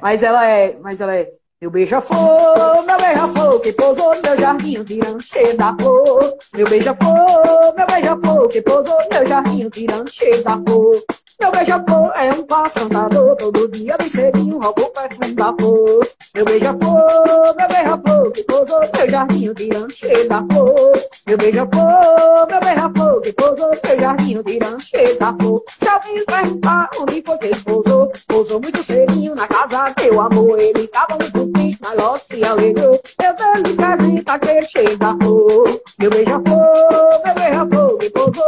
Mas 0.00 0.22
ela 0.22 0.46
é, 0.46 0.76
mas 0.80 1.00
ela 1.00 1.14
é 1.14 1.30
meu 1.60 1.70
beija-flor, 1.70 2.84
meu 2.86 2.98
beija-flor, 2.98 3.60
que 3.60 3.72
pousou 3.72 4.14
no 4.14 4.22
meu 4.22 4.38
jardim, 4.38 4.84
tirando 4.84 5.22
cheio 5.22 5.56
da 5.56 5.74
flor. 5.74 6.36
Meu 6.54 6.68
beija-flor, 6.68 7.74
meu 7.76 7.86
beija-flor, 7.86 8.48
que 8.48 8.60
pousou 8.60 8.98
no 9.02 9.08
meu 9.10 9.26
jardim, 9.26 9.70
tirando 9.70 10.10
cheio 10.10 10.44
da 10.44 10.52
flor. 10.58 11.02
Meu 11.38 11.50
beija-flor 11.50 12.12
é 12.16 12.32
um 12.32 12.42
pássaro 12.44 12.88
cantador, 12.88 13.36
todo 13.36 13.68
dia 13.68 13.96
bem 13.98 14.08
cedinho 14.08 14.58
rouba 14.58 14.82
o 14.82 14.90
perfume 14.90 15.34
da 15.34 15.54
flor. 15.58 16.08
Meu 16.34 16.44
beija-flor, 16.46 17.54
meu 17.56 17.68
beija-flor, 17.68 18.32
que 18.32 18.42
pousou 18.44 18.80
meu 18.80 19.10
jardim, 19.10 19.52
tirando 19.52 19.90
cheio 19.92 20.28
da 20.28 20.38
flor. 20.50 20.92
Meu 21.26 21.36
beija-flor, 21.36 22.46
meu 22.48 22.60
beija-flor, 22.60 23.20
que 23.20 23.32
pousou 23.34 23.70
meu 23.70 24.00
jardim, 24.00 24.42
tirando 24.42 24.80
cheio 24.80 25.18
da 25.18 25.34
flor. 25.34 25.62
Se 25.78 25.88
alguém 25.88 26.24
perguntar 26.24 26.90
onde 27.00 27.22
foi 27.22 27.38
que 27.38 27.46
ele 27.46 27.60
pousou, 27.60 28.12
pousou 28.26 28.60
muito 28.60 28.82
cedinho 28.82 29.34
na 29.34 29.46
casa 29.46 29.94
meu 30.00 30.20
amor. 30.20 30.58
Ele 30.58 30.88
tava 30.88 31.18
muito 31.20 31.52
triste, 31.52 31.78
mas 31.82 31.96
logo 31.96 32.18
se 32.18 32.44
alegrou. 32.44 33.00
Eu 33.22 33.34
dando 33.36 33.76
casita 33.76 34.38
que 34.38 34.48
ele 34.48 34.66
cheio 34.66 34.96
da 34.96 35.14
flor. 35.20 35.80
Meu 35.98 36.10
beija-flor, 36.10 37.22
meu 37.24 37.34
beija-flor, 37.34 37.98
que 37.98 38.10
pousou 38.10 38.46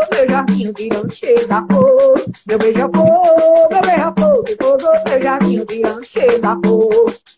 meu 2.46 2.58
beija-flor, 2.58 3.68
meu 3.70 3.80
beija-flor, 3.80 4.44
que 4.44 4.56
pousou 4.56 4.92
meu 5.08 5.22
jardim, 5.22 5.64
tirando 5.64 6.04
cheio 6.04 6.40
da 6.40 6.56
flor. 6.62 6.88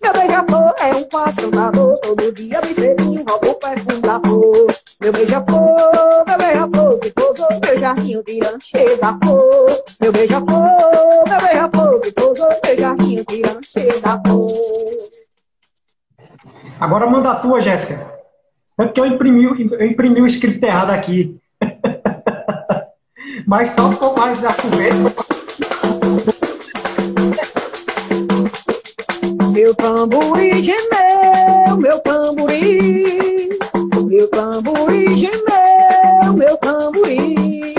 Meu 0.02 0.12
beija-flor 0.12 0.74
é 0.80 0.94
um 0.94 1.04
pássaro 1.04 1.50
nadador, 1.50 1.98
todo 2.00 2.32
dia 2.32 2.60
bem 2.60 2.74
cedinho, 2.74 3.24
rouba 3.26 3.48
o 3.48 3.54
perfume 3.54 4.02
da 4.02 4.20
flor. 4.20 4.66
Meu 5.00 5.12
beija-flor, 5.12 6.24
meu 6.26 6.38
beija-flor, 6.38 6.98
que 7.00 7.10
pousou 7.12 7.48
meu 7.64 7.78
jardim, 7.78 8.22
tirando 8.22 8.62
cheio 8.62 9.00
da 9.00 9.18
flor. 9.22 9.84
Meu 10.00 10.12
beija-flor, 10.12 11.28
meu 11.28 11.40
beija-flor, 11.40 12.00
que 12.00 12.12
pousou 12.12 12.48
meu 12.64 12.78
jardim, 12.78 13.24
tirando 13.24 13.64
cheio 13.64 14.00
da 14.00 14.20
flor. 14.26 14.50
Agora 16.78 17.06
manda 17.06 17.30
a 17.30 17.36
tua, 17.36 17.62
Jéssica. 17.62 17.94
É 18.78 18.84
porque 18.84 19.00
eu 19.00 19.06
imprimi, 19.06 19.44
eu 19.44 19.86
imprimi 19.86 20.20
o 20.20 20.26
script 20.26 20.64
errado 20.64 20.90
aqui. 20.90 21.39
Mas 23.50 23.70
só 23.70 23.92
com 23.94 24.14
mais 24.16 24.44
a 24.44 24.54
conversa. 24.54 25.12
Meu 29.52 29.74
tamborim 29.74 30.62
gemeu, 30.62 31.76
meu 31.76 31.98
tamborim. 31.98 33.48
Meu 34.06 34.28
tamborim 34.28 35.16
gemeu, 35.18 36.32
meu 36.32 36.56
tamborim. 36.58 37.74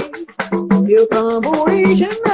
Meu 0.83 1.07
tamborim 1.07 1.95
gemeu, 1.95 2.30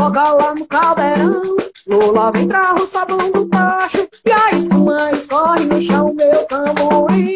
tocar 0.00 0.32
lá 0.32 0.54
no 0.54 0.66
caldeirão. 0.66 1.42
Lola 1.86 2.30
vem 2.32 2.48
carro, 2.48 2.86
sabão 2.86 3.30
do 3.30 3.46
tacho, 3.46 4.08
e 4.24 4.32
a 4.32 4.52
espuma 4.52 5.10
escorre 5.12 5.66
no 5.66 5.82
chão. 5.82 6.14
Meu 6.14 6.44
tamborim 6.46 7.29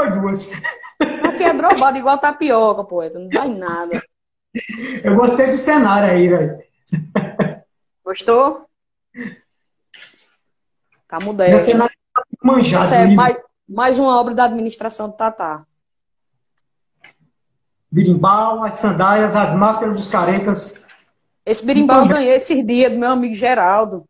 foi 0.00 0.10
duas. 0.12 0.50
Porque 1.20 1.44
é 1.44 1.52
drobado 1.52 1.98
igual 1.98 2.18
tapioca, 2.18 2.84
poeta. 2.84 3.18
Não 3.18 3.28
dá 3.28 3.46
em 3.46 3.58
nada. 3.58 4.02
Eu 5.04 5.14
gostei 5.16 5.50
do 5.50 5.58
cenário 5.58 6.10
aí, 6.10 6.28
velho. 6.28 6.58
Gostou? 8.04 8.66
Tá 11.06 11.18
Meu 11.18 11.28
mudando. 11.28 11.60
cenário 11.60 11.94
tá 12.14 12.22
manjado. 12.42 12.84
Isso 12.84 12.94
é 12.94 13.06
mais, 13.08 13.36
mais 13.68 13.98
uma 13.98 14.18
obra 14.18 14.34
da 14.34 14.44
administração 14.44 15.08
do 15.08 15.16
Tatá. 15.16 15.64
Birimbau, 17.92 18.62
as 18.62 18.74
sandálias, 18.74 19.34
as 19.34 19.54
máscaras 19.54 19.96
dos 19.96 20.08
caretas. 20.08 20.80
Esse 21.44 21.64
berimbau 21.64 22.02
eu 22.02 22.08
ganhei 22.08 22.34
esses 22.34 22.64
dias 22.64 22.92
do 22.92 22.98
meu 22.98 23.10
amigo 23.10 23.34
Geraldo, 23.34 24.04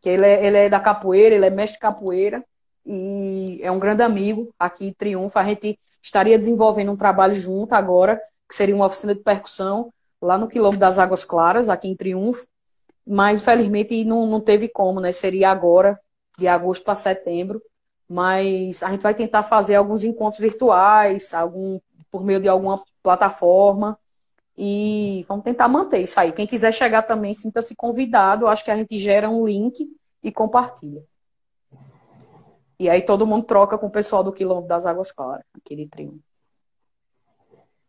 que 0.00 0.08
ele 0.08 0.24
é, 0.24 0.46
ele 0.46 0.56
é 0.58 0.68
da 0.68 0.78
capoeira, 0.78 1.34
ele 1.34 1.46
é 1.46 1.50
mestre 1.50 1.74
de 1.74 1.80
capoeira 1.80 2.44
e 2.86 3.58
é 3.62 3.70
um 3.70 3.78
grande 3.78 4.02
amigo 4.02 4.54
aqui 4.58 4.86
em 4.86 4.92
Triunfo. 4.92 5.38
A 5.38 5.44
gente 5.44 5.78
estaria 6.00 6.38
desenvolvendo 6.38 6.92
um 6.92 6.96
trabalho 6.96 7.34
junto 7.34 7.72
agora, 7.72 8.20
que 8.48 8.54
seria 8.54 8.74
uma 8.74 8.86
oficina 8.86 9.14
de 9.14 9.22
percussão 9.22 9.92
lá 10.22 10.38
no 10.38 10.48
Quilombo 10.48 10.78
das 10.78 10.98
Águas 10.98 11.24
Claras, 11.24 11.68
aqui 11.68 11.88
em 11.88 11.96
Triunfo, 11.96 12.46
mas 13.06 13.42
infelizmente 13.42 14.04
não, 14.04 14.26
não 14.26 14.40
teve 14.40 14.68
como, 14.68 15.00
né? 15.00 15.12
Seria 15.12 15.50
agora, 15.50 15.98
de 16.38 16.46
agosto 16.46 16.84
para 16.84 16.94
setembro, 16.94 17.60
mas 18.08 18.82
a 18.82 18.90
gente 18.90 19.00
vai 19.00 19.14
tentar 19.14 19.42
fazer 19.42 19.74
alguns 19.74 20.04
encontros 20.04 20.40
virtuais, 20.40 21.34
algum 21.34 21.80
por 22.10 22.24
meio 22.24 22.40
de 22.40 22.48
alguma 22.48 22.82
plataforma. 23.02 23.98
E 24.56 25.24
vamos 25.28 25.44
tentar 25.44 25.68
manter 25.68 25.98
isso 25.98 26.18
aí. 26.18 26.32
Quem 26.32 26.46
quiser 26.46 26.72
chegar 26.72 27.02
também, 27.02 27.34
sinta-se 27.34 27.74
convidado. 27.76 28.46
Acho 28.46 28.64
que 28.64 28.70
a 28.70 28.76
gente 28.76 28.96
gera 28.96 29.28
um 29.28 29.44
link 29.46 29.86
e 30.22 30.32
compartilha. 30.32 31.02
E 32.78 32.90
aí 32.90 33.02
todo 33.02 33.26
mundo 33.26 33.44
troca 33.44 33.78
com 33.78 33.86
o 33.86 33.90
pessoal 33.90 34.22
do 34.22 34.32
Quilombo 34.32 34.68
das 34.68 34.84
Águas 34.84 35.10
Claras, 35.10 35.44
aquele 35.56 35.88
trio. 35.88 36.18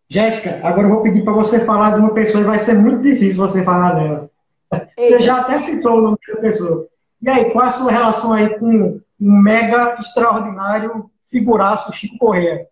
Jéssica, 0.10 0.66
agora 0.66 0.88
eu 0.88 0.94
vou 0.94 1.04
pedir 1.04 1.24
para 1.24 1.34
você 1.34 1.66
falar 1.66 1.96
de 1.96 2.00
uma 2.00 2.14
pessoa 2.14 2.42
e 2.42 2.46
vai 2.46 2.60
ser 2.60 2.76
muito 2.76 3.02
difícil 3.02 3.38
você 3.38 3.64
falar 3.64 3.94
dela. 3.96 4.32
Você 4.72 5.14
Eita. 5.14 5.20
já 5.20 5.42
até 5.42 5.60
citou 5.60 5.98
o 5.98 6.02
nome 6.02 6.18
dessa 6.26 6.42
pessoa. 6.42 6.88
E 7.22 7.30
aí, 7.30 7.52
qual 7.52 7.66
a 7.66 7.72
sua 7.72 7.92
relação 7.92 8.32
aí 8.32 8.58
com 8.58 9.02
um 9.20 9.42
mega 9.42 9.98
extraordinário 10.00 11.10
figuraço 11.30 11.92
Chico 11.92 12.18
Corrêa? 12.18 12.68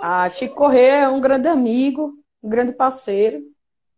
A 0.00 0.28
Chico 0.28 0.54
Corrêa 0.54 1.04
é 1.04 1.08
um 1.08 1.20
grande 1.20 1.48
amigo, 1.48 2.14
um 2.42 2.48
grande 2.48 2.72
parceiro. 2.72 3.42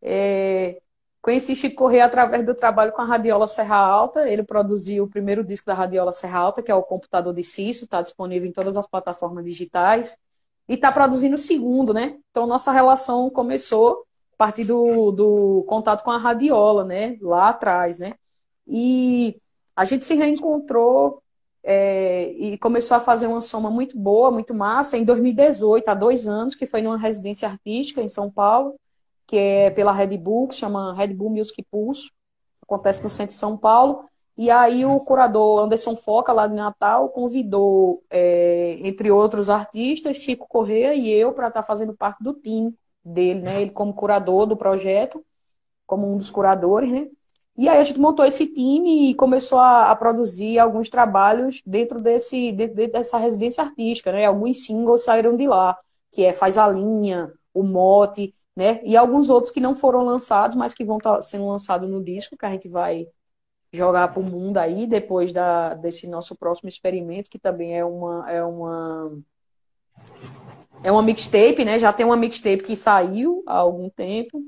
É, 0.00 0.80
Conheci 1.22 1.54
Chico 1.54 1.76
Corrêa 1.76 2.06
através 2.06 2.44
do 2.46 2.54
trabalho 2.54 2.92
com 2.92 3.02
a 3.02 3.04
Radiola 3.04 3.46
Serra 3.46 3.76
Alta. 3.76 4.28
Ele 4.28 4.42
produziu 4.42 5.04
o 5.04 5.08
primeiro 5.08 5.44
disco 5.44 5.66
da 5.66 5.74
Radiola 5.74 6.12
Serra 6.12 6.38
Alta, 6.38 6.62
que 6.62 6.70
é 6.70 6.74
o 6.74 6.82
Computador 6.82 7.34
de 7.34 7.42
Cício, 7.42 7.84
está 7.84 8.00
disponível 8.00 8.48
em 8.48 8.52
todas 8.52 8.76
as 8.76 8.86
plataformas 8.86 9.44
digitais. 9.44 10.16
E 10.68 10.74
está 10.74 10.90
produzindo 10.90 11.34
o 11.34 11.38
segundo, 11.38 11.92
né? 11.92 12.16
Então, 12.30 12.46
nossa 12.46 12.72
relação 12.72 13.28
começou 13.28 14.06
a 14.34 14.36
partir 14.38 14.64
do, 14.64 15.10
do 15.12 15.64
contato 15.68 16.02
com 16.02 16.10
a 16.10 16.16
Radiola, 16.18 16.84
né? 16.84 17.18
Lá 17.20 17.50
atrás, 17.50 17.98
né? 17.98 18.14
E 18.66 19.36
a 19.76 19.84
gente 19.84 20.04
se 20.06 20.14
reencontrou 20.14 21.22
é, 21.62 22.32
e 22.32 22.56
começou 22.58 22.96
a 22.96 23.00
fazer 23.00 23.26
uma 23.26 23.40
soma 23.40 23.70
muito 23.70 23.98
boa, 23.98 24.30
muito 24.30 24.54
massa, 24.54 24.96
em 24.96 25.04
2018, 25.04 25.88
há 25.88 25.94
dois 25.94 26.26
anos, 26.26 26.54
que 26.54 26.66
foi 26.66 26.80
numa 26.80 26.96
residência 26.96 27.48
artística 27.48 28.00
em 28.00 28.08
São 28.08 28.30
Paulo, 28.30 28.76
que 29.30 29.38
é 29.38 29.70
pela 29.70 29.92
Red 29.92 30.18
Bull, 30.18 30.48
que 30.48 30.56
chama 30.56 30.92
Red 30.92 31.14
Bull 31.14 31.30
Music 31.30 31.64
Pulse, 31.70 32.10
acontece 32.60 33.04
no 33.04 33.08
centro 33.08 33.32
de 33.32 33.38
São 33.38 33.56
Paulo. 33.56 34.04
E 34.36 34.50
aí 34.50 34.84
o 34.84 34.98
curador 34.98 35.62
Anderson 35.62 35.94
Foca, 35.94 36.32
lá 36.32 36.48
de 36.48 36.56
Natal, 36.56 37.10
convidou, 37.10 38.02
é, 38.10 38.76
entre 38.82 39.08
outros 39.08 39.48
artistas, 39.48 40.16
Chico 40.16 40.48
Corrêa 40.48 40.94
e 40.94 41.08
eu, 41.08 41.32
para 41.32 41.46
estar 41.46 41.62
fazendo 41.62 41.94
parte 41.94 42.24
do 42.24 42.34
time 42.34 42.74
dele, 43.04 43.40
né? 43.40 43.62
Ele 43.62 43.70
como 43.70 43.94
curador 43.94 44.46
do 44.46 44.56
projeto, 44.56 45.24
como 45.86 46.12
um 46.12 46.16
dos 46.16 46.28
curadores, 46.32 46.90
né? 46.90 47.06
E 47.56 47.68
aí 47.68 47.78
a 47.78 47.82
gente 47.84 48.00
montou 48.00 48.24
esse 48.24 48.48
time 48.48 49.10
e 49.10 49.14
começou 49.14 49.60
a, 49.60 49.92
a 49.92 49.94
produzir 49.94 50.58
alguns 50.58 50.88
trabalhos 50.88 51.62
dentro, 51.64 52.00
desse, 52.00 52.50
dentro 52.50 52.74
dessa 52.90 53.16
residência 53.16 53.62
artística, 53.62 54.10
né? 54.10 54.26
Alguns 54.26 54.66
singles 54.66 55.04
saíram 55.04 55.36
de 55.36 55.46
lá, 55.46 55.78
que 56.10 56.24
é 56.24 56.32
Faz 56.32 56.58
a 56.58 56.66
Linha, 56.66 57.32
O 57.54 57.62
Mote, 57.62 58.34
né? 58.60 58.78
E 58.84 58.94
alguns 58.94 59.30
outros 59.30 59.50
que 59.50 59.58
não 59.58 59.74
foram 59.74 60.04
lançados, 60.04 60.54
mas 60.54 60.74
que 60.74 60.84
vão 60.84 60.98
estar 60.98 61.22
sendo 61.22 61.48
lançados 61.48 61.88
no 61.88 62.04
disco, 62.04 62.36
que 62.36 62.44
a 62.44 62.50
gente 62.50 62.68
vai 62.68 63.06
jogar 63.72 64.12
para 64.12 64.20
o 64.20 64.22
mundo 64.22 64.58
aí, 64.58 64.86
depois 64.86 65.32
da, 65.32 65.72
desse 65.72 66.06
nosso 66.06 66.36
próximo 66.36 66.68
experimento, 66.68 67.30
que 67.30 67.38
também 67.38 67.78
é 67.78 67.82
uma, 67.82 68.30
é 68.30 68.44
uma, 68.44 69.18
é 70.84 70.92
uma 70.92 71.02
mixtape, 71.02 71.64
né? 71.64 71.78
Já 71.78 71.90
tem 71.90 72.04
uma 72.04 72.18
mixtape 72.18 72.62
que 72.62 72.76
saiu 72.76 73.42
há 73.46 73.56
algum 73.56 73.88
tempo, 73.88 74.42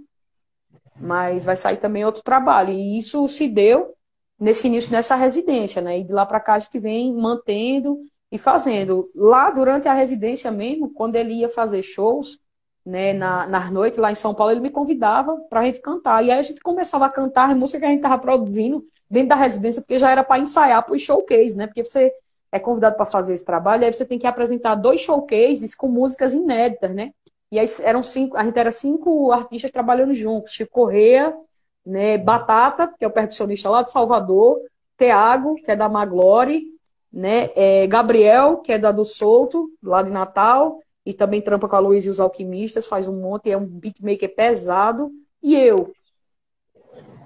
mas 1.01 1.42
vai 1.46 1.57
sair 1.57 1.79
também 1.79 2.05
outro 2.05 2.22
trabalho. 2.22 2.75
E 2.75 2.98
isso 2.98 3.27
se 3.29 3.48
deu 3.48 3.94
nesse 4.38 4.66
início 4.66 4.92
nessa 4.92 5.14
residência, 5.14 5.81
né? 5.81 6.01
E 6.01 6.05
de 6.05 6.12
lá 6.12 6.27
para 6.27 6.38
cá 6.38 6.55
a 6.57 6.59
gente 6.59 6.79
vem 6.79 7.14
mantendo 7.14 7.98
e 8.31 8.37
fazendo. 8.37 9.11
Lá 9.14 9.48
durante 9.48 9.88
a 9.88 9.94
residência 9.94 10.51
mesmo, 10.51 10.92
quando 10.92 11.16
ele 11.16 11.33
ia 11.33 11.48
fazer 11.48 11.83
shows, 11.83 12.38
né, 12.85 13.12
na, 13.12 13.47
nas 13.47 13.71
noites 13.71 13.99
lá 13.99 14.11
em 14.11 14.16
São 14.16 14.35
Paulo, 14.35 14.53
ele 14.53 14.61
me 14.61 14.71
convidava 14.71 15.37
para 15.49 15.61
a 15.61 15.64
gente 15.64 15.81
cantar. 15.81 16.25
E 16.25 16.31
aí 16.31 16.38
a 16.38 16.42
gente 16.42 16.61
começava 16.61 17.07
a 17.07 17.11
cantar 17.11 17.51
a 17.51 17.55
música 17.55 17.79
que 17.79 17.85
a 17.85 17.88
gente 17.88 17.99
estava 17.99 18.18
produzindo 18.18 18.85
dentro 19.09 19.29
da 19.29 19.37
residência, 19.37 19.83
porque 19.83 19.99
já 19.99 20.11
era 20.11 20.25
para 20.25 20.40
ensaiar 20.40 20.85
para 20.85 20.95
os 20.95 21.03
showcase, 21.03 21.57
né? 21.57 21.66
Porque 21.66 21.85
você 21.85 22.12
é 22.51 22.59
convidado 22.59 22.97
para 22.97 23.07
fazer 23.07 23.35
esse 23.35 23.45
trabalho, 23.45 23.85
aí 23.85 23.92
você 23.92 24.05
tem 24.05 24.18
que 24.18 24.27
apresentar 24.27 24.75
dois 24.75 25.01
showcases 25.01 25.75
com 25.75 25.88
músicas 25.88 26.35
inéditas, 26.35 26.95
né? 26.95 27.12
E 27.51 27.59
aí 27.59 27.66
eram 27.83 28.03
cinco, 28.03 28.37
a 28.37 28.45
gente 28.45 28.59
era 28.59 28.73
cinco 28.73 29.31
artistas 29.31 29.71
trabalhando 29.71 30.14
juntos, 30.14 30.53
Chico 30.53 30.73
Correa, 30.73 31.35
né, 31.85 32.16
Batata, 32.16 32.92
que 32.99 33.05
é 33.05 33.09
o 33.09 33.11
percussionista 33.11 33.68
lá 33.68 33.83
de 33.83 33.90
Salvador, 33.90 34.59
Teago, 34.97 35.57
que 35.57 35.71
é 35.71 35.77
da 35.77 35.88
Maglore, 35.88 36.64
né, 37.12 37.51
é, 37.55 37.87
Gabriel, 37.87 38.59
que 38.59 38.73
é 38.73 38.79
da 38.79 38.90
do 38.90 39.05
Solto, 39.05 39.71
lá 39.83 40.03
de 40.03 40.11
Natal, 40.11 40.79
e 41.04 41.12
também 41.12 41.40
trampa 41.40 41.68
com 41.68 41.76
a 41.76 41.80
Luiz 41.80 42.04
e 42.04 42.10
os 42.10 42.20
Alquimistas, 42.20 42.86
faz 42.86 43.08
um 43.08 43.20
monte, 43.20 43.50
é 43.50 43.56
um 43.56 43.66
beatmaker 43.66 44.34
pesado, 44.34 45.10
e 45.42 45.56
eu. 45.56 45.92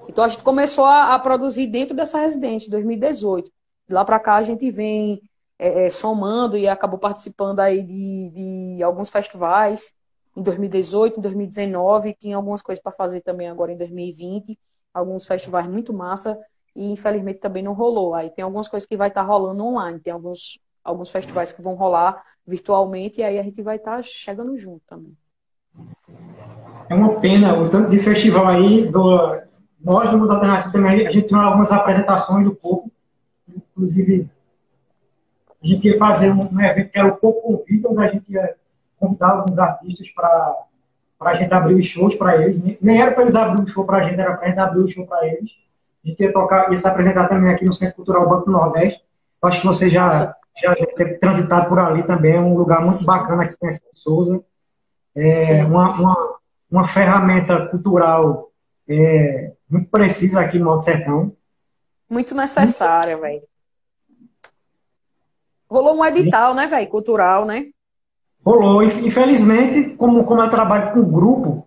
Então 0.08 0.24
a 0.24 0.28
gente 0.28 0.42
começou 0.42 0.84
a, 0.84 1.14
a 1.14 1.18
produzir 1.18 1.66
dentro 1.66 1.94
dessa 1.94 2.18
residência, 2.18 2.68
em 2.68 2.70
2018. 2.70 3.50
De 3.88 3.94
lá 3.94 4.04
para 4.04 4.18
cá 4.18 4.36
a 4.36 4.42
gente 4.42 4.70
vem 4.70 5.20
é, 5.58 5.86
é, 5.86 5.90
somando 5.90 6.56
e 6.56 6.68
acabou 6.68 6.98
participando 6.98 7.60
aí 7.60 7.82
de, 7.82 8.76
de 8.76 8.82
alguns 8.82 9.10
festivais, 9.10 9.94
em 10.36 10.42
2018, 10.42 11.18
em 11.18 11.22
2019, 11.22 12.14
tinha 12.14 12.36
algumas 12.36 12.62
coisas 12.62 12.82
para 12.82 12.92
fazer 12.92 13.22
também 13.22 13.48
agora 13.48 13.72
em 13.72 13.76
2020, 13.76 14.58
alguns 14.92 15.26
festivais 15.26 15.66
muito 15.66 15.94
massa, 15.94 16.38
e 16.74 16.90
infelizmente 16.90 17.40
também 17.40 17.62
não 17.62 17.72
rolou. 17.72 18.14
Aí 18.14 18.28
tem 18.30 18.44
algumas 18.44 18.68
coisas 18.68 18.86
que 18.86 18.96
vai 18.96 19.08
estar 19.08 19.22
tá 19.22 19.26
rolando 19.26 19.64
online, 19.64 19.98
tem 19.98 20.12
alguns, 20.12 20.58
alguns 20.86 21.10
festivais 21.10 21.52
que 21.52 21.60
vão 21.60 21.74
rolar 21.74 22.22
virtualmente, 22.46 23.20
e 23.20 23.24
aí 23.24 23.38
a 23.38 23.42
gente 23.42 23.60
vai 23.60 23.76
estar 23.76 23.96
tá 23.96 24.02
chegando 24.02 24.56
junto 24.56 24.82
também. 24.86 25.12
É 26.88 26.94
uma 26.94 27.20
pena 27.20 27.58
o 27.58 27.68
tanto 27.68 27.90
de 27.90 27.98
festival 27.98 28.46
aí 28.46 28.88
do 28.88 29.44
nós 29.84 30.10
do 30.10 30.18
Mundo 30.18 30.32
Alternativo 30.32 30.72
também 30.72 31.06
a 31.06 31.10
gente 31.10 31.28
tem 31.28 31.38
algumas 31.38 31.70
apresentações 31.70 32.44
do 32.44 32.54
corpo, 32.54 32.90
inclusive 33.48 34.28
a 35.62 35.66
gente 35.66 35.88
ia 35.88 35.98
fazer 35.98 36.32
um, 36.32 36.60
evento 36.60 36.90
que 36.90 36.98
era 36.98 37.08
o 37.08 37.16
Pouco 37.16 37.58
Convida, 37.58 37.88
onde 37.88 38.02
a 38.02 38.08
gente 38.08 38.32
ia 38.32 38.54
convidar 38.98 39.30
alguns 39.30 39.58
artistas 39.58 40.08
para 40.10 40.56
a 41.20 41.34
gente 41.34 41.52
abrir 41.52 41.74
os 41.74 41.86
shows 41.86 42.14
para 42.14 42.40
eles. 42.40 42.78
Nem 42.80 43.00
era 43.00 43.12
para 43.12 43.22
eles 43.22 43.34
abrir 43.34 43.62
o 43.62 43.68
show 43.68 43.84
para 43.84 43.98
a 43.98 44.08
gente, 44.08 44.20
era 44.20 44.36
para 44.36 44.46
a 44.46 44.48
gente 44.48 44.58
abrir 44.58 44.80
o 44.82 44.88
show 44.88 45.06
para 45.06 45.26
eles. 45.26 45.50
A 46.04 46.08
gente 46.08 46.22
ia, 46.22 46.32
tocar, 46.32 46.70
ia 46.70 46.78
se 46.78 46.86
apresentar 46.86 47.26
também 47.26 47.52
aqui 47.52 47.64
no 47.64 47.72
Centro 47.72 47.96
Cultural 47.96 48.28
Banco 48.28 48.46
do 48.46 48.52
Nordeste. 48.52 49.02
Eu 49.42 49.48
acho 49.48 49.60
que 49.60 49.66
você 49.66 49.90
já, 49.90 50.35
já 50.60 50.74
ter 50.74 51.18
transitado 51.18 51.68
por 51.68 51.78
ali 51.78 52.02
também. 52.06 52.36
É 52.36 52.40
um 52.40 52.56
lugar 52.56 52.80
muito 52.80 52.92
Sim. 52.92 53.06
bacana 53.06 53.42
aqui 53.42 53.54
em 53.62 53.78
Souza. 53.94 54.42
É 55.14 55.64
uma, 55.64 55.92
uma, 55.92 56.38
uma 56.70 56.88
ferramenta 56.88 57.66
cultural 57.68 58.50
é, 58.88 59.52
muito 59.68 59.90
precisa 59.90 60.40
aqui 60.40 60.58
no 60.58 60.70
Alto 60.70 60.84
Sertão. 60.84 61.32
Muito 62.08 62.34
necessária, 62.34 63.16
velho. 63.16 63.42
Rolou 65.68 65.96
um 65.96 66.04
edital, 66.04 66.54
né, 66.54 66.66
velho? 66.68 66.88
Cultural, 66.88 67.44
né? 67.44 67.66
Rolou. 68.44 68.82
Infelizmente, 68.82 69.96
como, 69.96 70.24
como 70.24 70.40
eu 70.40 70.50
trabalho 70.50 70.92
com 70.92 71.10
grupo, 71.10 71.66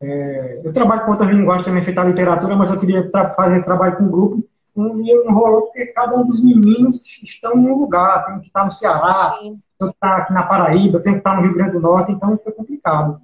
é, 0.00 0.62
eu 0.64 0.72
trabalho 0.72 1.04
com 1.04 1.12
outras 1.12 1.30
linguagens 1.30 1.64
também, 1.64 1.84
feita 1.84 2.02
literatura, 2.02 2.56
mas 2.56 2.70
eu 2.70 2.80
queria 2.80 3.08
fazer 3.36 3.56
esse 3.56 3.64
trabalho 3.64 3.96
com 3.96 4.10
grupo. 4.10 4.44
Não 4.74 5.34
rolou 5.34 5.62
porque 5.62 5.86
cada 5.86 6.16
um 6.16 6.26
dos 6.26 6.42
meninos 6.42 7.04
estão 7.22 7.52
em 7.54 7.68
um 7.68 7.78
lugar. 7.78 8.24
Tem 8.26 8.40
que 8.40 8.46
estar 8.46 8.64
no 8.64 8.72
Ceará, 8.72 9.36
Sim. 9.38 9.60
tem 9.78 9.88
que 9.88 9.94
estar 9.94 10.16
aqui 10.16 10.32
na 10.32 10.46
Paraíba, 10.46 11.00
tem 11.00 11.12
que 11.12 11.18
estar 11.18 11.36
no 11.36 11.42
Rio 11.42 11.54
Grande 11.54 11.72
do 11.72 11.80
Norte, 11.80 12.12
então 12.12 12.38
foi 12.42 12.52
complicado. 12.52 13.20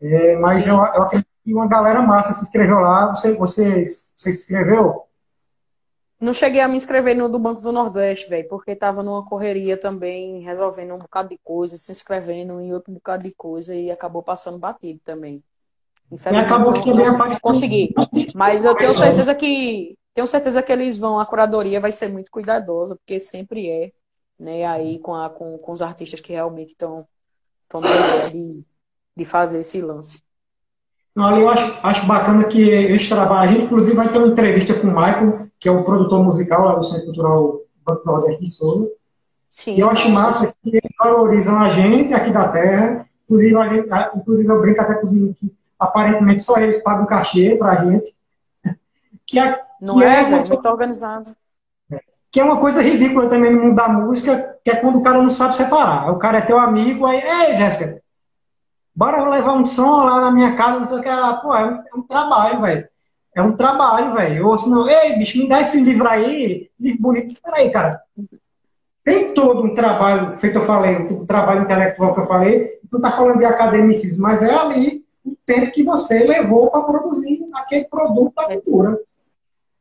É, 0.00 0.36
mas 0.36 0.66
eu, 0.66 0.74
eu 0.74 1.02
acredito 1.02 1.28
que 1.44 1.54
uma 1.54 1.66
galera 1.66 2.02
massa 2.02 2.34
se 2.34 2.42
inscreveu 2.42 2.80
lá. 2.80 3.10
Você, 3.10 3.34
você, 3.36 3.86
você 3.86 4.32
se 4.32 4.42
inscreveu? 4.42 5.02
Não 6.20 6.32
cheguei 6.32 6.60
a 6.60 6.68
me 6.68 6.76
inscrever 6.76 7.16
no 7.16 7.28
do 7.28 7.38
Banco 7.38 7.62
do 7.62 7.72
Nordeste, 7.72 8.28
velho, 8.28 8.46
porque 8.48 8.70
estava 8.70 9.02
numa 9.02 9.24
correria 9.24 9.76
também, 9.76 10.40
resolvendo 10.40 10.94
um 10.94 10.98
bocado 10.98 11.30
de 11.30 11.40
coisa, 11.42 11.76
se 11.76 11.90
inscrevendo 11.90 12.60
em 12.60 12.72
outro 12.72 12.92
bocado 12.92 13.24
de 13.24 13.32
coisa 13.32 13.74
e 13.74 13.90
acabou 13.90 14.22
passando 14.22 14.56
batido 14.56 15.00
também. 15.04 15.42
Infelizmente, 16.12 16.48
e 16.48 16.54
acabou 16.54 16.72
que 16.74 16.84
também 16.84 17.06
apareceu. 17.06 17.40
Consegui. 17.42 17.94
Mas 18.36 18.64
eu 18.64 18.74
tenho 18.76 18.94
certeza 18.94 19.34
que 19.34 19.96
tenho 20.14 20.26
certeza 20.26 20.62
que 20.62 20.72
eles 20.72 20.98
vão, 20.98 21.18
a 21.18 21.26
curadoria 21.26 21.80
vai 21.80 21.92
ser 21.92 22.08
muito 22.08 22.30
cuidadosa, 22.30 22.96
porque 22.96 23.18
sempre 23.20 23.68
é, 23.68 23.92
né, 24.38 24.64
aí 24.66 24.98
com, 24.98 25.14
a, 25.14 25.30
com, 25.30 25.56
com 25.58 25.72
os 25.72 25.82
artistas 25.82 26.20
que 26.20 26.32
realmente 26.32 26.70
estão 26.70 27.06
de, 28.30 28.62
de 29.16 29.24
fazer 29.24 29.60
esse 29.60 29.80
lance. 29.80 30.22
Não, 31.14 31.38
eu 31.38 31.48
acho, 31.48 31.78
acho 31.82 32.06
bacana 32.06 32.44
que 32.44 32.70
esse 32.70 33.08
trabalho, 33.08 33.50
a 33.50 33.52
gente 33.52 33.64
inclusive 33.64 33.96
vai 33.96 34.10
ter 34.10 34.18
uma 34.18 34.28
entrevista 34.28 34.78
com 34.78 34.86
o 34.86 34.94
Michael, 34.94 35.48
que 35.60 35.68
é 35.68 35.72
o 35.72 35.84
produtor 35.84 36.24
musical 36.24 36.64
lá 36.64 36.74
do 36.74 36.84
Centro 36.84 37.06
Cultural 37.06 37.60
Banco 37.84 38.06
Nordeste 38.06 38.44
de 38.44 38.50
Souza. 38.50 38.90
Sim. 39.50 39.76
E 39.76 39.80
eu 39.80 39.90
acho 39.90 40.08
massa 40.10 40.54
que 40.62 40.70
eles 40.70 40.90
valorizam 40.98 41.58
a 41.58 41.68
gente 41.70 42.14
aqui 42.14 42.32
da 42.32 42.48
terra. 42.48 43.06
Inclusive, 43.24 43.56
a 43.56 43.68
gente, 43.68 43.88
inclusive 44.16 44.48
eu 44.48 44.60
brinco 44.60 44.80
até 44.80 44.94
com 44.94 45.06
os 45.06 45.12
meninos 45.12 45.38
que 45.38 45.52
aparentemente 45.78 46.42
só 46.42 46.56
eles 46.56 46.82
pagam 46.82 47.06
cachê 47.06 47.54
pra 47.56 47.84
gente. 47.84 48.14
Que 49.26 49.38
é, 49.38 49.60
Não 49.82 50.00
é, 50.00 50.20
é 50.20 50.44
muito 50.44 50.68
organizado. 50.68 51.34
Que 52.30 52.38
é 52.38 52.44
uma 52.44 52.60
coisa 52.60 52.80
ridícula 52.80 53.28
também 53.28 53.52
no 53.52 53.62
mundo 53.62 53.74
da 53.74 53.88
música, 53.88 54.56
que 54.64 54.70
é 54.70 54.76
quando 54.76 55.00
o 55.00 55.02
cara 55.02 55.20
não 55.20 55.28
sabe 55.28 55.56
separar. 55.56 56.12
O 56.12 56.20
cara 56.20 56.38
é 56.38 56.42
teu 56.42 56.56
amigo, 56.56 57.04
aí, 57.04 57.20
ei, 57.20 57.56
Jéssica, 57.56 58.00
bora 58.94 59.28
levar 59.28 59.54
um 59.54 59.64
som 59.66 60.04
lá 60.04 60.20
na 60.20 60.30
minha 60.30 60.54
casa, 60.54 60.78
não 60.78 60.86
sei 60.86 60.98
o 60.98 61.02
que. 61.02 61.08
Ela, 61.08 61.34
pô, 61.38 61.52
é 61.52 61.66
um, 61.66 61.74
é 61.74 61.96
um 61.96 62.02
trabalho, 62.02 62.60
velho. 62.60 62.88
É 63.34 63.42
um 63.42 63.56
trabalho, 63.56 64.14
velho. 64.14 64.46
Ou 64.46 64.56
senão, 64.56 64.88
ei, 64.88 65.18
bicho, 65.18 65.36
me 65.36 65.48
dá 65.48 65.60
esse 65.60 65.80
livro 65.80 66.08
aí, 66.08 66.70
livro 66.78 67.02
bonito. 67.02 67.40
Peraí, 67.42 67.68
cara. 67.72 68.00
Tem 69.04 69.34
todo 69.34 69.64
um 69.64 69.74
trabalho, 69.74 70.38
feito 70.38 70.60
eu 70.60 70.64
falei, 70.64 70.96
um 70.96 71.26
trabalho 71.26 71.62
intelectual 71.62 72.14
que 72.14 72.20
eu 72.20 72.26
falei, 72.28 72.78
não 72.90 73.00
está 73.00 73.10
falando 73.10 73.38
de 73.38 73.44
academicismo, 73.44 74.22
mas 74.22 74.44
é 74.44 74.54
ali 74.54 75.04
o 75.24 75.36
tempo 75.44 75.72
que 75.72 75.82
você 75.82 76.22
levou 76.22 76.70
para 76.70 76.82
produzir 76.82 77.40
aquele 77.52 77.84
produto 77.86 78.32
da 78.36 78.44
cultura. 78.44 78.96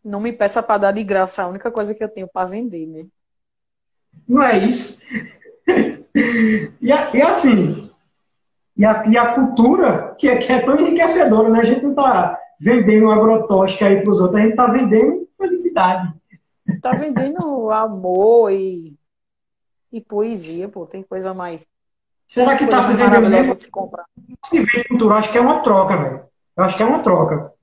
Não 0.03 0.19
me 0.19 0.31
peça 0.31 0.63
para 0.63 0.77
dar 0.77 0.91
de 0.91 1.03
graça, 1.03 1.43
a 1.43 1.47
única 1.47 1.71
coisa 1.71 1.93
que 1.93 2.03
eu 2.03 2.09
tenho 2.09 2.27
para 2.27 2.47
vender, 2.47 2.87
né? 2.87 3.05
Não 4.27 4.43
é 4.43 4.57
isso. 4.65 5.01
e, 6.15 6.71
e 6.81 7.21
assim, 7.21 7.91
e 8.75 8.85
a, 8.85 9.05
e 9.05 9.17
a 9.17 9.33
cultura, 9.35 10.15
que 10.17 10.27
é, 10.27 10.37
que 10.37 10.51
é 10.51 10.61
tão 10.65 10.79
enriquecedora, 10.79 11.49
né? 11.49 11.59
A 11.59 11.65
gente 11.65 11.83
não 11.83 11.91
está 11.91 12.39
vendendo 12.59 13.11
agrotóxico 13.11 13.83
aí 13.83 14.01
para 14.01 14.11
os 14.11 14.19
outros, 14.19 14.39
a 14.39 14.41
gente 14.41 14.51
está 14.51 14.67
vendendo 14.67 15.27
felicidade. 15.37 16.13
Está 16.67 16.91
vendendo 16.91 17.69
amor 17.71 18.51
e, 18.51 18.95
e 19.91 19.99
poesia, 20.01 20.69
pô, 20.69 20.85
tem 20.85 21.03
coisa 21.03 21.33
mais. 21.33 21.61
Será 22.27 22.57
que 22.57 22.63
está 22.63 22.83
se 22.83 22.93
vendendo 22.93 23.29
mesmo? 23.29 23.53
Se 23.55 23.69
comprar. 23.69 24.05
Se 24.45 24.63
vende 24.63 24.87
cultura, 24.87 25.15
acho 25.15 25.31
que 25.31 25.37
é 25.37 25.41
uma 25.41 25.61
troca, 25.61 25.97
velho. 25.97 26.23
Eu 26.55 26.63
acho 26.63 26.77
que 26.77 26.83
é 26.83 26.85
uma 26.85 27.03
troca. 27.03 27.53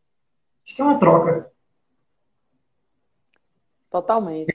Acho 0.66 0.76
que 0.76 0.82
é 0.82 0.84
uma 0.84 0.98
troca. 0.98 1.47
Totalmente. 3.98 4.54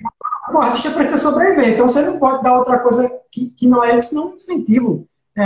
O 0.53 0.57
artista 0.57 0.91
precisa 0.91 1.17
sobreviver, 1.17 1.73
então 1.73 1.87
você 1.87 2.01
não 2.01 2.17
pode 2.17 2.41
dar 2.41 2.59
outra 2.59 2.79
coisa 2.79 3.11
que, 3.29 3.49
que 3.49 3.67
não 3.67 3.83
é 3.83 3.99
isso, 3.99 4.15
não 4.15 4.29
é 4.29 4.33
incentivo. 4.35 5.05
É, 5.35 5.43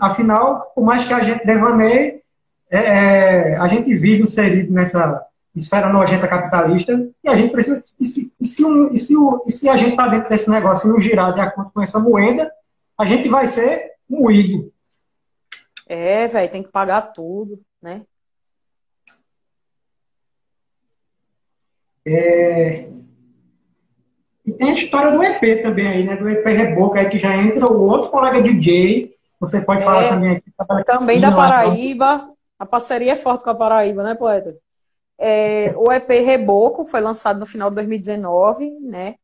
afinal, 0.00 0.70
por 0.72 0.84
mais 0.84 1.04
que 1.04 1.12
a 1.12 1.20
gente 1.24 1.44
devaneie, 1.44 2.22
é, 2.70 2.78
é, 2.78 3.56
a 3.56 3.66
gente 3.66 3.92
vive 3.96 4.22
inserido 4.22 4.72
nessa 4.72 5.26
esfera 5.54 5.92
nojenta 5.92 6.28
capitalista 6.28 6.92
e 7.24 7.28
a 7.28 7.36
gente 7.36 7.50
precisa. 7.50 7.82
E 7.98 8.04
se, 8.04 8.32
e 8.40 8.46
se, 8.46 8.64
um, 8.64 8.92
e 8.92 8.98
se, 8.98 9.14
e 9.46 9.52
se 9.52 9.68
a 9.68 9.76
gente 9.76 9.90
está 9.90 10.06
dentro 10.06 10.28
desse 10.28 10.48
negócio 10.48 10.88
e 10.88 10.92
não 10.92 11.00
girar 11.00 11.34
de 11.34 11.40
acordo 11.40 11.72
com 11.72 11.82
essa 11.82 11.98
moeda, 11.98 12.52
a 12.96 13.04
gente 13.04 13.28
vai 13.28 13.48
ser 13.48 13.94
moído. 14.08 14.72
É, 15.88 16.28
velho, 16.28 16.52
tem 16.52 16.62
que 16.62 16.70
pagar 16.70 17.12
tudo, 17.12 17.60
né? 17.82 18.02
É... 22.06 22.94
E 24.46 24.52
tem 24.52 24.70
a 24.70 24.74
história 24.74 25.10
do 25.12 25.22
EP 25.22 25.62
também 25.62 25.86
aí, 25.86 26.04
né? 26.04 26.16
Do 26.16 26.28
EP 26.28 26.44
Reboca 26.44 27.00
aí 27.00 27.08
que 27.08 27.18
já 27.18 27.34
entra 27.36 27.70
o 27.70 27.82
outro 27.82 28.10
colega 28.10 28.42
DJ. 28.42 29.14
Você 29.40 29.60
pode 29.60 29.82
é, 29.82 29.84
falar 29.84 30.08
também 30.08 30.36
aqui. 30.36 30.52
Também 30.84 31.20
da 31.20 31.32
Paraíba. 31.32 32.30
A 32.58 32.66
parceria 32.66 33.12
é 33.12 33.16
forte 33.16 33.42
com 33.42 33.50
a 33.50 33.54
Paraíba, 33.54 34.02
né, 34.02 34.14
poeta? 34.14 34.56
É, 35.18 35.74
o 35.76 35.90
EP 35.92 36.08
Reboco 36.08 36.84
foi 36.84 37.00
lançado 37.00 37.38
no 37.40 37.46
final 37.46 37.68
de 37.68 37.76
2019, 37.76 38.70
né? 38.80 39.16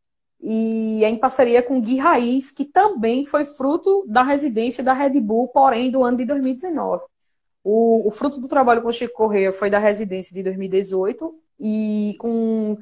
E 0.42 1.04
é 1.04 1.08
em 1.08 1.16
parceria 1.16 1.62
com 1.62 1.80
Gui 1.80 1.98
Raiz, 1.98 2.50
que 2.50 2.64
também 2.64 3.26
foi 3.26 3.44
fruto 3.44 4.04
da 4.08 4.22
residência 4.22 4.82
da 4.82 4.94
Red 4.94 5.20
Bull, 5.20 5.48
porém 5.48 5.90
do 5.90 6.02
ano 6.02 6.16
de 6.16 6.24
2019. 6.24 7.02
O, 7.62 8.08
o 8.08 8.10
fruto 8.10 8.40
do 8.40 8.48
trabalho 8.48 8.80
com 8.80 8.88
o 8.88 8.92
Chico 8.92 9.14
Correia 9.14 9.52
foi 9.52 9.68
da 9.68 9.78
residência 9.78 10.34
de 10.34 10.42
2018 10.42 11.34
e 11.60 12.16
com 12.18 12.78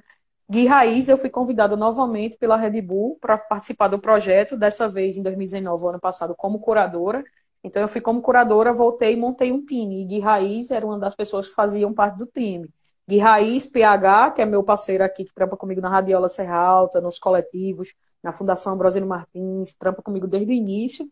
Gui 0.50 0.66
Raiz 0.66 1.08
eu 1.08 1.18
fui 1.18 1.28
convidada 1.28 1.76
novamente 1.76 2.38
pela 2.38 2.56
Red 2.56 2.80
Bull 2.80 3.18
para 3.20 3.36
participar 3.36 3.88
do 3.88 3.98
projeto, 3.98 4.56
dessa 4.56 4.88
vez 4.88 5.16
em 5.16 5.22
2019, 5.22 5.88
ano 5.88 6.00
passado, 6.00 6.34
como 6.34 6.58
curadora. 6.58 7.22
Então 7.62 7.82
eu 7.82 7.88
fui 7.88 8.00
como 8.00 8.22
curadora, 8.22 8.72
voltei 8.72 9.12
e 9.12 9.16
montei 9.16 9.52
um 9.52 9.62
time. 9.64 10.02
E 10.02 10.04
Gui 10.06 10.20
Raiz 10.20 10.70
era 10.70 10.86
uma 10.86 10.98
das 10.98 11.14
pessoas 11.14 11.48
que 11.48 11.54
faziam 11.54 11.92
parte 11.92 12.16
do 12.16 12.26
time. 12.26 12.70
Gui 13.06 13.18
Raiz, 13.18 13.66
PH, 13.66 14.30
que 14.32 14.42
é 14.42 14.46
meu 14.46 14.62
parceiro 14.62 15.04
aqui, 15.04 15.24
que 15.24 15.34
trampa 15.34 15.56
comigo 15.56 15.80
na 15.82 15.90
Radiola 15.90 16.28
Serra 16.28 16.58
Alta, 16.58 17.00
nos 17.00 17.18
coletivos, 17.18 17.94
na 18.22 18.32
Fundação 18.32 18.72
Ambrosino 18.72 19.06
Martins, 19.06 19.74
trampa 19.74 20.02
comigo 20.02 20.26
desde 20.26 20.50
o 20.50 20.54
início 20.54 21.06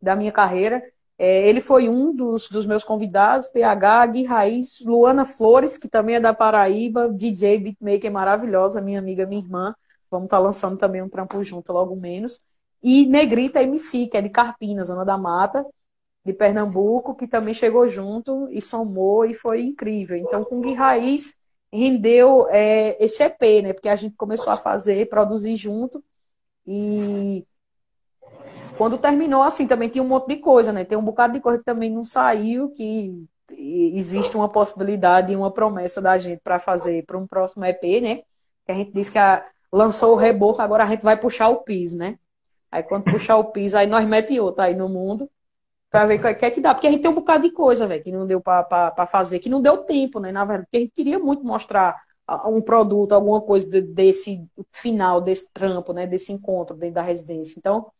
da 0.00 0.16
minha 0.16 0.32
carreira. 0.32 0.82
É, 1.18 1.48
ele 1.48 1.60
foi 1.60 1.88
um 1.88 2.14
dos, 2.14 2.48
dos, 2.48 2.66
meus 2.66 2.84
convidados, 2.84 3.46
PH, 3.48 4.06
Gui 4.06 4.24
Raiz, 4.24 4.80
Luana 4.84 5.24
Flores, 5.24 5.78
que 5.78 5.88
também 5.88 6.16
é 6.16 6.20
da 6.20 6.34
Paraíba, 6.34 7.08
DJ, 7.08 7.58
beatmaker 7.58 8.10
maravilhosa, 8.10 8.80
minha 8.80 8.98
amiga, 8.98 9.26
minha 9.26 9.42
irmã. 9.42 9.74
Vamos 10.10 10.26
estar 10.26 10.38
tá 10.38 10.42
lançando 10.42 10.76
também 10.78 11.02
um 11.02 11.08
trampo 11.08 11.42
junto 11.44 11.72
logo 11.72 11.94
menos. 11.96 12.40
E 12.82 13.06
Negrita 13.06 13.62
MC, 13.62 14.08
que 14.08 14.16
é 14.16 14.22
de 14.22 14.30
Carpina, 14.30 14.84
Zona 14.84 15.04
da 15.04 15.16
Mata 15.16 15.64
de 16.24 16.32
Pernambuco, 16.32 17.14
que 17.14 17.26
também 17.26 17.52
chegou 17.52 17.88
junto 17.88 18.48
e 18.50 18.60
somou 18.62 19.24
e 19.24 19.34
foi 19.34 19.62
incrível. 19.62 20.16
Então, 20.16 20.44
com 20.44 20.60
Gui 20.60 20.72
Raiz 20.72 21.36
rendeu 21.72 22.46
é, 22.50 22.96
esse 23.02 23.22
EP, 23.22 23.62
né? 23.62 23.72
Porque 23.72 23.88
a 23.88 23.96
gente 23.96 24.14
começou 24.14 24.52
a 24.52 24.56
fazer, 24.56 25.08
produzir 25.08 25.56
junto 25.56 26.02
e 26.66 27.44
quando 28.76 28.98
terminou, 28.98 29.42
assim, 29.42 29.66
também 29.66 29.88
tinha 29.88 30.02
um 30.02 30.08
monte 30.08 30.28
de 30.28 30.36
coisa, 30.36 30.72
né? 30.72 30.84
Tem 30.84 30.98
um 30.98 31.04
bocado 31.04 31.34
de 31.34 31.40
coisa 31.40 31.58
que 31.58 31.64
também 31.64 31.90
não 31.90 32.04
saiu, 32.04 32.70
que 32.70 33.24
existe 33.50 34.36
uma 34.36 34.48
possibilidade 34.48 35.32
e 35.32 35.36
uma 35.36 35.50
promessa 35.50 36.00
da 36.00 36.16
gente 36.18 36.40
para 36.42 36.58
fazer 36.58 37.04
para 37.04 37.18
um 37.18 37.26
próximo 37.26 37.64
EP, 37.64 38.00
né? 38.00 38.22
Que 38.64 38.72
a 38.72 38.74
gente 38.74 38.92
disse 38.92 39.12
que 39.12 39.18
a, 39.18 39.44
lançou 39.72 40.14
o 40.14 40.16
reboco, 40.16 40.62
agora 40.62 40.84
a 40.84 40.86
gente 40.86 41.02
vai 41.02 41.18
puxar 41.18 41.48
o 41.48 41.62
PIS, 41.62 41.94
né? 41.94 42.18
Aí 42.70 42.82
quando 42.82 43.04
puxar 43.04 43.36
o 43.36 43.44
PIS, 43.52 43.74
aí 43.74 43.86
nós 43.86 44.06
mete 44.06 44.38
outro 44.40 44.62
aí 44.62 44.74
no 44.74 44.88
mundo 44.88 45.28
Pra 45.92 46.06
ver 46.06 46.18
o 46.18 46.34
que 46.38 46.46
é 46.46 46.50
que 46.50 46.60
dá. 46.60 46.74
Porque 46.74 46.86
a 46.86 46.90
gente 46.90 47.02
tem 47.02 47.10
um 47.10 47.14
bocado 47.14 47.42
de 47.42 47.52
coisa, 47.52 47.86
velho, 47.86 48.02
que 48.02 48.10
não 48.10 48.26
deu 48.26 48.40
pra 48.40 49.06
fazer, 49.06 49.38
que 49.38 49.50
não 49.50 49.60
deu 49.60 49.84
tempo, 49.84 50.18
né? 50.18 50.32
Na 50.32 50.42
verdade, 50.42 50.64
porque 50.64 50.78
a 50.78 50.80
gente 50.80 50.92
queria 50.94 51.18
muito 51.18 51.44
mostrar 51.44 51.94
um 52.46 52.62
produto, 52.62 53.12
alguma 53.12 53.42
coisa 53.42 53.82
desse 53.82 54.42
final, 54.72 55.20
desse 55.20 55.50
trampo, 55.52 55.92
né? 55.92 56.06
Desse 56.06 56.32
encontro 56.32 56.74
dentro 56.74 56.94
da 56.94 57.02
residência. 57.02 57.58
Então, 57.58 57.92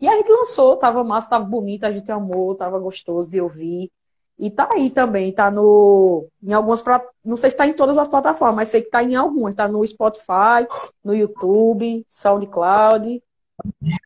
e 0.00 0.08
a 0.08 0.16
gente 0.16 0.30
lançou, 0.30 0.76
tava 0.76 1.02
massa, 1.02 1.30
tava 1.30 1.44
bonito, 1.44 1.84
a 1.84 1.92
gente 1.92 2.10
amou, 2.12 2.54
tava 2.54 2.78
gostoso 2.78 3.30
de 3.30 3.40
ouvir. 3.40 3.90
E 4.38 4.50
tá 4.50 4.68
aí 4.70 4.90
também, 4.90 5.32
tá 5.32 5.50
no. 5.50 6.28
Em 6.42 6.52
algumas. 6.52 6.84
Não 7.24 7.38
sei 7.38 7.50
se 7.50 7.56
tá 7.56 7.66
em 7.66 7.72
todas 7.72 7.96
as 7.96 8.06
plataformas, 8.06 8.56
mas 8.56 8.68
sei 8.68 8.82
que 8.82 8.90
tá 8.90 9.02
em 9.02 9.16
algumas. 9.16 9.54
Tá 9.54 9.66
no 9.66 9.86
Spotify, 9.86 10.66
no 11.02 11.14
YouTube, 11.14 12.04
SoundCloud. 12.06 13.22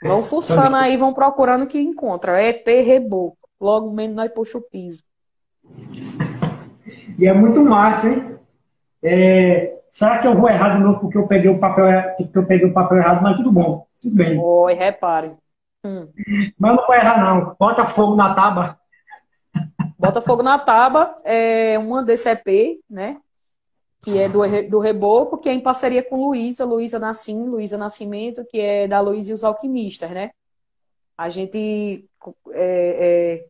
Vão 0.04 0.22
fuçando 0.22 0.76
aí, 0.76 0.96
vão 0.96 1.12
procurando 1.12 1.66
que 1.66 1.80
encontra. 1.80 2.40
EP 2.42 2.64
Reboco. 2.66 3.36
Logo 3.60 3.90
menos 3.90 4.14
nós 4.14 4.32
puxa 4.32 4.58
o 4.58 4.62
piso. 4.62 5.02
E 7.18 7.26
é 7.26 7.32
muito 7.32 7.60
massa, 7.64 8.08
hein? 8.08 8.38
É... 9.02 9.78
Será 9.90 10.20
que 10.20 10.28
eu 10.28 10.36
vou 10.36 10.48
errar 10.48 10.76
de 10.76 10.82
novo 10.84 11.00
porque 11.00 11.18
eu 11.18 11.26
peguei 11.26 11.50
o 11.50 11.58
papel, 11.58 11.86
porque 12.16 12.38
eu 12.38 12.46
peguei 12.46 12.68
o 12.68 12.72
papel 12.72 12.98
errado, 12.98 13.20
mas 13.22 13.36
tudo 13.36 13.50
bom. 13.50 13.84
Tudo 14.00 14.14
bem. 14.14 14.38
Oi, 14.38 14.74
repare. 14.74 15.32
Hum. 15.84 16.08
Mas 16.58 16.76
não 16.76 16.86
vou 16.86 16.94
errar, 16.94 17.20
não. 17.22 17.56
Bota 17.58 17.86
fogo 17.86 18.14
na 18.14 18.34
tábua. 18.34 18.78
Bota 19.98 20.20
fogo 20.20 20.42
na 20.42 20.58
tábua 20.58 21.14
é 21.24 21.78
uma 21.78 22.02
DCP, 22.02 22.80
né? 22.88 23.20
Que 24.02 24.18
é 24.18 24.28
do, 24.28 24.40
do 24.68 24.78
Reboco, 24.78 25.38
que 25.38 25.48
é 25.48 25.52
em 25.52 25.60
parceria 25.60 26.02
com 26.02 26.28
Luísa, 26.28 26.64
Luísa 26.64 26.98
Nassim, 26.98 27.46
Luísa 27.46 27.76
Nascimento, 27.76 28.44
que 28.46 28.58
é 28.58 28.88
da 28.88 29.00
Luísa 29.00 29.30
e 29.30 29.34
os 29.34 29.44
Alquimistas, 29.44 30.10
né? 30.10 30.30
A 31.18 31.28
gente 31.28 32.08
é, 32.50 33.42
é, 33.42 33.46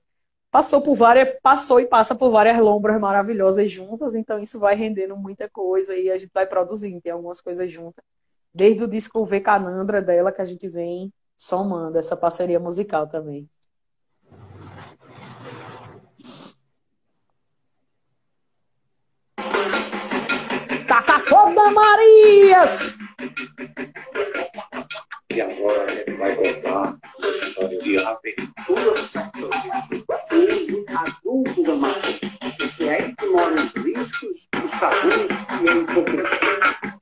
passou 0.51 0.83
por 0.83 0.97
várias, 0.97 1.38
passou 1.40 1.79
e 1.79 1.87
passa 1.87 2.16
por 2.16 2.31
várias 2.31 2.59
lombras 2.59 3.01
maravilhosas 3.01 3.71
juntas, 3.71 4.16
então 4.16 4.40
isso 4.40 4.59
vai 4.59 4.75
rendendo 4.75 5.16
muita 5.16 5.49
coisa 5.49 5.95
e 5.95 6.11
a 6.11 6.19
gente 6.19 6.33
vai 6.35 6.47
produzindo, 6.47 7.01
tem 7.01 7.12
algumas 7.12 7.40
coisas 7.40 7.71
juntas. 7.71 8.05
Desde 8.53 8.83
o 8.83 8.88
disco 8.88 9.25
V 9.25 9.40
Canandra 9.40 10.03
dela, 10.03 10.33
que 10.33 10.43
a 10.43 10.45
gente 10.45 10.69
vem 10.69 11.12
somando 11.40 11.98
essa 11.98 12.14
parceria 12.14 12.61
musical 12.61 13.09
também. 13.09 13.48
Taca 20.87 21.18
fogo 21.20 21.70
Marias! 21.70 22.94
E 25.31 25.40
agora 25.40 25.85
a 25.85 25.88
gente 25.88 26.11
vai 26.18 26.37
contar 26.37 26.98
a 27.22 27.29
história 27.29 27.79
de 27.79 27.98
aventura 27.98 28.92
do. 28.92 29.50
Uso 30.37 30.85
adulto 30.88 31.62
da. 31.62 32.00
Que 32.76 32.88
é 32.88 32.94
aí 32.94 33.16
que 33.16 33.26
moram 33.26 33.55
os 33.55 33.74
riscos, 33.76 34.48
os 34.62 34.72
tabus 34.72 35.14
e 35.16 35.70
a 35.70 35.74
hipocrisia. 35.74 37.00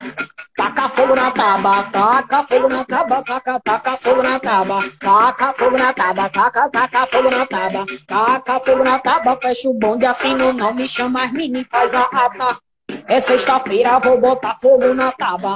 Taca 0.59 0.88
fogo 0.88 1.14
na 1.14 1.31
taba, 1.31 1.85
taca 1.85 2.42
fogo 2.42 2.68
na 2.68 2.85
taba, 2.85 3.23
taca, 3.23 3.61
taca 3.61 3.97
fogo 3.97 4.23
na 4.23 4.40
taba, 4.40 4.79
taca 4.99 5.53
fogo 5.53 5.77
na 5.79 5.92
taba, 5.92 6.29
taca, 6.29 6.68
taca 6.68 7.07
fogo 7.07 7.31
na 7.31 7.47
taba, 7.47 7.85
taca 8.09 8.59
fogo 8.59 8.83
na 8.83 8.99
taba, 8.99 9.38
fecha 9.40 9.68
o 9.68 9.75
bonde, 9.75 10.05
assim 10.05 10.35
não 10.35 10.75
me 10.75 10.88
chama 10.88 11.23
as 11.23 11.33
mini, 11.33 11.64
faz 11.71 11.94
a 11.94 12.01
ata. 12.01 12.59
É 13.07 13.21
sexta-feira, 13.21 14.01
vou 14.01 14.21
botar 14.21 14.57
fogo 14.61 14.92
na 14.94 15.12
taba. 15.12 15.55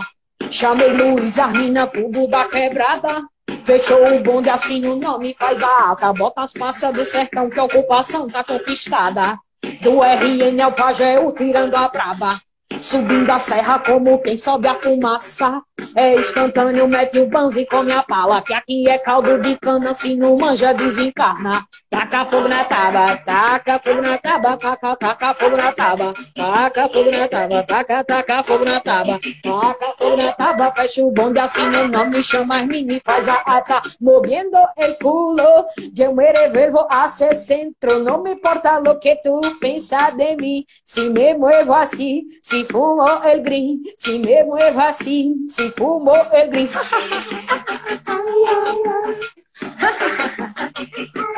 Chamei 0.48 0.92
Luiz, 0.92 1.36
Armina, 1.36 1.88
tudo 1.88 2.28
da 2.28 2.44
quebrada. 2.44 3.24
Fechou 3.64 4.06
o 4.06 4.20
bonde, 4.20 4.50
assim 4.50 4.86
o 4.86 4.94
nome, 4.94 5.34
faz 5.36 5.64
a 5.64 5.90
ata. 5.90 6.12
Bota 6.12 6.42
as 6.42 6.52
passas 6.52 6.94
do 6.94 7.04
sertão, 7.04 7.50
que 7.50 7.58
a 7.58 7.64
ocupação 7.64 8.30
tá 8.30 8.44
conquistada. 8.44 9.36
Do 9.80 10.00
RN 10.00 10.60
ao 10.62 10.70
Pajéu, 10.70 11.32
tirando 11.32 11.74
a 11.74 11.88
braba. 11.88 12.38
Subindo 12.80 13.30
a 13.30 13.38
serra 13.38 13.78
como 13.78 14.20
quem 14.20 14.36
sobe 14.36 14.68
a 14.68 14.74
fumaça. 14.74 15.62
É 15.94 16.14
instantâneo, 16.14 16.88
mete 16.88 17.18
o 17.18 17.26
banzo 17.26 17.60
e 17.60 17.66
come 17.66 17.92
a 17.92 18.02
pala. 18.02 18.42
Que 18.42 18.54
aqui 18.54 18.88
é 18.88 18.98
caldo 18.98 19.40
de 19.40 19.56
cana, 19.56 19.94
se 19.94 20.14
não 20.16 20.36
manja, 20.36 20.72
desencarna. 20.72 21.64
Taca 21.90 22.24
fogo 22.24 22.48
na 22.48 22.64
tábua, 22.64 23.16
taca 23.18 23.78
fogo 23.78 24.00
na 24.00 24.18
tábua, 24.18 24.56
taca, 24.56 24.96
taca 24.96 25.34
fogo 25.34 25.56
na 25.56 25.72
tábua. 25.72 26.12
Taca 26.34 26.88
fogo 26.88 27.10
na 27.10 27.28
tábua, 27.28 27.62
taca, 27.64 28.04
taca 28.04 28.42
fogo 28.42 28.64
na 28.64 28.80
tábua. 28.80 29.18
Taca 29.42 29.94
fogo 29.98 30.16
na 30.16 30.32
tábua, 30.32 30.72
fecha 30.74 31.02
o 31.02 31.10
bonde 31.10 31.38
assim, 31.38 31.66
não 31.68 32.08
me 32.08 32.22
chama 32.22 32.60
as 32.60 32.66
mini, 32.66 33.00
faz 33.04 33.28
a 33.28 33.42
ata. 33.44 33.82
Moviendo 34.00 34.56
el 34.76 34.96
culo, 34.98 35.66
yo 35.92 36.12
me 36.14 36.32
revuelvo 36.32 36.86
hacia 36.90 37.30
el 37.30 37.36
centro. 37.36 37.98
No 37.98 38.22
me 38.22 38.32
importa 38.32 38.80
lo 38.80 38.98
que 38.98 39.20
tú 39.22 39.40
pensas 39.60 40.16
de 40.16 40.36
mí. 40.36 40.66
Si 40.84 41.10
me 41.10 41.34
muevo 41.34 41.74
así, 41.74 42.26
si 42.40 42.64
fumo 42.64 43.04
el 43.24 43.42
green, 43.42 43.82
si 43.96 44.18
me 44.18 44.44
muevo 44.44 44.80
así, 44.80 45.34
si 45.50 45.71
fumo 45.76 46.14
el 46.32 46.50
green. 46.50 46.70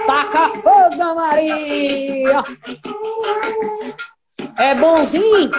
Taca 0.07 0.49
fogo, 0.62 1.14
Maria! 1.14 2.42
É 4.59 4.75
bonzinho? 4.75 5.51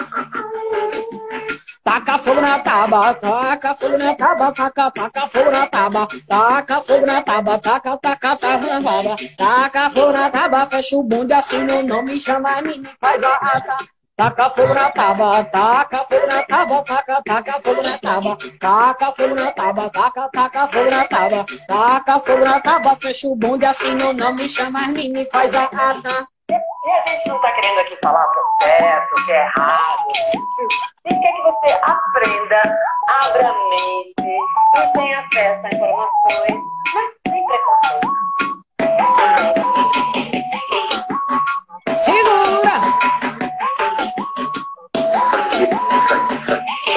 Taca 1.84 2.18
fogo 2.18 2.40
na 2.40 2.58
taba, 2.58 3.14
taca 3.14 3.74
fogo 3.74 3.96
na 3.96 4.14
taba, 4.14 4.52
taca, 4.52 4.90
taca 4.90 5.28
fogo 5.28 5.50
na 5.50 5.66
taba, 5.66 6.08
taca 6.28 6.80
fogo 6.80 7.06
na 7.06 7.22
taba, 7.22 7.58
taca, 7.58 7.96
taca, 7.98 8.36
taca, 8.36 8.58
taca, 8.58 9.16
taca 9.36 9.90
fogo 9.90 10.12
na 10.12 10.30
taba, 10.30 10.66
fecha 10.66 10.96
o 10.96 11.02
bonde 11.02 11.32
assim, 11.32 11.62
não, 11.62 11.82
não 11.82 12.02
me 12.02 12.18
chama, 12.18 12.60
menino, 12.60 12.90
faz 13.00 13.22
a 13.22 13.36
ata. 13.36 13.95
Taca 14.16 14.48
fogo 14.48 14.72
na 14.72 14.90
tábua, 14.92 15.44
taca 15.44 16.06
fogo 16.08 16.26
na 16.26 16.42
tábua, 16.44 16.82
taca, 16.84 17.22
taca 17.22 17.60
fogo 17.60 17.82
na 17.82 17.98
tábua, 17.98 18.38
taca 18.58 19.12
fogo 19.12 19.34
na 19.34 19.52
tábua, 19.52 19.90
taca, 19.90 20.28
taca 20.32 20.68
fogo 20.68 20.90
na 20.90 21.04
tábua, 21.04 21.44
taca 21.68 22.20
fogo 22.20 22.44
na 22.46 22.58
tábua, 22.58 22.96
fecha 22.98 23.28
o 23.28 23.36
bonde 23.36 23.66
assim, 23.66 23.94
não, 23.94 24.14
não 24.14 24.32
me 24.32 24.48
chama 24.48 24.80
as 24.80 24.88
meninas 24.88 25.28
faz 25.30 25.54
a 25.54 25.64
ata. 25.64 26.26
E 26.48 26.54
a 26.54 27.00
gente 27.06 27.28
não 27.28 27.38
tá 27.42 27.52
querendo 27.52 27.78
aqui 27.80 27.98
falar 28.02 28.26
que 28.32 28.38
é 28.38 28.42
certo, 28.78 29.26
que 29.26 29.32
é 29.32 29.44
errado. 29.44 30.06
Gente 31.06 31.20
quer 31.20 31.32
que 31.32 31.42
você 31.42 31.78
aprenda, 31.82 32.78
abra 33.22 33.48
a 33.50 33.52
mente 33.52 34.14
e 34.16 34.92
tenha 34.94 35.20
acesso 35.20 35.66
a 35.66 35.68
informações, 35.74 36.58
mas 36.94 37.10
sem 37.28 37.46
preconceito. 37.46 38.16
Segura! 41.98 42.76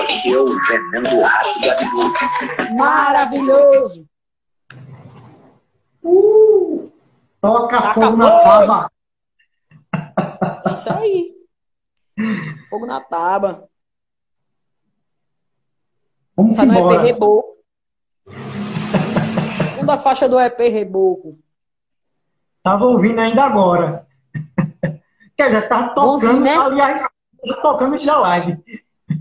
Aqui 0.04 0.34
é 0.34 0.38
o 0.38 0.46
veneno 0.46 1.10
do 1.10 1.22
rato 1.22 1.60
da 1.62 2.74
Maravilhoso! 2.76 4.08
Uh, 6.04 6.92
toca 7.42 7.82
Taca 7.82 7.94
fogo 7.94 8.18
na 8.18 8.42
tábua. 8.42 8.92
Isso 10.74 10.94
aí. 10.94 11.34
Fogo 12.70 12.86
na 12.86 13.02
tábua. 13.02 13.70
Vamos 16.36 16.58
Tá 16.58 16.66
no 16.66 16.74
EP 16.74 16.80
embora. 16.80 17.02
Reboco. 17.02 17.58
Segunda 19.56 19.98
faixa 19.98 20.28
do 20.28 20.40
EP 20.40 20.58
Reboco. 20.58 21.38
Tava 22.64 22.86
ouvindo 22.86 23.20
ainda 23.20 23.44
agora. 23.44 24.08
Quer 25.40 25.46
dizer, 25.46 25.70
tava 25.70 25.96
tocando, 25.96 26.06
Bonzinho, 26.06 26.42
né? 26.42 26.58
aliás, 26.58 27.08
tocando 27.62 27.94
antes 27.94 28.06
da 28.06 28.18
live. 28.20 28.58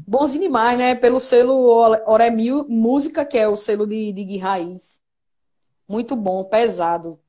Bonzinho 0.05 0.43
demais, 0.43 0.77
né? 0.77 0.97
Pelo 0.97 1.21
selo 1.21 1.55
Oré 2.09 2.29
Mil- 2.29 2.67
Música, 2.69 3.25
que 3.25 3.39
é 3.39 3.47
o 3.47 3.55
selo 3.55 3.87
de, 3.87 4.13
de 4.13 4.25
Gui 4.25 4.37
Raiz. 4.37 5.01
Muito 5.89 6.17
bom, 6.17 6.43
pesado. 6.43 7.21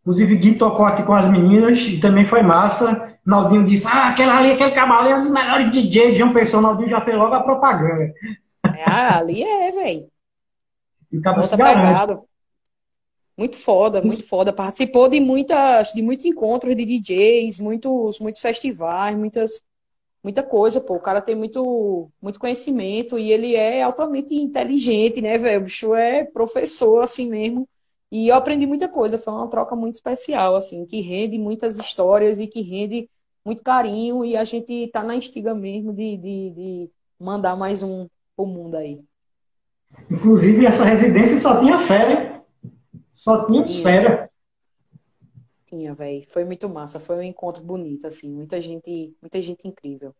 Inclusive, 0.00 0.34
Gui 0.34 0.58
tocou 0.58 0.84
aqui 0.84 1.04
com 1.04 1.14
as 1.14 1.30
meninas 1.30 1.78
e 1.78 2.00
também 2.00 2.26
foi 2.26 2.42
massa. 2.42 3.16
Naldinho 3.24 3.64
disse: 3.64 3.86
Ah, 3.86 4.08
aquele 4.08 4.30
ali, 4.30 4.50
aquele 4.50 4.72
cavaleiro 4.72 5.18
é 5.18 5.20
um 5.20 5.22
dos 5.22 5.30
melhores 5.30 5.70
DJs 5.70 6.12
de 6.14 6.18
João 6.18 6.32
Pessoa. 6.32 6.60
Naldinho 6.60 6.88
já 6.88 7.00
fez 7.02 7.16
logo 7.16 7.34
a 7.34 7.42
propaganda. 7.44 8.12
Ah, 8.84 9.18
ali 9.18 9.44
é, 9.44 9.70
velho. 9.70 10.08
E 11.12 11.18
o 11.18 11.22
cara 11.22 11.40
se 11.40 11.56
garante. 11.56 11.86
pegada. 11.86 12.20
Muito 13.36 13.56
foda, 13.56 14.00
muito 14.00 14.26
foda. 14.26 14.52
Participou 14.52 15.08
de 15.08 15.18
muitas, 15.20 15.92
de 15.92 16.02
muitos 16.02 16.24
encontros 16.24 16.76
de 16.76 16.84
DJs, 16.84 17.58
muitos, 17.58 18.20
muitos 18.20 18.40
festivais, 18.40 19.16
muitas, 19.16 19.62
muita 20.22 20.42
coisa, 20.42 20.80
pô. 20.80 20.94
O 20.94 21.00
cara 21.00 21.20
tem 21.20 21.34
muito, 21.34 22.08
muito 22.22 22.38
conhecimento 22.38 23.18
e 23.18 23.32
ele 23.32 23.56
é 23.56 23.82
altamente 23.82 24.34
inteligente, 24.34 25.20
né, 25.20 25.36
velho? 25.36 25.62
O 25.62 25.64
bicho 25.64 25.94
é 25.94 26.24
professor, 26.24 27.02
assim 27.02 27.28
mesmo. 27.28 27.68
E 28.10 28.28
eu 28.28 28.36
aprendi 28.36 28.66
muita 28.66 28.88
coisa. 28.88 29.18
Foi 29.18 29.32
uma 29.32 29.48
troca 29.48 29.74
muito 29.74 29.96
especial, 29.96 30.54
assim, 30.54 30.86
que 30.86 31.00
rende 31.00 31.36
muitas 31.36 31.76
histórias 31.78 32.38
e 32.38 32.46
que 32.46 32.62
rende 32.62 33.10
muito 33.44 33.62
carinho. 33.62 34.24
E 34.24 34.36
a 34.36 34.44
gente 34.44 34.88
tá 34.92 35.02
na 35.02 35.16
instiga 35.16 35.54
mesmo 35.54 35.92
de, 35.92 36.16
de, 36.16 36.50
de 36.50 36.90
mandar 37.18 37.56
mais 37.56 37.82
um 37.82 38.06
pro 38.36 38.46
mundo 38.46 38.76
aí. 38.76 39.00
Inclusive, 40.08 40.66
essa 40.66 40.84
residência 40.84 41.38
só 41.38 41.58
tinha 41.60 41.86
fera, 41.86 42.12
hein? 42.12 42.33
Só 43.14 43.46
tinha 43.46 43.62
Isso. 43.62 43.82
fera. 43.82 44.28
Tinha, 45.64 45.94
velho. 45.94 46.24
Foi 46.28 46.44
muito 46.44 46.68
massa. 46.68 46.98
Foi 46.98 47.16
um 47.16 47.22
encontro 47.22 47.62
bonito, 47.62 48.06
assim. 48.06 48.34
Muita 48.34 48.60
gente, 48.60 49.16
muita 49.22 49.40
gente 49.40 49.66
incrível. 49.66 50.12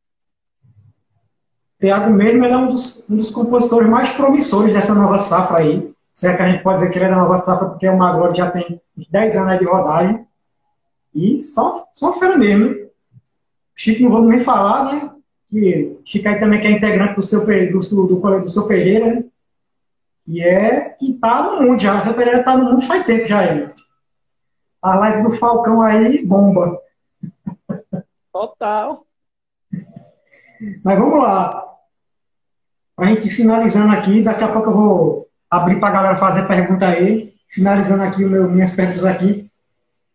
Tiago 1.81 2.11
mesmo 2.11 2.45
é 2.45 2.57
um 2.57 2.69
dos, 2.69 3.11
um 3.11 3.17
dos 3.17 3.31
compositores 3.31 3.91
mais 3.91 4.11
promissores 4.13 4.73
dessa 4.73 4.95
nova 4.95 5.19
safra 5.19 5.59
aí. 5.59 5.93
Se 6.15 6.29
é 6.29 6.37
que 6.37 6.43
a 6.43 6.51
gente 6.51 6.63
pode 6.63 6.79
dizer 6.79 6.93
que 6.93 6.99
ele 6.99 7.07
é 7.07 7.11
da 7.11 7.17
nova 7.17 7.39
safra, 7.39 7.69
porque 7.69 7.89
o 7.89 7.99
Magro 7.99 8.35
já 8.35 8.51
tem 8.53 8.81
10 8.97 9.37
anos 9.37 9.59
de 9.59 9.65
rodagem. 9.65 10.25
E 11.13 11.43
só, 11.43 11.87
só 11.93 12.19
fera 12.19 12.39
mesmo. 12.39 12.89
Chico 13.75 14.05
não 14.05 14.13
vamos 14.13 14.29
nem 14.29 14.45
falar, 14.45 14.95
né? 14.95 15.11
Que 15.51 15.99
Chico 16.05 16.29
aí 16.29 16.39
também 16.39 16.61
que 16.61 16.69
é 16.69 16.71
integrante 16.71 17.17
do 17.17 17.27
seu, 17.27 17.45
do, 17.45 17.81
do, 17.81 18.07
do, 18.07 18.41
do 18.41 18.49
seu 18.49 18.69
Pereira, 18.69 19.15
né? 19.15 19.25
E 20.27 20.41
é 20.41 20.91
que 20.91 21.15
tá 21.15 21.43
no 21.43 21.63
mundo 21.63 21.81
já. 21.81 22.01
O 22.01 22.05
seu 22.05 22.15
Pereira 22.15 22.43
tá 22.43 22.57
no 22.57 22.73
mundo 22.73 22.87
faz 22.87 23.05
tempo 23.05 23.27
já 23.27 23.45
ele. 23.45 23.73
A 24.83 24.97
live 24.97 25.29
do 25.29 25.37
Falcão 25.37 25.83
aí 25.83 26.25
bomba. 26.25 26.79
Total. 28.33 29.05
Mas 30.83 30.99
vamos 30.99 31.23
lá. 31.23 31.65
Pra 32.97 33.07
gente 33.09 33.29
finalizando 33.31 33.93
aqui, 33.93 34.23
daqui 34.23 34.45
a 34.45 34.53
pouco 34.53 34.71
eu 34.71 34.75
vou 34.75 35.29
abrir 35.51 35.79
pra 35.79 35.91
galera 35.91 36.19
fazer 36.19 36.47
pergunta 36.47 36.87
aí. 36.87 37.35
Finalizando 37.49 38.03
aqui 38.03 38.25
meu, 38.25 38.49
minhas 38.49 38.75
perguntas 38.75 39.05
aqui. 39.05 39.51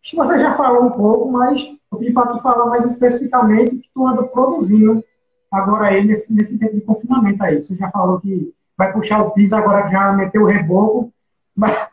Acho 0.02 0.10
que 0.10 0.16
você 0.16 0.38
já 0.38 0.56
falou 0.56 0.84
um 0.84 0.90
pouco, 0.90 1.30
mas 1.30 1.62
eu 1.92 1.98
pedi 1.98 2.12
para 2.12 2.32
tu 2.32 2.42
falar 2.42 2.66
mais 2.66 2.84
especificamente 2.84 3.74
o 3.74 3.80
que 3.80 3.90
tu 3.94 4.06
anda 4.06 4.22
produzindo 4.24 5.04
agora 5.50 5.88
aí 5.88 6.04
nesse, 6.04 6.32
nesse 6.32 6.58
tempo 6.58 6.74
de 6.74 6.80
confinamento 6.80 7.42
aí. 7.42 7.62
Você 7.62 7.76
já 7.76 7.90
falou 7.90 8.20
que 8.20 8.52
vai 8.80 8.92
puxar 8.92 9.22
o 9.22 9.32
piso, 9.32 9.54
agora 9.54 9.90
já 9.90 10.12
meteu 10.14 10.42
o 10.42 10.46
reboco. 10.46 11.12
Mas... 11.54 11.88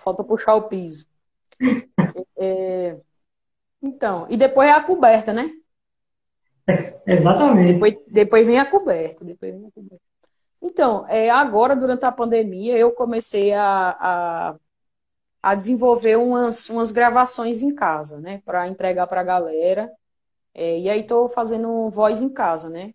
Falta 0.00 0.22
puxar 0.22 0.54
o 0.54 0.68
piso. 0.68 1.08
É... 2.36 2.96
Então, 3.82 4.26
e 4.30 4.36
depois 4.36 4.68
é 4.68 4.72
a 4.72 4.82
coberta, 4.82 5.32
né? 5.32 5.50
É, 6.68 6.94
exatamente. 7.06 7.72
Depois, 7.74 7.96
depois 8.06 8.46
vem 8.46 8.58
a 8.58 8.64
coberta. 8.64 9.24
Depois 9.24 9.52
vem 9.52 9.66
a 9.66 9.70
coberta. 9.72 10.04
Então, 10.62 11.06
é, 11.08 11.28
agora, 11.28 11.74
durante 11.74 12.04
a 12.04 12.12
pandemia, 12.12 12.78
eu 12.78 12.92
comecei 12.92 13.52
a, 13.52 13.96
a 14.00 14.54
a 15.42 15.54
desenvolver 15.54 16.16
umas, 16.16 16.70
umas 16.70 16.90
gravações 16.90 17.60
em 17.60 17.74
casa, 17.74 18.18
né? 18.18 18.40
Para 18.46 18.66
entregar 18.66 19.06
para 19.06 19.20
a 19.20 19.24
galera. 19.24 19.92
É, 20.54 20.78
e 20.78 20.88
aí 20.88 21.00
estou 21.00 21.28
fazendo 21.28 21.90
voz 21.90 22.22
em 22.22 22.30
casa, 22.30 22.70
né? 22.70 22.94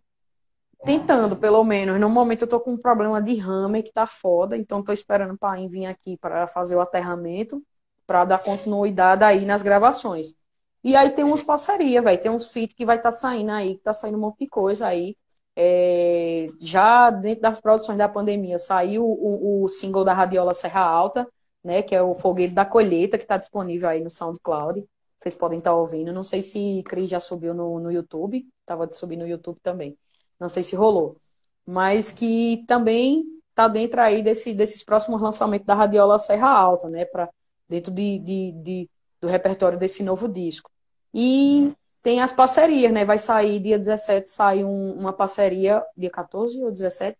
Tentando, 0.83 1.35
pelo 1.35 1.63
menos. 1.63 1.99
No 1.99 2.09
momento 2.09 2.41
eu 2.41 2.45
estou 2.45 2.59
com 2.59 2.71
um 2.71 2.77
problema 2.77 3.21
de 3.21 3.39
hammer 3.39 3.83
que 3.83 3.91
tá 3.91 4.07
foda, 4.07 4.57
então 4.57 4.79
estou 4.79 4.93
esperando 4.93 5.37
para 5.37 5.59
vir 5.67 5.85
aqui 5.85 6.17
para 6.17 6.47
fazer 6.47 6.75
o 6.75 6.81
aterramento, 6.81 7.61
para 8.07 8.25
dar 8.25 8.39
continuidade 8.39 9.23
aí 9.23 9.45
nas 9.45 9.61
gravações. 9.61 10.35
E 10.83 10.95
aí 10.95 11.11
tem 11.11 11.25
umas 11.25 11.43
parcerias, 11.43 12.03
velho. 12.03 12.21
Tem 12.21 12.31
uns 12.31 12.47
feats 12.47 12.75
que 12.75 12.85
vai 12.85 12.97
estar 12.97 13.11
tá 13.11 13.15
saindo 13.15 13.51
aí, 13.51 13.75
que 13.75 13.83
tá 13.83 13.93
saindo 13.93 14.17
um 14.17 14.21
monte 14.21 14.39
de 14.39 14.47
coisa 14.47 14.87
aí. 14.87 15.17
É, 15.55 16.47
já 16.61 17.09
dentro 17.09 17.41
das 17.41 17.59
produções 17.59 17.97
da 17.97 18.07
pandemia 18.07 18.57
saiu 18.57 19.03
o, 19.05 19.63
o 19.63 19.67
single 19.67 20.05
da 20.05 20.13
Radiola 20.13 20.53
Serra 20.53 20.81
Alta, 20.81 21.27
né? 21.63 21.81
Que 21.83 21.93
é 21.95 22.01
o 22.01 22.15
Foguete 22.15 22.53
da 22.53 22.65
Colheita, 22.65 23.17
que 23.17 23.25
está 23.25 23.37
disponível 23.37 23.89
aí 23.89 24.01
no 24.01 24.09
SoundCloud. 24.09 24.85
Vocês 25.17 25.35
podem 25.35 25.59
estar 25.59 25.71
tá 25.71 25.75
ouvindo. 25.75 26.13
Não 26.13 26.23
sei 26.23 26.41
se 26.41 26.81
Cris 26.83 27.09
já 27.09 27.19
subiu 27.19 27.53
no, 27.53 27.79
no 27.79 27.91
YouTube. 27.91 28.47
De 28.87 28.95
subir 28.95 29.17
no 29.17 29.27
YouTube 29.27 29.59
também. 29.61 29.97
Não 30.39 30.49
sei 30.49 30.63
se 30.63 30.75
rolou. 30.75 31.17
Mas 31.65 32.11
que 32.11 32.63
também 32.67 33.23
está 33.49 33.67
dentro 33.67 34.01
aí 34.01 34.23
desse, 34.23 34.53
desses 34.53 34.83
próximos 34.83 35.21
lançamentos 35.21 35.67
da 35.67 35.75
Radiola 35.75 36.17
Serra 36.17 36.49
Alta, 36.49 36.89
né? 36.89 37.05
Pra, 37.05 37.29
dentro 37.67 37.91
de, 37.91 38.19
de, 38.19 38.51
de, 38.63 38.89
do 39.21 39.27
repertório 39.27 39.77
desse 39.77 40.01
novo 40.03 40.27
disco. 40.27 40.71
E 41.13 41.73
tem 42.01 42.21
as 42.21 42.31
parcerias, 42.31 42.91
né? 42.91 43.03
Vai 43.03 43.17
sair 43.19 43.59
dia 43.59 43.77
17, 43.77 44.29
sai 44.29 44.63
um, 44.63 44.93
uma 44.93 45.13
parceria, 45.13 45.83
dia 45.95 46.09
14 46.09 46.61
ou 46.63 46.71
17, 46.71 47.17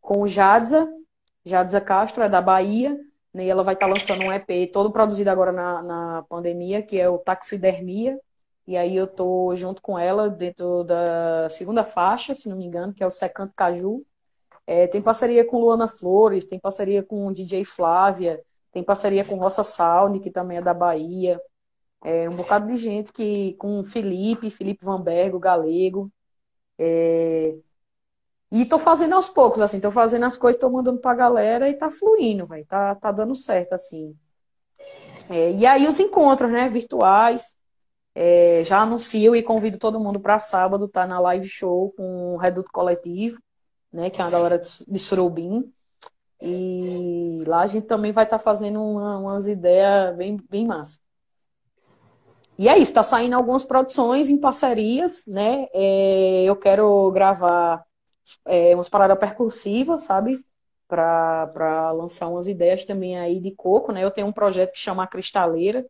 com 0.00 0.22
o 0.22 0.28
Jadza, 0.28 0.88
Jadza 1.44 1.80
Castro, 1.80 2.22
é 2.22 2.28
da 2.28 2.40
Bahia, 2.40 2.98
né? 3.32 3.44
E 3.46 3.50
ela 3.50 3.62
vai 3.62 3.74
estar 3.74 3.86
tá 3.86 3.92
lançando 3.92 4.22
um 4.22 4.32
EP 4.32 4.70
todo 4.72 4.90
produzido 4.90 5.30
agora 5.30 5.52
na, 5.52 5.82
na 5.82 6.22
pandemia, 6.28 6.82
que 6.82 6.98
é 6.98 7.08
o 7.08 7.18
Taxidermia. 7.18 8.18
E 8.66 8.76
aí 8.76 8.96
eu 8.96 9.06
tô 9.06 9.54
junto 9.56 9.82
com 9.82 9.98
ela 9.98 10.28
dentro 10.30 10.84
da 10.84 11.48
segunda 11.48 11.84
faixa, 11.84 12.34
se 12.34 12.48
não 12.48 12.56
me 12.56 12.64
engano, 12.64 12.94
que 12.94 13.02
é 13.02 13.06
o 13.06 13.10
Secanto 13.10 13.54
Caju. 13.54 14.04
É, 14.66 14.86
tem 14.86 15.02
parceria 15.02 15.44
com 15.44 15.60
Luana 15.60 15.88
Flores, 15.88 16.46
tem 16.46 16.58
parceria 16.58 17.02
com 17.02 17.32
DJ 17.32 17.64
Flávia, 17.64 18.40
tem 18.72 18.82
parceria 18.82 19.24
com 19.24 19.36
Roça 19.36 19.62
Sound, 19.64 20.20
que 20.20 20.30
também 20.30 20.58
é 20.58 20.62
da 20.62 20.72
Bahia. 20.72 21.40
É, 22.04 22.28
um 22.28 22.36
bocado 22.36 22.66
de 22.68 22.76
gente 22.76 23.12
que 23.12 23.54
com 23.54 23.82
Felipe, 23.84 24.50
Felipe 24.50 24.84
Vanbergo, 24.84 25.38
Galego. 25.38 26.10
É, 26.78 27.54
e 28.50 28.66
tô 28.66 28.78
fazendo 28.78 29.14
aos 29.14 29.30
poucos, 29.30 29.62
assim, 29.62 29.80
tô 29.80 29.90
fazendo 29.90 30.26
as 30.26 30.36
coisas, 30.36 30.60
tô 30.60 30.68
mandando 30.68 31.00
pra 31.00 31.14
galera 31.14 31.70
e 31.70 31.74
tá 31.74 31.90
fluindo, 31.90 32.46
vai, 32.46 32.64
tá, 32.64 32.94
tá 32.94 33.10
dando 33.10 33.34
certo, 33.34 33.72
assim. 33.72 34.14
É, 35.30 35.52
e 35.52 35.64
aí 35.64 35.86
os 35.88 35.98
encontros, 35.98 36.50
né, 36.50 36.68
virtuais, 36.68 37.56
é, 38.14 38.62
já 38.64 38.80
anuncio 38.80 39.34
e 39.34 39.42
convido 39.42 39.78
todo 39.78 40.00
mundo 40.00 40.20
para 40.20 40.38
sábado, 40.38 40.88
tá 40.88 41.06
na 41.06 41.18
live 41.20 41.48
show 41.48 41.92
com 41.96 42.34
o 42.34 42.36
Reduto 42.36 42.70
Coletivo, 42.70 43.38
né, 43.92 44.10
que 44.10 44.20
é 44.20 44.24
uma 44.24 44.30
galera 44.30 44.58
de 44.58 44.98
Surubim. 44.98 45.72
E 46.40 47.44
lá 47.46 47.60
a 47.60 47.66
gente 47.66 47.86
também 47.86 48.12
vai 48.12 48.24
estar 48.24 48.38
tá 48.38 48.42
fazendo 48.44 48.82
uma, 48.82 49.18
umas 49.18 49.46
ideias 49.46 50.14
bem, 50.16 50.36
bem 50.50 50.66
massa. 50.66 50.98
E 52.58 52.68
é 52.68 52.78
isso, 52.78 52.92
tá 52.92 53.02
saindo 53.02 53.34
algumas 53.34 53.64
produções 53.64 54.28
em 54.28 54.38
parcerias, 54.38 55.24
né? 55.26 55.66
É, 55.72 56.44
eu 56.44 56.54
quero 56.56 57.10
gravar 57.10 57.82
é, 58.46 58.74
umas 58.74 58.88
paradas 58.88 59.18
percursivas, 59.18 60.02
sabe? 60.02 60.44
Para 60.86 61.92
lançar 61.92 62.28
umas 62.28 62.46
ideias 62.48 62.84
também 62.84 63.18
aí 63.18 63.40
de 63.40 63.52
coco, 63.52 63.90
né? 63.92 64.04
Eu 64.04 64.10
tenho 64.10 64.26
um 64.26 64.32
projeto 64.32 64.72
que 64.72 64.78
chama 64.78 65.06
Cristaleira, 65.06 65.86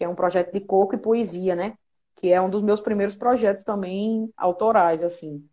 que 0.00 0.04
é 0.04 0.08
um 0.08 0.14
projeto 0.14 0.50
de 0.50 0.60
coco 0.60 0.94
e 0.94 0.98
poesia, 0.98 1.54
né? 1.54 1.74
Que 2.16 2.32
é 2.32 2.40
um 2.40 2.48
dos 2.48 2.62
meus 2.62 2.80
primeiros 2.80 3.14
projetos 3.14 3.62
também 3.62 4.32
autorais, 4.34 5.04
assim. 5.04 5.46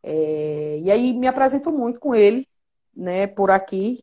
É, 0.00 0.78
e 0.80 0.88
aí 0.88 1.12
me 1.12 1.26
apresento 1.26 1.72
muito 1.72 1.98
com 1.98 2.14
ele, 2.14 2.46
né? 2.94 3.26
Por 3.26 3.50
aqui, 3.50 3.98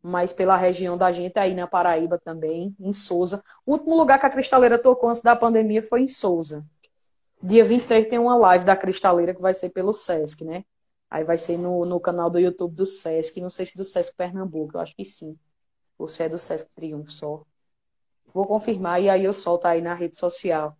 mas 0.00 0.32
pela 0.32 0.56
região 0.56 0.96
da 0.96 1.10
gente, 1.10 1.36
aí 1.36 1.52
na 1.52 1.66
Paraíba 1.66 2.16
também, 2.16 2.76
em 2.78 2.92
Souza. 2.92 3.42
O 3.66 3.72
último 3.72 3.96
lugar 3.96 4.20
que 4.20 4.26
a 4.26 4.30
Cristaleira 4.30 4.78
tocou 4.78 5.08
antes 5.08 5.20
da 5.20 5.34
pandemia 5.34 5.82
foi 5.82 6.02
em 6.02 6.08
Souza. 6.08 6.64
Dia 7.42 7.64
23 7.64 8.08
tem 8.08 8.20
uma 8.20 8.36
live 8.36 8.64
da 8.64 8.76
Cristaleira 8.76 9.34
que 9.34 9.42
vai 9.42 9.52
ser 9.52 9.70
pelo 9.70 9.92
Sesc, 9.92 10.44
né? 10.44 10.64
Aí 11.10 11.24
vai 11.24 11.38
ser 11.38 11.58
no, 11.58 11.84
no 11.84 11.98
canal 11.98 12.30
do 12.30 12.38
YouTube 12.38 12.76
do 12.76 12.86
Sesc. 12.86 13.40
Não 13.40 13.50
sei 13.50 13.66
se 13.66 13.76
do 13.76 13.84
Sesc 13.84 14.14
Pernambuco, 14.14 14.76
eu 14.76 14.80
acho 14.80 14.94
que 14.94 15.04
sim. 15.04 15.36
Ou 15.98 16.06
se 16.06 16.22
é 16.22 16.28
do 16.28 16.38
Sesc 16.38 16.68
Triunfo 16.72 17.10
só. 17.10 17.44
Vou 18.34 18.44
confirmar 18.44 19.00
e 19.00 19.08
aí 19.08 19.24
eu 19.24 19.32
solto 19.32 19.66
aí 19.66 19.80
na 19.80 19.94
rede 19.94 20.16
social. 20.16 20.76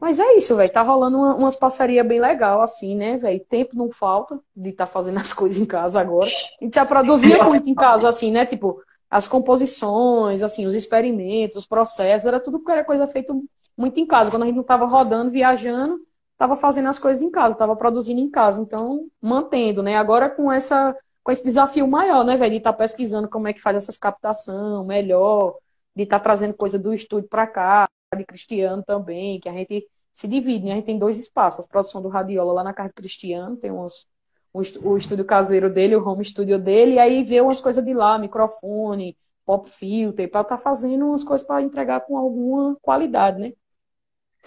Mas 0.00 0.18
é 0.18 0.34
isso, 0.34 0.56
velho. 0.56 0.72
Tá 0.72 0.82
rolando 0.82 1.18
uma, 1.18 1.34
umas 1.34 1.54
parcerias 1.54 2.06
bem 2.06 2.20
legal, 2.20 2.60
assim, 2.60 2.96
né, 2.96 3.16
velho? 3.16 3.40
Tempo 3.48 3.76
não 3.76 3.90
falta 3.90 4.40
de 4.56 4.70
estar 4.70 4.86
tá 4.86 4.92
fazendo 4.92 5.18
as 5.20 5.32
coisas 5.32 5.60
em 5.60 5.66
casa 5.66 6.00
agora. 6.00 6.30
A 6.60 6.64
gente 6.64 6.74
já 6.74 6.86
produzia 6.86 7.44
muito 7.44 7.68
em 7.68 7.74
casa, 7.74 8.08
assim, 8.08 8.30
né? 8.30 8.46
Tipo, 8.46 8.82
as 9.10 9.28
composições, 9.28 10.42
assim, 10.42 10.66
os 10.66 10.74
experimentos, 10.74 11.56
os 11.56 11.66
processos, 11.66 12.26
era 12.26 12.40
tudo 12.40 12.58
porque 12.58 12.72
era 12.72 12.84
coisa 12.84 13.06
feita 13.06 13.34
muito 13.76 14.00
em 14.00 14.06
casa. 14.06 14.30
Quando 14.30 14.42
a 14.42 14.46
gente 14.46 14.56
não 14.56 14.64
tava 14.64 14.86
rodando, 14.86 15.30
viajando, 15.30 16.00
estava 16.32 16.56
fazendo 16.56 16.88
as 16.88 16.98
coisas 16.98 17.22
em 17.22 17.30
casa, 17.30 17.54
estava 17.54 17.76
produzindo 17.76 18.20
em 18.20 18.30
casa, 18.30 18.60
então 18.60 19.06
mantendo, 19.20 19.82
né? 19.82 19.96
Agora 19.96 20.28
com 20.28 20.50
essa 20.50 20.96
com 21.22 21.32
esse 21.32 21.42
desafio 21.42 21.88
maior, 21.88 22.22
né, 22.22 22.36
velho, 22.36 22.50
de 22.50 22.56
estar 22.58 22.72
tá 22.72 22.78
pesquisando 22.78 23.26
como 23.30 23.48
é 23.48 23.54
que 23.54 23.62
faz 23.62 23.78
essas 23.78 23.96
captação 23.96 24.84
melhor, 24.84 25.56
de 25.94 26.02
estar 26.02 26.18
tá 26.18 26.24
trazendo 26.24 26.54
coisa 26.54 26.78
do 26.78 26.92
estúdio 26.92 27.28
para 27.28 27.46
cá, 27.46 27.88
de 28.16 28.24
Cristiano 28.24 28.82
também, 28.82 29.40
que 29.40 29.48
a 29.48 29.52
gente 29.52 29.86
se 30.12 30.28
divide, 30.28 30.66
né? 30.66 30.72
A 30.72 30.74
gente 30.76 30.86
tem 30.86 30.98
dois 30.98 31.18
espaços, 31.18 31.64
a 31.64 31.68
produção 31.68 32.00
do 32.00 32.08
Radiola 32.08 32.52
lá 32.52 32.64
na 32.64 32.72
casa 32.72 32.90
do 32.90 32.94
Cristiano, 32.94 33.56
tem 33.56 33.72
uns 33.72 34.06
o 34.54 34.96
estúdio 34.96 35.24
caseiro 35.24 35.68
dele, 35.68 35.96
o 35.96 36.08
home 36.08 36.24
studio 36.24 36.60
dele, 36.60 36.94
e 36.94 36.98
aí 37.00 37.24
vê 37.24 37.40
umas 37.40 37.60
coisas 37.60 37.84
de 37.84 37.92
lá, 37.92 38.16
microfone, 38.16 39.18
pop 39.44 39.68
filter, 39.68 40.30
para 40.30 40.42
estar 40.42 40.56
tá 40.56 40.62
fazendo 40.62 41.06
umas 41.06 41.24
coisas 41.24 41.44
para 41.44 41.60
entregar 41.60 42.02
com 42.02 42.16
alguma 42.16 42.76
qualidade, 42.80 43.40
né? 43.40 43.52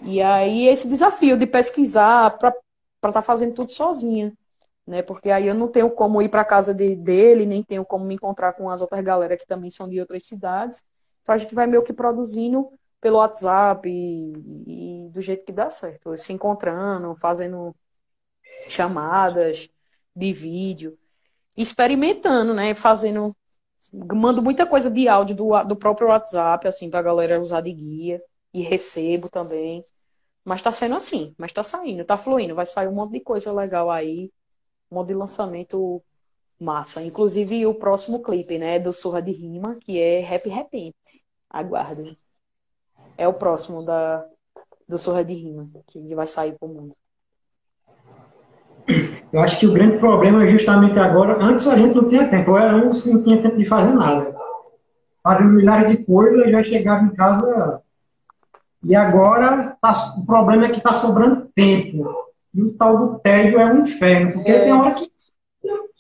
E 0.04 0.22
aí 0.22 0.68
esse 0.68 0.88
desafio 0.88 1.38
de 1.38 1.46
pesquisar 1.46 2.38
para 2.38 2.50
estar 2.50 3.12
tá 3.12 3.22
fazendo 3.22 3.54
tudo 3.54 3.72
sozinha, 3.72 4.34
né? 4.86 5.02
Porque 5.02 5.30
aí 5.30 5.48
eu 5.48 5.54
não 5.54 5.68
tenho 5.68 5.90
como 5.92 6.22
ir 6.22 6.30
para 6.30 6.46
casa 6.46 6.74
de, 6.74 6.96
dele, 6.96 7.46
nem 7.46 7.62
tenho 7.62 7.84
como 7.84 8.06
me 8.06 8.16
encontrar 8.16 8.54
com 8.54 8.70
as 8.70 8.82
outras 8.82 9.04
galera 9.04 9.36
que 9.36 9.46
também 9.46 9.70
são 9.70 9.90
de 9.90 10.00
outras 10.00 10.26
cidades. 10.26 10.84
Então 11.28 11.36
a 11.36 11.38
gente 11.38 11.54
vai 11.54 11.68
meio 11.68 11.84
que 11.84 11.92
produzindo 11.92 12.72
pelo 13.02 13.18
WhatsApp 13.18 13.90
e, 13.90 15.06
e 15.08 15.10
do 15.10 15.22
jeito 15.22 15.44
que 15.46 15.52
dá 15.52 15.70
certo, 15.70 16.18
se 16.18 16.32
encontrando, 16.32 17.14
fazendo 17.18 17.76
chamadas 18.70 19.70
de 20.16 20.32
vídeo, 20.32 20.98
experimentando, 21.58 22.54
né? 22.54 22.74
Fazendo 22.74 23.36
Mando 23.94 24.42
muita 24.42 24.66
coisa 24.66 24.90
de 24.90 25.08
áudio 25.08 25.36
do, 25.36 25.64
do 25.64 25.76
próprio 25.76 26.10
WhatsApp, 26.10 26.68
assim, 26.68 26.90
pra 26.90 27.02
galera 27.02 27.40
usar 27.40 27.62
de 27.62 27.74
guia. 27.74 28.22
E 28.54 28.62
recebo 28.62 29.30
também. 29.30 29.84
Mas 30.46 30.62
tá 30.62 30.72
sendo 30.72 30.96
assim, 30.96 31.36
mas 31.38 31.52
tá 31.54 31.64
saindo, 31.64 32.06
tá 32.06 32.18
fluindo. 32.18 32.56
Vai 32.56 32.66
sair 32.66 32.88
um 32.88 32.94
monte 32.94 33.14
de 33.14 33.22
coisa 33.22 33.52
legal 33.54 33.92
aí. 33.92 34.32
Um 34.92 34.96
monte 34.98 35.10
de 35.10 35.16
lançamento 35.16 36.04
massa. 36.60 37.02
Inclusive 37.02 37.66
o 37.66 37.74
próximo 37.74 38.22
clipe, 38.22 38.58
né, 38.58 38.80
do 38.80 38.92
Surra 38.92 39.22
de 39.22 39.32
Rima, 39.32 39.78
que 39.80 40.00
é 40.00 40.22
Rap 40.22 40.48
Repente. 40.50 41.24
Aguardem. 41.50 42.18
É 43.18 43.28
o 43.28 43.34
próximo 43.34 43.84
da, 43.84 44.26
do 44.88 44.98
Surra 44.98 45.24
de 45.24 45.34
Rima, 45.34 45.70
que 45.88 46.14
vai 46.16 46.28
sair 46.28 46.54
pro 46.58 46.68
mundo. 46.68 46.96
Eu 49.32 49.42
acho 49.42 49.60
que 49.60 49.68
o 49.68 49.74
grande 49.74 49.98
problema 49.98 50.44
é 50.44 50.48
justamente 50.48 50.98
agora, 50.98 51.44
antes 51.44 51.68
a 51.68 51.76
gente 51.76 51.94
não 51.94 52.08
tinha 52.08 52.30
tempo, 52.30 52.52
eu 52.52 52.58
era 52.58 52.78
um 52.78 52.90
que 52.90 53.10
não 53.10 53.22
tinha 53.22 53.42
tempo 53.42 53.58
de 53.58 53.66
fazer 53.66 53.94
nada. 53.94 54.36
Fazendo 55.22 55.52
milhares 55.52 55.92
de 55.92 56.06
coisas, 56.06 56.50
já 56.50 56.64
chegava 56.64 57.04
em 57.04 57.14
casa. 57.14 57.82
E 58.84 58.96
agora 58.96 59.76
tá, 59.82 59.92
o 60.22 60.26
problema 60.26 60.66
é 60.66 60.70
que 60.70 60.78
está 60.78 60.94
sobrando 60.94 61.50
tempo. 61.54 62.16
E 62.54 62.62
o 62.64 62.74
tal 62.74 62.98
do 62.98 63.20
tédio 63.20 63.60
é 63.60 63.66
um 63.66 63.82
inferno, 63.82 64.32
porque 64.32 64.52
é. 64.52 64.64
tem 64.64 64.74
hora 64.74 64.96
que 64.96 65.12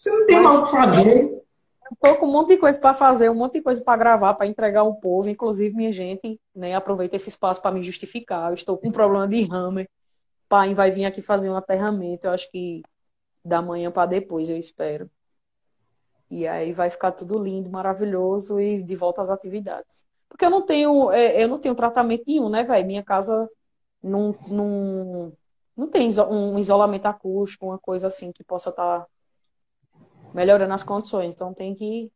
você 0.08 0.12
não 0.12 0.26
tem 0.26 0.42
mais 0.42 0.62
o 0.62 0.66
que 0.66 0.72
fazer. 0.72 1.48
Estou 1.92 2.16
com 2.18 2.26
um 2.26 2.32
monte 2.32 2.50
de 2.50 2.58
coisa 2.58 2.80
para 2.80 2.94
fazer, 2.94 3.30
um 3.30 3.36
monte 3.36 3.54
de 3.54 3.62
coisa 3.62 3.82
para 3.82 3.98
gravar, 3.98 4.34
para 4.34 4.48
entregar 4.48 4.82
ao 4.82 4.96
povo. 4.96 5.30
Inclusive, 5.30 5.76
minha 5.76 5.92
gente, 5.92 6.40
né, 6.56 6.76
aproveita 6.76 7.16
esse 7.16 7.30
espaço 7.30 7.62
para 7.62 7.72
me 7.72 7.82
justificar. 7.82 8.50
Eu 8.50 8.56
estou 8.56 8.78
com 8.78 8.90
um 8.90 8.92
problema 8.92 9.28
de 9.28 9.48
hammer. 9.52 9.90
Pai 10.50 10.74
vai 10.74 10.92
vir 10.92 11.06
aqui 11.06 11.22
fazer 11.22 11.50
um 11.50 11.56
aterramento. 11.56 12.28
Eu 12.28 12.32
acho 12.32 12.50
que 12.52 12.84
da 13.44 13.62
manhã 13.62 13.90
para 13.90 14.06
depois, 14.06 14.50
eu 14.50 14.58
espero. 14.58 15.10
E 16.30 16.46
aí 16.46 16.74
vai 16.74 16.90
ficar 16.90 17.14
tudo 17.14 17.42
lindo, 17.42 17.70
maravilhoso 17.70 18.60
e 18.60 18.84
de 18.84 18.96
volta 18.96 19.22
às 19.22 19.30
atividades. 19.30 20.06
Porque 20.28 20.46
eu 20.46 20.50
não 20.50 20.62
tenho, 20.62 21.10
é, 21.12 21.42
eu 21.42 21.48
não 21.48 21.58
tenho 21.58 21.74
tratamento 21.74 22.24
nenhum, 22.28 22.50
né, 22.50 22.64
velho? 22.64 22.86
Minha 22.86 23.04
casa 23.04 23.50
não, 24.04 24.36
não, 24.50 25.32
não 25.76 25.88
tem 25.88 26.10
um 26.30 26.60
isolamento 26.60 27.06
acústico, 27.06 27.68
uma 27.68 27.80
coisa 27.80 28.08
assim 28.08 28.34
que 28.34 28.44
possa 28.44 28.70
estar 28.72 29.00
tá 29.00 29.08
melhorando 30.34 30.74
as 30.74 30.84
condições. 30.84 31.34
Então 31.34 31.54
tem 31.54 31.74
que 31.74 32.12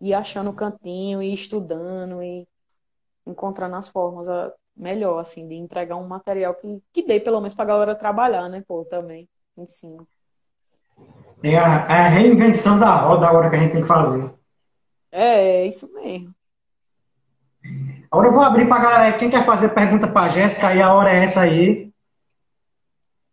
ir 0.00 0.14
achando 0.14 0.50
o 0.50 0.54
cantinho, 0.54 1.22
ir 1.22 1.32
estudando 1.32 2.22
e 2.22 2.46
encontrando 3.26 3.76
as 3.76 3.88
formas 3.88 4.28
ah, 4.28 4.52
melhor, 4.76 5.18
assim, 5.18 5.48
de 5.48 5.54
entregar 5.54 5.96
um 5.96 6.06
material 6.06 6.54
que, 6.54 6.82
que 6.92 7.02
dê 7.02 7.18
pelo 7.18 7.40
menos 7.40 7.54
pra 7.54 7.64
galera 7.64 7.94
trabalhar, 7.94 8.48
né, 8.48 8.62
pô, 8.66 8.84
também, 8.84 9.28
em 9.56 9.66
cima. 9.66 10.06
É 11.42 11.56
a, 11.56 11.86
é 11.88 12.00
a 12.00 12.08
reinvenção 12.08 12.78
da 12.78 12.94
roda 12.96 13.26
agora 13.26 13.50
que 13.50 13.56
a 13.56 13.58
gente 13.58 13.72
tem 13.72 13.82
que 13.82 13.88
fazer. 13.88 14.32
É, 15.10 15.62
é 15.62 15.66
isso 15.66 15.92
mesmo. 15.94 16.34
Agora 18.10 18.28
eu 18.28 18.32
vou 18.32 18.42
abrir 18.42 18.66
pra 18.66 18.78
galera. 18.78 19.18
Quem 19.18 19.30
quer 19.30 19.44
fazer 19.44 19.70
pergunta 19.70 20.08
pra 20.08 20.28
Jéssica, 20.28 20.68
aí 20.68 20.80
a 20.80 20.92
hora 20.94 21.10
é 21.10 21.24
essa 21.24 21.40
aí. 21.40 21.92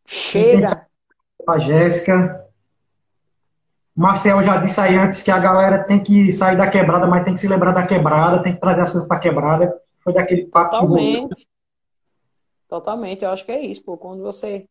Chega! 0.05 0.87
Pra 1.45 1.59
Jéssica. 1.59 2.42
Marcel 3.95 4.41
já 4.41 4.57
disse 4.57 4.79
aí 4.81 4.95
antes 4.95 5.21
que 5.21 5.29
a 5.29 5.37
galera 5.37 5.83
tem 5.83 6.01
que 6.01 6.31
sair 6.33 6.57
da 6.57 6.69
quebrada, 6.69 7.05
mas 7.05 7.23
tem 7.23 7.33
que 7.33 7.39
se 7.39 7.47
lembrar 7.47 7.73
da 7.73 7.85
quebrada, 7.85 8.41
tem 8.41 8.53
que 8.55 8.59
trazer 8.59 8.81
as 8.81 8.91
coisas 8.91 9.07
pra 9.07 9.19
quebrada. 9.19 9.79
Foi 10.03 10.13
daquele 10.13 10.47
papo. 10.47 10.71
Totalmente. 10.71 11.47
Totalmente, 12.67 13.23
eu 13.23 13.29
acho 13.29 13.45
que 13.45 13.51
é 13.51 13.63
isso, 13.63 13.83
pô. 13.83 13.97
Quando 13.97 14.23
você 14.23 14.67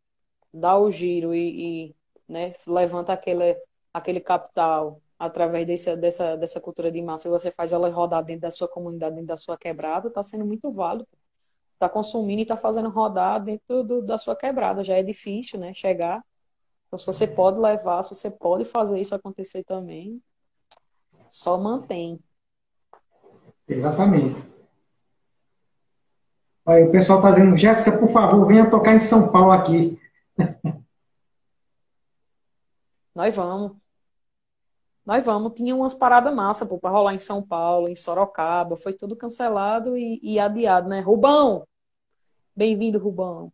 dá 0.52 0.76
o 0.76 0.90
giro 0.90 1.32
e, 1.32 1.86
e 1.88 1.96
né, 2.28 2.54
levanta 2.66 3.12
aquele, 3.12 3.56
aquele 3.94 4.20
capital 4.20 5.00
através 5.16 5.64
desse, 5.64 5.94
dessa, 5.96 6.36
dessa 6.36 6.60
cultura 6.60 6.90
de 6.90 7.00
massa, 7.00 7.28
e 7.28 7.30
você 7.30 7.52
faz 7.52 7.72
ela 7.72 7.88
rodar 7.88 8.24
dentro 8.24 8.42
da 8.42 8.50
sua 8.50 8.66
comunidade, 8.66 9.14
dentro 9.14 9.28
da 9.28 9.36
sua 9.36 9.56
quebrada, 9.56 10.08
está 10.08 10.20
sendo 10.20 10.44
muito 10.44 10.72
válido. 10.72 11.06
Está 11.74 11.88
consumindo 11.88 12.40
e 12.40 12.42
está 12.42 12.56
fazendo 12.56 12.88
rodar 12.88 13.42
dentro 13.42 13.84
do, 13.84 14.02
da 14.02 14.18
sua 14.18 14.34
quebrada. 14.34 14.82
Já 14.82 14.96
é 14.96 15.02
difícil, 15.02 15.60
né? 15.60 15.72
Chegar. 15.72 16.24
Então, 16.92 16.98
se 16.98 17.06
você 17.06 17.26
pode 17.26 17.58
levar, 17.58 18.02
se 18.02 18.14
você 18.14 18.30
pode 18.30 18.66
fazer 18.66 19.00
isso 19.00 19.14
acontecer 19.14 19.64
também, 19.64 20.22
só 21.30 21.56
mantém. 21.56 22.20
Exatamente. 23.66 24.36
Aí 26.66 26.84
o 26.84 26.92
pessoal 26.92 27.20
está 27.20 27.30
dizendo, 27.30 27.56
Jéssica, 27.56 27.98
por 27.98 28.12
favor, 28.12 28.46
venha 28.46 28.70
tocar 28.70 28.94
em 28.94 29.00
São 29.00 29.32
Paulo 29.32 29.52
aqui. 29.52 29.98
Nós 33.14 33.34
vamos. 33.34 33.72
Nós 35.06 35.24
vamos. 35.24 35.54
Tinha 35.54 35.74
umas 35.74 35.94
paradas 35.94 36.34
massa 36.34 36.66
para 36.66 36.90
rolar 36.90 37.14
em 37.14 37.18
São 37.18 37.42
Paulo, 37.42 37.88
em 37.88 37.96
Sorocaba. 37.96 38.76
Foi 38.76 38.92
tudo 38.92 39.16
cancelado 39.16 39.96
e, 39.96 40.20
e 40.22 40.38
adiado, 40.38 40.90
né? 40.90 41.00
Rubão! 41.00 41.66
Bem-vindo, 42.54 42.98
Rubão. 42.98 43.50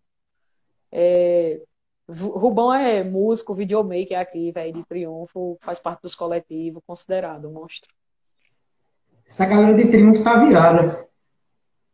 É, 0.91 1.63
Rubão 2.09 2.73
é 2.73 3.05
músico, 3.05 3.53
videomaker 3.53 4.19
aqui, 4.19 4.51
velho, 4.51 4.73
de 4.73 4.85
Triunfo, 4.85 5.59
faz 5.61 5.79
parte 5.79 6.03
dos 6.03 6.15
coletivos, 6.15 6.83
considerado 6.87 7.51
monstro. 7.51 7.93
Essa 9.27 9.45
galera 9.45 9.77
de 9.77 9.91
Triunfo 9.91 10.23
tá 10.23 10.43
virada. 10.43 11.07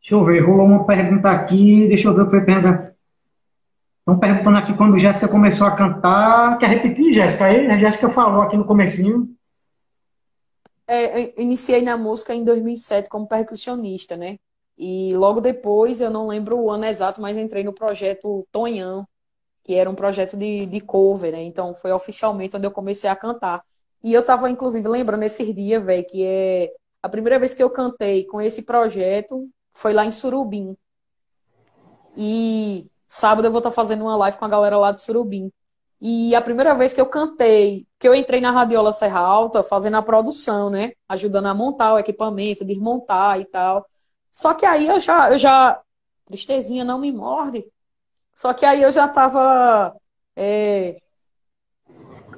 Deixa 0.00 0.14
eu 0.14 0.24
ver, 0.24 0.40
rolou 0.40 0.66
uma 0.66 0.86
pergunta 0.86 1.30
aqui, 1.30 1.88
deixa 1.88 2.08
eu 2.08 2.14
ver 2.14 2.22
o 2.22 2.30
que 2.30 2.40
pergunta. 2.42 2.94
Estão 3.98 4.18
perguntando 4.18 4.58
aqui 4.58 4.76
quando 4.76 4.98
Jéssica 4.98 5.26
começou 5.26 5.66
a 5.66 5.74
cantar. 5.74 6.58
Quer 6.58 6.68
repetir, 6.68 7.14
Jéssica? 7.14 7.46
Aí, 7.46 7.66
a 7.66 7.78
Jéssica 7.78 8.10
falou 8.10 8.42
aqui 8.42 8.56
no 8.56 8.66
comecinho. 8.66 9.34
É, 10.86 11.22
eu 11.22 11.32
iniciei 11.38 11.80
na 11.80 11.96
música 11.96 12.34
em 12.34 12.44
2007 12.44 13.08
como 13.08 13.26
percussionista, 13.26 14.16
né? 14.16 14.36
E 14.76 15.14
logo 15.16 15.40
depois, 15.40 16.00
eu 16.00 16.10
não 16.10 16.28
lembro 16.28 16.58
o 16.58 16.70
ano 16.70 16.84
exato, 16.84 17.20
mas 17.20 17.38
entrei 17.38 17.64
no 17.64 17.72
projeto 17.72 18.46
Tonhão, 18.52 19.06
que 19.64 19.74
era 19.74 19.90
um 19.90 19.94
projeto 19.94 20.36
de, 20.36 20.66
de 20.66 20.80
cover, 20.80 21.32
né? 21.32 21.42
Então 21.42 21.74
foi 21.74 21.92
oficialmente 21.92 22.56
onde 22.56 22.66
eu 22.66 22.70
comecei 22.70 23.10
a 23.10 23.16
cantar. 23.16 23.64
E 24.02 24.12
eu 24.12 24.24
tava, 24.24 24.50
inclusive, 24.50 24.86
lembrando 24.86 25.22
esses 25.24 25.54
dias, 25.54 25.82
velho, 25.82 26.06
que 26.06 26.24
é 26.24 26.72
a 27.02 27.08
primeira 27.08 27.38
vez 27.38 27.54
que 27.54 27.62
eu 27.62 27.70
cantei 27.70 28.24
com 28.24 28.40
esse 28.40 28.62
projeto 28.62 29.48
foi 29.72 29.92
lá 29.92 30.04
em 30.04 30.12
Surubim. 30.12 30.76
E 32.16 32.86
Sábado 33.16 33.46
eu 33.46 33.52
vou 33.52 33.58
estar 33.58 33.70
fazendo 33.70 34.02
uma 34.02 34.16
live 34.16 34.36
com 34.36 34.44
a 34.44 34.48
galera 34.48 34.76
lá 34.76 34.90
de 34.90 35.00
Surubim. 35.00 35.52
E 36.00 36.34
a 36.34 36.42
primeira 36.42 36.74
vez 36.74 36.92
que 36.92 37.00
eu 37.00 37.06
cantei, 37.06 37.86
que 37.96 38.08
eu 38.08 38.12
entrei 38.12 38.40
na 38.40 38.50
Radiola 38.50 38.92
Serra 38.92 39.20
Alta, 39.20 39.62
fazendo 39.62 39.96
a 39.96 40.02
produção, 40.02 40.68
né? 40.68 40.94
Ajudando 41.08 41.46
a 41.46 41.54
montar 41.54 41.94
o 41.94 41.98
equipamento, 41.98 42.64
desmontar 42.64 43.40
e 43.40 43.44
tal. 43.44 43.86
Só 44.32 44.52
que 44.52 44.66
aí 44.66 44.88
eu 44.88 44.98
já, 44.98 45.30
eu 45.30 45.38
já. 45.38 45.80
Tristezinha 46.26 46.84
não 46.84 46.98
me 46.98 47.12
morde. 47.12 47.64
Só 48.34 48.52
que 48.52 48.66
aí 48.66 48.82
eu 48.82 48.90
já 48.92 49.08
tava. 49.08 49.94
É, 50.36 50.98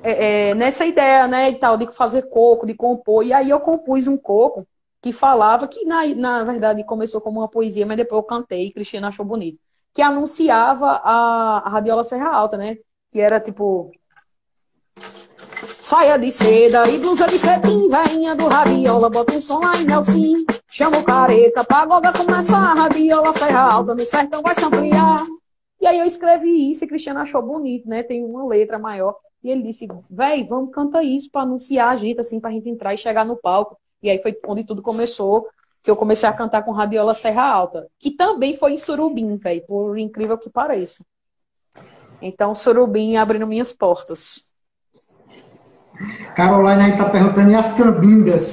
é, 0.02 0.50
é, 0.50 0.54
nessa 0.54 0.86
ideia, 0.86 1.26
né, 1.26 1.50
e 1.50 1.58
tal, 1.58 1.76
de 1.76 1.90
fazer 1.92 2.22
coco, 2.28 2.66
de 2.66 2.74
compor. 2.74 3.24
E 3.24 3.32
aí 3.32 3.50
eu 3.50 3.60
compus 3.60 4.06
um 4.06 4.16
coco 4.16 4.66
que 5.02 5.12
falava 5.12 5.66
que, 5.68 5.84
na, 5.84 6.06
na 6.06 6.44
verdade, 6.44 6.84
começou 6.84 7.20
como 7.20 7.40
uma 7.40 7.48
poesia, 7.48 7.86
mas 7.86 7.96
depois 7.96 8.22
eu 8.22 8.26
cantei 8.26 8.66
e 8.66 8.72
Cristina 8.72 9.08
achou 9.08 9.24
bonito 9.24 9.58
que 9.96 10.02
anunciava 10.02 11.00
a, 11.02 11.62
a 11.64 11.70
Radiola 11.70 12.04
Serra 12.04 12.28
Alta, 12.28 12.58
né? 12.58 12.76
Que 13.10 13.18
era 13.18 13.40
tipo. 13.40 13.90
Saia 15.80 16.18
de 16.18 16.30
seda 16.30 16.86
e 16.86 16.98
blusa 16.98 17.26
de 17.26 17.38
cetim, 17.38 17.88
veinha 17.88 18.34
do 18.34 18.46
radiola, 18.46 19.08
bota 19.08 19.34
um 19.34 19.40
som 19.40 19.58
lá 19.60 19.74
em 19.76 19.84
Nelson. 19.84 20.44
Chama 20.68 20.98
o 20.98 21.04
careta, 21.04 21.64
pagoda 21.64 22.12
começa 22.12 22.56
a 22.56 22.74
radiola 22.74 23.32
Serra 23.32 23.72
Alta, 23.72 23.94
no 23.94 24.04
sertão 24.04 24.42
vai 24.42 24.54
se 24.54 24.64
ampliar. 24.64 25.24
E 25.86 25.88
aí 25.88 25.98
eu 26.00 26.04
escrevi 26.04 26.68
isso 26.68 26.84
e 26.84 26.88
Cristiano 26.88 27.20
achou 27.20 27.40
bonito, 27.40 27.88
né? 27.88 28.02
Tem 28.02 28.24
uma 28.24 28.44
letra 28.44 28.76
maior. 28.76 29.14
E 29.40 29.48
ele 29.48 29.62
disse, 29.62 29.86
véi, 30.10 30.42
vamos 30.42 30.72
cantar 30.72 31.04
isso 31.04 31.30
para 31.30 31.42
anunciar 31.42 31.90
a 31.90 31.96
gente, 31.96 32.18
assim, 32.18 32.40
pra 32.40 32.50
gente 32.50 32.68
entrar 32.68 32.92
e 32.92 32.98
chegar 32.98 33.24
no 33.24 33.36
palco. 33.36 33.78
E 34.02 34.10
aí 34.10 34.20
foi 34.20 34.36
onde 34.48 34.64
tudo 34.64 34.82
começou 34.82 35.46
que 35.84 35.88
eu 35.88 35.94
comecei 35.94 36.28
a 36.28 36.32
cantar 36.32 36.64
com 36.64 36.72
Radiola 36.72 37.14
Serra 37.14 37.44
Alta, 37.44 37.86
que 38.00 38.10
também 38.10 38.56
foi 38.56 38.72
em 38.72 38.76
Surubim, 38.76 39.36
velho, 39.36 39.64
por 39.64 39.96
incrível 39.96 40.36
que 40.36 40.50
pareça. 40.50 41.04
Então, 42.20 42.52
Surubim 42.52 43.14
abrindo 43.14 43.46
minhas 43.46 43.72
portas. 43.72 44.40
Caroline 46.34 46.82
aí 46.82 46.98
tá 46.98 47.08
perguntando, 47.10 47.52
e 47.52 47.54
as 47.54 47.72
cambindas? 47.76 48.52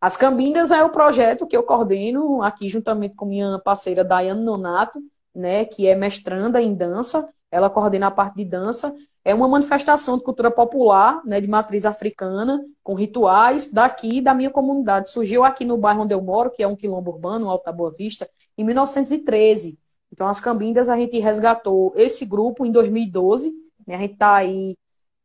As 0.00 0.16
Cambindas 0.16 0.70
é 0.70 0.82
o 0.82 0.88
projeto 0.88 1.46
que 1.46 1.56
eu 1.56 1.62
coordeno 1.62 2.42
aqui 2.42 2.68
juntamente 2.68 3.14
com 3.14 3.26
minha 3.26 3.58
parceira 3.58 4.02
Dayane 4.02 4.42
Nonato, 4.42 4.98
né, 5.36 5.64
que 5.64 5.86
é 5.86 5.94
mestranda 5.94 6.60
em 6.60 6.74
dança. 6.74 7.28
Ela 7.50 7.70
coordena 7.70 8.08
a 8.08 8.10
parte 8.10 8.36
de 8.36 8.44
dança 8.44 8.94
é 9.26 9.34
uma 9.34 9.48
manifestação 9.48 10.16
de 10.16 10.22
cultura 10.22 10.52
popular, 10.52 11.20
né, 11.24 11.40
de 11.40 11.48
matriz 11.48 11.84
africana, 11.84 12.64
com 12.84 12.94
rituais 12.94 13.72
daqui 13.72 14.20
da 14.20 14.32
minha 14.32 14.50
comunidade. 14.50 15.10
Surgiu 15.10 15.42
aqui 15.42 15.64
no 15.64 15.76
bairro 15.76 16.02
onde 16.02 16.14
eu 16.14 16.22
moro, 16.22 16.48
que 16.48 16.62
é 16.62 16.68
um 16.68 16.76
quilombo 16.76 17.10
urbano, 17.10 17.50
Alta 17.50 17.72
Boa 17.72 17.90
Vista, 17.90 18.30
em 18.56 18.62
1913. 18.62 19.80
Então, 20.12 20.28
as 20.28 20.38
Cambindas, 20.38 20.88
a 20.88 20.96
gente 20.96 21.18
resgatou 21.18 21.92
esse 21.96 22.24
grupo 22.24 22.64
em 22.64 22.70
2012. 22.70 23.52
Né, 23.84 23.96
a 23.96 23.98
gente 23.98 24.12
está 24.12 24.36
aí 24.36 24.76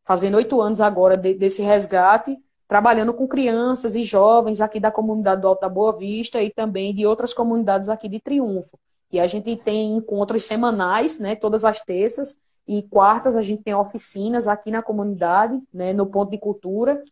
fazendo 0.04 0.38
oito 0.38 0.60
anos 0.60 0.82
agora 0.82 1.16
de, 1.16 1.36
desse 1.36 1.62
resgate, 1.62 2.36
trabalhando 2.68 3.14
com 3.14 3.28
crianças 3.28 3.96
e 3.96 4.04
jovens 4.04 4.62
aqui 4.62 4.80
da 4.80 4.90
comunidade 4.90 5.42
do 5.42 5.48
Alto 5.48 5.62
da 5.62 5.70
Boa 5.70 5.96
Vista 5.96 6.42
e 6.42 6.50
também 6.50 6.92
de 6.92 7.06
outras 7.06 7.36
comunidades 7.36 7.88
aqui 7.88 8.10
de 8.10 8.20
Triunfo. 8.20 8.80
E 9.12 9.20
a 9.20 9.28
gente 9.28 9.56
tem 9.58 9.96
encontros 9.96 10.46
semanais, 10.46 11.20
né, 11.20 11.36
todas 11.36 11.64
as 11.66 11.82
terças 11.82 12.38
e 12.68 12.84
quartas 12.84 13.36
a 13.36 13.42
gente 13.42 13.64
tem 13.64 13.74
oficinas 13.76 14.48
aqui 14.48 14.72
na 14.72 14.82
comunidade, 14.82 15.60
né, 15.74 15.94
no 15.94 16.06
Ponto 16.06 16.32
de 16.32 16.38
Cultura 16.38 17.04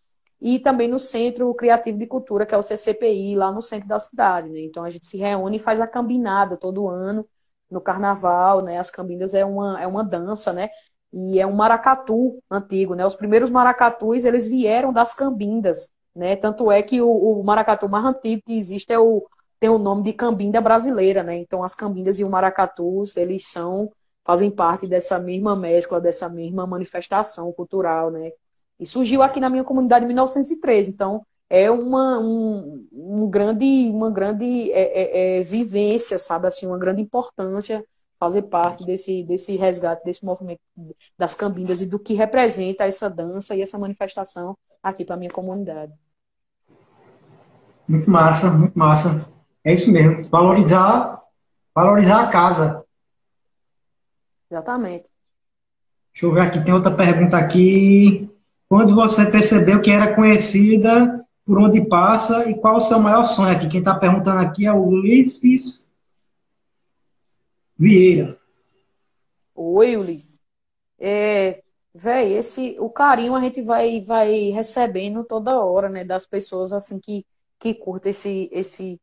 e 0.42 0.60
também 0.60 0.88
no 0.88 1.00
Centro 1.00 1.54
Criativo 1.54 1.98
de 1.98 2.08
Cultura, 2.08 2.46
que 2.46 2.56
é 2.56 2.58
o 2.58 2.64
CCPI, 2.64 3.36
lá 3.36 3.52
no 3.52 3.62
centro 3.62 3.88
da 3.90 4.00
cidade, 4.00 4.50
né? 4.50 4.62
Então 4.62 4.86
a 4.86 4.90
gente 4.90 5.06
se 5.06 5.18
reúne 5.18 5.58
e 5.58 5.60
faz 5.60 5.82
a 5.82 5.88
cambinada 5.88 6.56
todo 6.56 6.88
ano 6.88 7.28
no 7.70 7.82
carnaval, 7.82 8.62
né? 8.62 8.80
As 8.80 8.90
cambindas 8.90 9.34
é 9.34 9.44
uma, 9.44 9.82
é 9.82 9.86
uma 9.86 10.04
dança, 10.04 10.54
né? 10.54 10.70
e 11.12 11.40
é 11.40 11.48
um 11.48 11.54
maracatu 11.54 12.42
antigo, 12.50 12.94
né? 12.96 13.06
Os 13.06 13.16
primeiros 13.16 13.50
maracatus, 13.50 14.26
eles 14.26 14.48
vieram 14.48 14.94
das 14.94 15.14
cambindas, 15.14 15.92
né? 16.16 16.36
Tanto 16.36 16.72
é 16.72 16.82
que 16.84 17.02
o, 17.02 17.10
o 17.10 17.44
maracatu 17.44 17.90
mais 17.90 18.06
antigo 18.06 18.44
que 18.46 18.58
existe 18.58 18.94
é 18.94 19.00
o 19.00 19.26
tem 19.60 19.70
o 19.70 19.78
nome 19.78 20.04
de 20.04 20.14
cambinda 20.14 20.62
brasileira, 20.62 21.24
né? 21.24 21.38
Então 21.38 21.64
as 21.64 21.76
cambindas 21.76 22.20
e 22.20 22.24
o 22.24 22.30
maracatus, 22.30 23.18
eles 23.18 23.48
são 23.48 23.92
fazem 24.24 24.52
parte 24.52 24.88
dessa 24.88 25.18
mesma 25.18 25.56
mescla, 25.56 26.00
dessa 26.00 26.30
mesma 26.30 26.68
manifestação 26.68 27.52
cultural, 27.52 28.12
né? 28.12 28.32
E 28.80 28.86
surgiu 28.86 29.22
aqui 29.24 29.40
na 29.40 29.50
minha 29.50 29.64
comunidade 29.64 30.06
em 30.06 30.08
1913, 30.08 30.92
então 30.92 31.26
é 31.50 31.70
uma, 31.72 32.20
um, 32.20 32.88
um 32.94 33.30
grande, 33.30 33.90
uma 33.92 34.12
grande 34.12 34.72
é, 34.72 34.82
é, 34.82 35.40
é, 35.40 35.42
vivência, 35.42 36.20
sabe, 36.20 36.48
assim, 36.48 36.68
uma 36.68 36.78
grande 36.78 37.02
importância 37.02 37.84
fazer 38.20 38.44
parte 38.44 38.86
desse, 38.86 39.24
desse 39.24 39.56
resgate, 39.56 40.04
desse 40.04 40.24
movimento 40.24 40.60
das 41.18 41.34
cambindas 41.34 41.82
e 41.82 41.86
do 41.86 41.98
que 41.98 42.14
representa 42.14 42.84
essa 42.84 43.10
dança 43.10 43.56
e 43.56 43.62
essa 43.62 43.80
manifestação 43.80 44.58
aqui 44.84 45.06
para 45.06 45.18
minha 45.18 45.32
comunidade. 45.32 45.94
Muito 47.88 48.10
massa, 48.10 48.52
muito 48.52 48.78
massa. 48.78 49.28
É 49.64 49.74
isso 49.74 49.92
mesmo. 49.92 50.28
Valorizar, 50.30 51.22
valorizar 51.74 52.24
a 52.24 52.28
casa. 52.28 52.86
Exatamente. 54.50 55.10
Deixa 56.14 56.26
eu 56.26 56.34
ver 56.34 56.42
aqui, 56.42 56.64
tem 56.64 56.74
outra 56.74 56.96
pergunta 56.96 57.38
aqui. 57.38 58.30
Quando 58.68 58.96
você 58.96 59.30
percebeu 59.30 59.82
que 59.82 59.92
era 59.92 60.16
conhecida, 60.16 61.26
por 61.46 61.58
onde 61.58 61.82
passa 61.88 62.50
e 62.50 62.56
qual 62.56 62.78
o 62.78 62.82
seu 62.82 63.00
maior 63.00 63.24
sonho 63.24 63.56
aqui? 63.56 63.68
Quem 63.68 63.80
está 63.80 63.96
perguntando 63.96 64.40
aqui 64.40 64.68
é 64.68 64.72
o 64.72 64.86
Ulisses 64.86 65.92
Vieira. 67.78 68.38
Oi, 69.56 69.98
Ulisses. 69.98 70.40
É, 71.00 71.64
véi, 71.94 72.34
esse, 72.34 72.76
o 72.80 72.90
carinho 72.90 73.36
a 73.36 73.42
gente 73.42 73.62
vai, 73.62 74.02
vai 74.02 74.50
recebendo 74.50 75.24
toda 75.24 75.60
hora, 75.60 75.90
né, 75.90 76.04
das 76.04 76.28
pessoas 76.28 76.74
assim 76.74 77.00
que, 77.00 77.26
que 77.58 77.74
curtem 77.74 78.12
esse, 78.12 78.50
esse, 78.52 79.02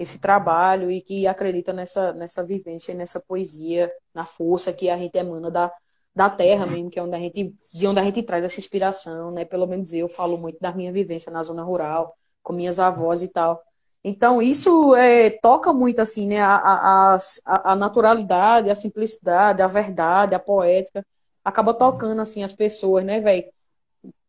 esse 0.00 0.18
trabalho 0.18 0.90
e 0.90 1.02
que 1.02 1.26
acreditam 1.26 1.74
nessa, 1.74 2.14
nessa 2.14 2.42
vivência, 2.42 2.94
nessa 2.94 3.20
poesia, 3.20 3.92
na 4.14 4.24
força 4.24 4.72
que 4.72 4.88
a 4.88 4.96
gente 4.96 5.18
emana 5.18 5.50
da, 5.50 5.70
da 6.16 6.30
terra 6.30 6.64
mesmo, 6.64 6.88
que 6.88 6.98
é 6.98 7.02
onde 7.02 7.14
a 7.14 7.18
gente, 7.18 7.54
de 7.74 7.86
onde 7.86 8.00
a 8.00 8.04
gente 8.04 8.22
traz 8.22 8.42
essa 8.42 8.58
inspiração, 8.58 9.30
né? 9.30 9.44
Pelo 9.44 9.66
menos 9.66 9.92
eu 9.92 10.08
falo 10.08 10.38
muito 10.38 10.58
da 10.58 10.72
minha 10.72 10.90
vivência 10.90 11.30
na 11.30 11.42
zona 11.42 11.62
rural, 11.62 12.16
com 12.42 12.54
minhas 12.54 12.78
avós 12.78 13.22
e 13.22 13.28
tal. 13.28 13.62
Então, 14.02 14.40
isso 14.40 14.94
é, 14.96 15.28
toca 15.28 15.70
muito, 15.70 16.00
assim, 16.00 16.26
né? 16.26 16.40
A, 16.40 16.56
a, 16.56 17.72
a, 17.72 17.76
naturalidade, 17.76 18.70
a 18.70 18.74
simplicidade, 18.74 19.60
a 19.60 19.66
verdade, 19.66 20.34
a 20.34 20.38
poética, 20.38 21.04
acaba 21.44 21.74
tocando, 21.74 22.22
assim, 22.22 22.42
as 22.42 22.54
pessoas, 22.54 23.04
né, 23.04 23.20
velho? 23.20 23.44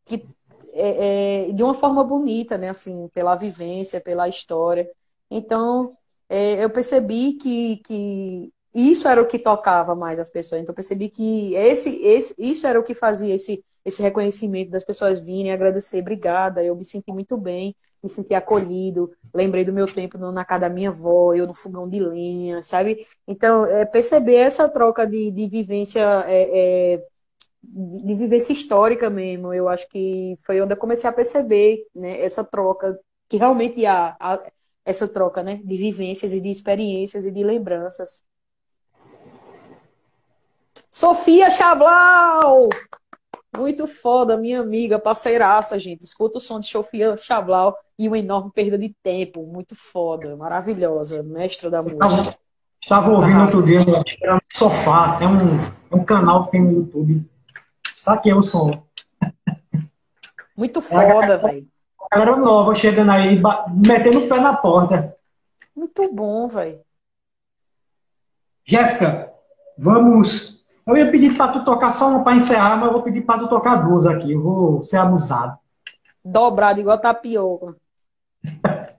Que 0.03 0.27
é, 0.73 1.47
é, 1.47 1.51
de 1.53 1.63
uma 1.63 1.73
forma 1.73 2.03
bonita, 2.03 2.57
né? 2.57 2.69
Assim, 2.69 3.07
pela 3.13 3.35
vivência, 3.35 4.01
pela 4.01 4.27
história. 4.27 4.89
Então, 5.31 5.97
é, 6.29 6.63
eu 6.63 6.69
percebi 6.69 7.33
que, 7.35 7.77
que 7.85 8.53
isso 8.73 9.07
era 9.07 9.21
o 9.21 9.27
que 9.27 9.39
tocava 9.39 9.95
mais 9.95 10.19
as 10.19 10.29
pessoas. 10.29 10.61
Então, 10.61 10.73
eu 10.73 10.75
percebi 10.75 11.09
que 11.09 11.55
esse, 11.55 11.89
esse, 12.03 12.35
isso 12.37 12.67
era 12.67 12.79
o 12.79 12.83
que 12.83 12.93
fazia 12.93 13.33
esse, 13.35 13.63
esse 13.85 14.01
reconhecimento 14.01 14.71
das 14.71 14.83
pessoas 14.83 15.19
virem 15.19 15.51
agradecer, 15.51 16.01
obrigada, 16.01 16.63
eu 16.63 16.75
me 16.75 16.85
senti 16.85 17.11
muito 17.11 17.37
bem 17.37 17.75
me 18.03 18.09
senti 18.09 18.33
acolhido, 18.33 19.11
lembrei 19.33 19.63
do 19.63 19.73
meu 19.73 19.85
tempo 19.91 20.17
na 20.17 20.43
casa 20.43 20.61
da 20.61 20.69
minha 20.69 20.89
avó, 20.89 21.33
eu 21.33 21.45
no 21.45 21.53
fogão 21.53 21.87
de 21.87 21.99
lenha, 21.99 22.61
sabe? 22.61 23.05
Então, 23.27 23.65
é, 23.65 23.85
perceber 23.85 24.35
essa 24.35 24.67
troca 24.67 25.05
de, 25.05 25.31
de 25.31 25.47
vivência, 25.47 26.01
é, 26.27 26.95
é, 26.95 27.05
de 27.63 28.15
vivência 28.15 28.53
histórica 28.53 29.09
mesmo, 29.09 29.53
eu 29.53 29.69
acho 29.69 29.87
que 29.89 30.35
foi 30.43 30.61
onde 30.61 30.73
eu 30.73 30.77
comecei 30.77 31.09
a 31.09 31.13
perceber 31.13 31.85
né, 31.95 32.21
essa 32.21 32.43
troca, 32.43 32.99
que 33.29 33.37
realmente 33.37 33.85
há, 33.85 34.15
há 34.19 34.41
essa 34.85 35.07
troca 35.07 35.43
né, 35.43 35.59
de 35.63 35.77
vivências 35.77 36.33
e 36.33 36.41
de 36.41 36.49
experiências 36.49 37.25
e 37.25 37.31
de 37.31 37.43
lembranças. 37.43 38.23
Sofia 40.89 41.49
Chablau! 41.49 42.69
Muito 43.57 43.85
foda, 43.85 44.37
minha 44.37 44.61
amiga, 44.61 44.97
parceiraça, 44.97 45.77
gente. 45.77 46.03
Escuta 46.03 46.37
o 46.37 46.41
som 46.41 46.59
de 46.59 46.67
Sofia 46.67 47.17
Chablau 47.17 47.75
e 47.99 48.07
uma 48.07 48.17
enorme 48.17 48.49
perda 48.51 48.77
de 48.77 48.95
tempo. 49.03 49.45
Muito 49.45 49.75
foda, 49.75 50.35
maravilhosa, 50.37 51.21
mestra 51.21 51.69
da 51.69 51.83
música. 51.83 52.37
Estava 52.81 53.11
ouvindo 53.11 53.41
outro 53.41 53.63
dia, 53.63 53.81
era 54.21 54.35
no 54.35 54.41
sofá, 54.53 55.19
é 55.21 55.27
um, 55.27 55.61
é 55.63 55.95
um 55.95 56.03
canal 56.03 56.45
que 56.45 56.51
tem 56.51 56.61
no 56.61 56.71
YouTube. 56.71 57.23
Saquei 57.95 58.33
o 58.33 58.41
som. 58.41 58.83
Muito 60.57 60.79
é 60.79 60.81
foda, 60.81 61.37
velho. 61.37 61.67
Galera 62.11 62.35
nova 62.35 62.75
chegando 62.75 63.11
aí, 63.11 63.41
metendo 63.69 64.25
o 64.25 64.27
pé 64.27 64.39
na 64.39 64.57
porta. 64.57 65.15
Muito 65.75 66.13
bom, 66.13 66.47
velho. 66.47 66.81
Jéssica, 68.65 69.31
vamos 69.77 70.61
eu 70.85 70.97
ia 70.97 71.11
pedir 71.11 71.37
para 71.37 71.53
tu 71.53 71.63
tocar 71.63 71.91
só 71.93 72.09
uma 72.09 72.23
para 72.23 72.35
encerrar, 72.35 72.75
mas 72.77 72.87
eu 72.87 72.93
vou 72.93 73.03
pedir 73.03 73.21
para 73.21 73.39
tu 73.39 73.47
tocar 73.47 73.77
duas 73.87 74.05
aqui. 74.05 74.33
Eu 74.33 74.41
vou 74.41 74.83
ser 74.83 74.97
abusado. 74.97 75.57
Dobrado, 76.23 76.79
igual 76.79 76.97
tapioca. 76.97 77.75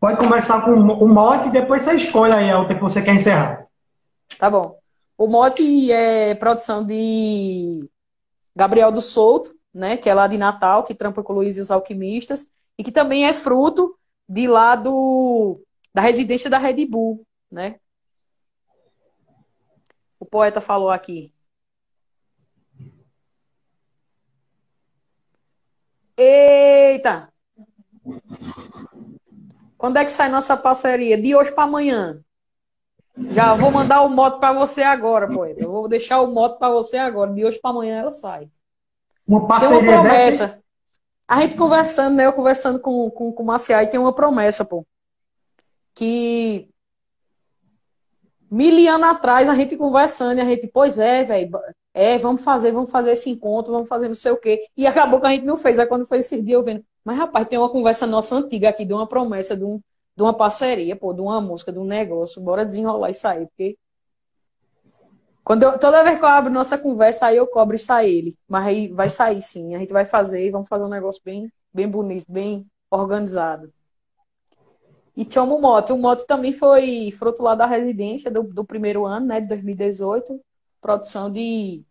Pode 0.00 0.16
começar 0.16 0.64
com 0.64 0.70
o 0.70 1.08
mote 1.08 1.48
e 1.48 1.52
depois 1.52 1.82
você 1.82 1.94
escolhe 1.94 2.32
aí 2.32 2.50
a 2.50 2.58
outra 2.58 2.74
que 2.74 2.80
você 2.80 3.02
quer 3.02 3.14
encerrar. 3.14 3.66
Tá 4.38 4.48
bom. 4.48 4.78
O 5.18 5.26
mote 5.26 5.92
é 5.92 6.34
produção 6.34 6.82
de 6.84 7.86
Gabriel 8.56 8.90
do 8.90 9.02
Souto, 9.02 9.52
né, 9.72 9.96
que 9.96 10.08
é 10.08 10.14
lá 10.14 10.26
de 10.26 10.38
Natal, 10.38 10.84
que 10.84 10.94
trampa 10.94 11.22
com 11.22 11.32
o 11.32 11.36
Luiz 11.36 11.56
e 11.56 11.60
os 11.60 11.70
Alquimistas, 11.70 12.50
e 12.78 12.84
que 12.84 12.92
também 12.92 13.26
é 13.26 13.32
fruto 13.32 13.96
de 14.28 14.46
lá 14.46 14.76
do, 14.76 15.60
da 15.94 16.00
residência 16.02 16.50
da 16.50 16.58
Red 16.58 16.86
Bull, 16.86 17.26
né? 17.50 17.76
o 20.20 20.26
poeta 20.26 20.60
falou 20.60 20.90
aqui. 20.90 21.32
Eita! 26.16 27.32
Quando 29.78 29.96
é 29.96 30.04
que 30.04 30.12
sai 30.12 30.28
nossa 30.28 30.56
parceria? 30.56 31.20
De 31.20 31.34
hoje 31.34 31.52
para 31.52 31.64
amanhã. 31.64 32.22
Já 33.30 33.54
vou 33.54 33.70
mandar 33.70 34.02
o 34.02 34.10
moto 34.10 34.38
para 34.38 34.52
você 34.52 34.82
agora, 34.82 35.26
poeta. 35.26 35.62
Eu 35.62 35.72
vou 35.72 35.88
deixar 35.88 36.20
o 36.20 36.32
moto 36.32 36.58
para 36.58 36.70
você 36.70 36.98
agora. 36.98 37.32
De 37.32 37.44
hoje 37.44 37.58
para 37.58 37.70
amanhã 37.70 38.00
ela 38.00 38.12
sai. 38.12 38.50
Uma 39.30 39.46
parceria 39.46 39.78
tem 39.78 39.88
uma 39.88 40.02
promessa. 40.02 40.46
Dessa? 40.48 40.62
A 41.28 41.40
gente 41.40 41.54
conversando, 41.54 42.16
né? 42.16 42.26
Eu 42.26 42.32
conversando 42.32 42.80
com, 42.80 43.08
com, 43.12 43.32
com 43.32 43.42
o 43.44 43.46
Marcial, 43.46 43.80
e 43.80 43.86
tem 43.86 44.00
uma 44.00 44.12
promessa, 44.12 44.64
pô. 44.64 44.84
Que 45.94 46.68
mil 48.50 48.92
anos 48.92 49.06
atrás, 49.06 49.48
a 49.48 49.54
gente 49.54 49.76
conversando, 49.76 50.38
e 50.38 50.40
a 50.40 50.44
gente, 50.44 50.66
pois 50.66 50.98
é, 50.98 51.22
velho, 51.22 51.48
é, 51.94 52.18
vamos 52.18 52.42
fazer, 52.42 52.72
vamos 52.72 52.90
fazer 52.90 53.12
esse 53.12 53.30
encontro, 53.30 53.72
vamos 53.72 53.88
fazer 53.88 54.08
não 54.08 54.16
sei 54.16 54.32
o 54.32 54.36
quê. 54.36 54.66
E 54.76 54.84
acabou 54.84 55.20
que 55.20 55.26
a 55.26 55.30
gente 55.30 55.44
não 55.44 55.56
fez. 55.56 55.78
Aí 55.78 55.86
quando 55.86 56.06
foi 56.06 56.18
esse 56.18 56.42
dia 56.42 56.54
eu 56.54 56.64
vendo, 56.64 56.84
mas 57.04 57.16
rapaz, 57.16 57.46
tem 57.46 57.56
uma 57.56 57.70
conversa 57.70 58.08
nossa 58.08 58.34
antiga 58.34 58.68
aqui, 58.68 58.84
de 58.84 58.92
uma 58.92 59.06
promessa, 59.06 59.56
de, 59.56 59.64
um, 59.64 59.80
de 60.16 60.22
uma 60.24 60.34
parceria, 60.34 60.96
pô, 60.96 61.12
de 61.12 61.20
uma 61.20 61.40
música, 61.40 61.70
de 61.72 61.78
um 61.78 61.84
negócio, 61.84 62.42
bora 62.42 62.64
desenrolar 62.66 63.10
isso 63.10 63.28
aí, 63.28 63.46
porque. 63.46 63.78
Quando 65.44 65.62
eu, 65.62 65.78
toda 65.78 66.04
vez 66.04 66.18
que 66.18 66.24
eu 66.24 66.28
abro 66.28 66.52
nossa 66.52 66.76
conversa, 66.78 67.26
aí 67.26 67.36
eu 67.36 67.46
cobro 67.46 67.74
e 67.74 67.78
sai 67.78 68.08
ele. 68.10 68.36
Mas 68.48 68.66
aí 68.66 68.88
vai 68.88 69.08
sair 69.08 69.42
sim, 69.42 69.74
a 69.74 69.78
gente 69.78 69.92
vai 69.92 70.04
fazer 70.04 70.46
e 70.46 70.50
vamos 70.50 70.68
fazer 70.68 70.84
um 70.84 70.88
negócio 70.88 71.20
bem, 71.24 71.50
bem 71.72 71.88
bonito, 71.88 72.26
bem 72.28 72.66
organizado. 72.90 73.72
E 75.16 75.24
tinha 75.24 75.42
o 75.42 75.60
Moto. 75.60 75.94
O 75.94 75.98
Moto 75.98 76.24
também 76.26 76.52
foi 76.52 77.10
fruto 77.12 77.42
lá 77.42 77.54
da 77.54 77.66
residência 77.66 78.30
do, 78.30 78.42
do 78.42 78.64
primeiro 78.64 79.04
ano, 79.04 79.26
né, 79.26 79.40
de 79.40 79.48
2018. 79.48 80.40
Produção 80.80 81.30
de. 81.30 81.82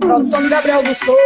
Produção 0.00 0.42
de 0.42 0.48
Gabriel 0.48 0.82
do 0.82 0.94
Souto. 0.94 1.16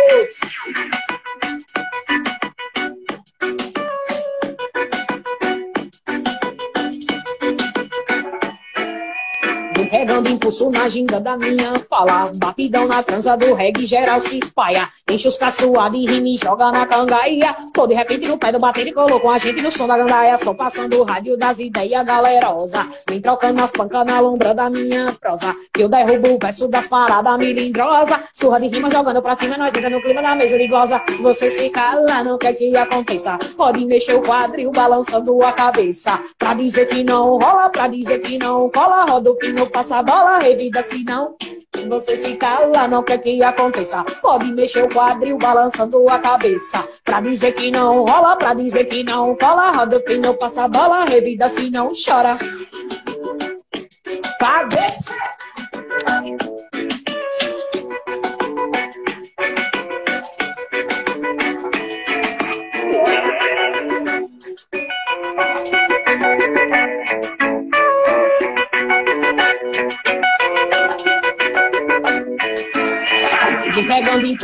Regando 9.91 10.31
impulso 10.31 10.71
na 10.71 10.89
ginga 10.89 11.19
da 11.19 11.37
minha 11.37 11.73
fala. 11.91 12.31
Batidão 12.37 12.87
na 12.87 13.03
transa 13.03 13.37
do 13.37 13.55
reggae, 13.55 13.87
geral 13.87 14.21
se 14.21 14.39
espalha. 14.39 14.89
Enche 15.11 15.27
os 15.27 15.37
caçoados 15.37 15.99
e 15.99 16.07
rime, 16.07 16.37
joga 16.37 16.71
na 16.71 16.87
cangaia. 16.87 17.57
Tô 17.75 17.89
de 17.89 17.95
repente 17.95 18.29
no 18.29 18.39
pé 18.39 18.53
do 18.53 18.61
bater 18.61 18.87
e 18.87 18.93
colocou 18.93 19.33
a 19.33 19.39
gente 19.39 19.61
no 19.61 19.71
som 19.73 19.89
da 19.89 19.99
gandaia. 19.99 20.39
Só 20.39 20.55
passando 20.55 21.01
o 21.01 21.03
rádio 21.03 21.37
das 21.37 21.59
ideias 21.59 22.07
galerosa. 22.07 22.89
Vem 23.09 23.21
trocando 23.21 23.61
as 23.63 23.73
pancas 23.73 24.07
na 24.07 24.21
lombra 24.21 24.55
da 24.55 24.71
minha 24.71 25.13
prosa. 25.21 25.57
Que 25.75 25.83
eu 25.83 25.89
derrubo 25.89 26.35
o 26.35 26.39
verso 26.39 26.69
das 26.69 26.87
paradas 26.87 27.37
milindrosa. 27.37 28.23
Surra 28.33 28.61
de 28.61 28.69
rima 28.69 28.89
jogando 28.89 29.21
pra 29.21 29.35
cima, 29.35 29.59
nós 29.59 29.75
entra 29.75 29.91
no 29.91 30.01
clima 30.01 30.23
da 30.23 30.37
mesa 30.37 30.57
ligosa. 30.57 31.03
Você 31.21 31.51
se 31.51 31.69
cala, 31.69 32.23
não 32.23 32.39
quer 32.39 32.53
que 32.53 32.77
aconteça. 32.77 33.37
Pode 33.57 33.85
mexer 33.85 34.15
o 34.15 34.23
quadril, 34.23 34.71
balançando 34.71 35.43
a 35.43 35.51
cabeça. 35.51 36.23
Pra 36.39 36.55
dizer 36.55 36.87
que 36.87 37.03
não 37.03 37.39
rola, 37.39 37.69
pra 37.71 37.89
dizer 37.89 38.21
que 38.21 38.39
não 38.39 38.71
cola. 38.71 39.05
Roda 39.05 39.33
o 39.33 39.35
pino, 39.35 39.67
passa 39.81 39.97
a 39.97 40.03
bola, 40.03 40.39
revida 40.39 40.83
se 40.83 41.03
não. 41.05 41.35
Você 41.89 42.19
se 42.19 42.37
cala, 42.37 42.87
não 42.87 43.03
quer 43.03 43.17
que 43.17 43.43
aconteça. 43.43 44.05
Pode 44.21 44.53
mexer 44.53 44.85
o 44.85 44.89
quadril, 44.91 45.39
balançando 45.39 46.07
a 46.07 46.19
cabeça. 46.19 46.87
Pra 47.03 47.23
dizer 47.23 47.53
que 47.53 47.71
não 47.71 48.05
rola, 48.05 48.37
pra 48.37 48.53
dizer 48.53 48.85
que 48.85 49.03
não 49.03 49.35
cola. 49.37 49.71
Roda 49.71 49.97
o 49.97 50.01
pino, 50.01 50.35
passa 50.35 50.65
a 50.65 50.69
bola, 50.69 51.07
revida 51.07 51.49
se 51.49 51.71
não 51.71 51.93
chora. 51.93 52.37
Cabeça! 54.39 54.80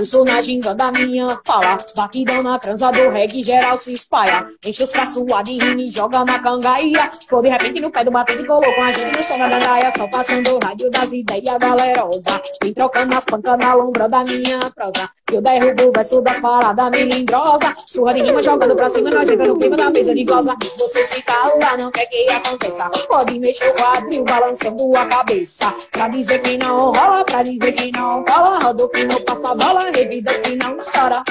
Impulso 0.07 0.25
na 0.25 0.41
ginga 0.41 0.75
da 0.75 0.93
minha 0.93 1.29
fala. 1.45 1.77
Batidão 1.97 2.43
na 2.43 2.59
transa 2.59 2.91
do 2.93 3.11
reggae, 3.11 3.43
geral 3.43 3.77
se 3.77 3.93
espalha. 3.93 4.49
Enche 4.65 4.85
os 4.85 4.93
caçoados 4.93 5.53
de 5.53 5.59
rime, 5.59 5.91
joga 5.91 6.25
na 6.25 6.39
cangaia. 6.39 7.11
Foi 7.29 7.43
de 7.43 7.49
repente 7.49 7.81
no 7.81 7.91
pé 7.91 8.05
do 8.05 8.11
batente 8.11 8.43
e 8.43 8.47
colocou 8.47 8.83
a 8.83 8.93
gente 8.93 9.17
no 9.17 9.23
som 9.23 9.39
da 9.39 9.49
gandaia. 9.49 9.93
Só 9.97 10.09
passando 10.09 10.55
o 10.55 10.59
rádio 10.65 10.91
das 10.91 11.13
ideias 11.13 11.59
galerosa. 11.59 12.43
Vem 12.63 12.73
trocando 12.73 13.17
as 13.17 13.25
pancas 13.25 13.59
na 13.59 13.75
lombra 13.75 14.09
da 14.09 14.25
minha 14.25 14.71
prosa. 14.71 15.11
Que 15.27 15.37
eu 15.37 15.43
derrubo 15.43 15.89
o 15.89 15.93
verso 15.93 16.21
das 16.21 16.39
paradas 16.39 16.91
melindrosa. 16.91 17.75
Surra 17.85 18.15
de 18.15 18.23
rima 18.23 18.41
jogando 18.41 18.77
pra 18.77 18.89
cima, 18.89 19.11
nós 19.11 19.29
entra 19.29 19.47
no 19.47 19.59
clima 19.59 19.77
da 19.77 19.91
mesa 19.91 20.15
de 20.15 20.25
goza. 20.25 20.55
Você 20.79 21.05
se 21.05 21.23
cala, 21.23 21.77
não 21.77 21.91
quer 21.91 22.07
que 22.07 22.31
aconteça. 22.31 22.89
Pode 23.09 23.39
mexer 23.39 23.71
o 23.71 23.75
quadril, 23.75 24.25
balançando 24.25 24.97
a 24.97 25.07
cabeça. 25.07 25.75
Pra 25.91 26.09
dizer 26.09 26.41
que 26.43 26.57
não 26.57 26.93
rola, 26.93 27.25
pra 27.25 27.43
dizer 27.43 27.73
que 27.73 27.91
não 27.91 28.25
rola. 28.25 28.59
Roda 28.61 28.85
o 28.85 28.89
pino, 28.89 29.21
passa 29.25 29.55
bola, 29.55 29.91
revida 29.93 30.33
se 30.45 30.55
não 30.57 30.79
chora. 30.79 31.25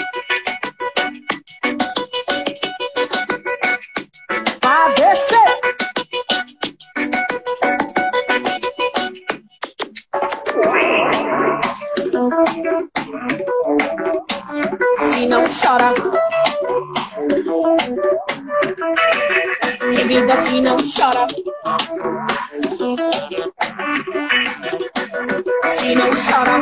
Pra. 4.60 5.85
Não 15.24 15.44
chora. 15.48 15.94
Revida 19.96 20.38
se 20.38 20.62
não 20.62 20.78
chora. 20.78 21.26
Se 25.64 25.96
não 25.96 26.10
chora. 26.12 26.60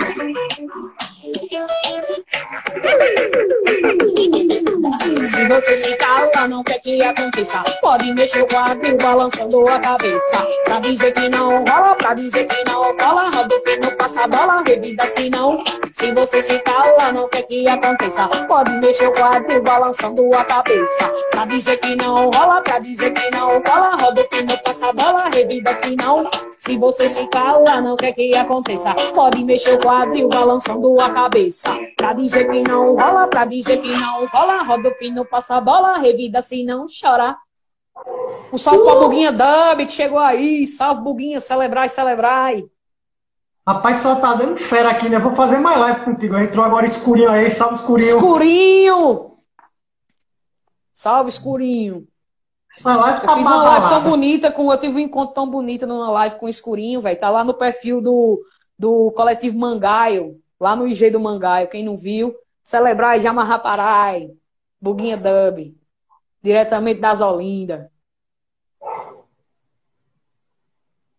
Se 5.27 5.47
você 5.47 5.77
se 5.77 5.95
cala, 5.95 6.47
não 6.47 6.63
quer 6.63 6.79
que 6.79 7.01
aconteça. 7.01 7.63
Pode 7.81 8.11
mexer 8.13 8.41
o 8.41 8.47
quadril, 8.47 8.97
balançando 8.97 9.67
a 9.69 9.79
cabeça. 9.79 10.47
Pra 10.65 10.79
dizer 10.79 11.11
que 11.13 11.29
não 11.29 11.63
rola, 11.63 11.95
pra 11.95 12.13
dizer 12.13 12.45
que 12.45 12.63
não 12.69 12.95
cola. 12.97 13.29
Roda 13.29 13.55
o 13.55 13.61
pino, 13.61 13.95
passa 13.97 14.27
bola, 14.27 14.63
revida 14.65 15.05
se 15.05 15.29
não. 15.29 15.63
Se 15.93 16.11
você 16.11 16.41
se 16.41 16.59
cala, 16.59 17.11
não 17.11 17.29
quer 17.29 17.43
que 17.43 17.67
aconteça. 17.67 18.27
Pode 18.47 18.71
mexer 18.73 19.07
o 19.07 19.13
quadril, 19.13 19.61
balançando 19.61 20.33
a 20.35 20.43
cabeça. 20.43 21.13
Pra 21.31 21.45
dizer 21.45 21.77
que 21.77 21.95
não 21.95 22.29
rola, 22.29 22.61
pra 22.61 22.79
dizer 22.79 23.11
que 23.11 23.31
não 23.31 23.61
cola. 23.61 23.91
Roda 23.99 24.21
o 24.21 24.27
pino, 24.27 24.57
passa 24.63 24.91
bola, 24.91 25.29
revida 25.33 25.73
se 25.75 25.95
não. 25.95 26.29
Se 26.57 26.77
você 26.77 27.09
se 27.09 27.25
cala, 27.27 27.81
não 27.81 27.95
quer 27.95 28.13
que 28.13 28.35
aconteça. 28.35 28.93
Pode 29.13 29.43
mexer 29.43 29.73
o 29.73 29.79
quadril, 29.79 30.29
balançando 30.29 30.99
a 30.99 31.09
cabeça. 31.09 31.77
Pra 31.97 32.13
dizer 32.13 32.32
que 32.39 32.63
não 32.63 32.95
rola, 32.95 33.27
pra 33.27 33.45
dizer 33.45 33.81
que 33.81 33.91
não 33.95 34.27
cola. 34.29 34.63
Roda 34.63 34.89
o 34.89 34.95
pino, 34.95 35.25
passa 35.25 35.55
a 35.55 35.61
bola, 35.61 35.97
revida 35.97 36.41
se 36.41 36.63
não 36.63 36.87
chora. 36.87 37.35
Um 38.51 38.57
salve 38.57 38.83
pra 38.83 38.95
Buguinha 38.95 39.31
Dub, 39.31 39.85
que 39.85 39.91
chegou 39.91 40.19
aí. 40.19 40.65
Salve, 40.67 41.01
Buguinha, 41.01 41.39
celebrai, 41.39 41.89
celebrai. 41.89 42.65
Rapaz, 43.65 43.97
só 43.97 44.19
tá 44.19 44.35
dando 44.35 44.57
fera 44.57 44.89
aqui, 44.89 45.07
né? 45.07 45.19
Vou 45.19 45.35
fazer 45.35 45.59
mais 45.59 45.79
live 45.79 46.05
contigo. 46.05 46.37
Entrou 46.37 46.65
agora 46.65 46.85
escurinho 46.85 47.29
aí, 47.29 47.49
salve 47.51 47.75
escurinho. 47.75 48.15
Escurinho! 48.15 49.33
Salve, 50.93 51.29
Escurinho. 51.29 52.07
Essa 52.75 52.95
live 52.95 53.21
Eu 53.21 53.25
tá 53.25 53.35
fiz 53.35 53.45
uma 53.45 53.63
live 53.63 53.89
tão 53.89 54.03
bonita, 54.03 54.51
com, 54.51 54.71
eu 54.71 54.77
tive 54.77 54.95
um 54.95 54.99
encontro 54.99 55.33
tão 55.33 55.49
bonito 55.49 55.85
numa 55.85 56.09
live 56.11 56.37
com 56.37 56.45
o 56.45 56.49
Escurinho, 56.49 57.01
velho. 57.01 57.19
Tá 57.19 57.29
lá 57.29 57.43
no 57.43 57.53
perfil 57.53 57.99
do, 58.01 58.41
do 58.77 59.11
coletivo 59.11 59.57
Mangaio, 59.57 60.39
lá 60.63 60.77
no 60.77 60.87
IG 60.87 61.09
do 61.09 61.19
Mangaio. 61.19 61.67
Quem 61.67 61.83
não 61.83 61.97
viu, 61.97 62.33
celebrai 62.61 63.21
Jamarraparai, 63.21 64.31
Buguinha 64.79 65.17
Dub, 65.17 65.75
diretamente 66.41 67.01
das 67.01 67.19
Olinda. 67.19 67.91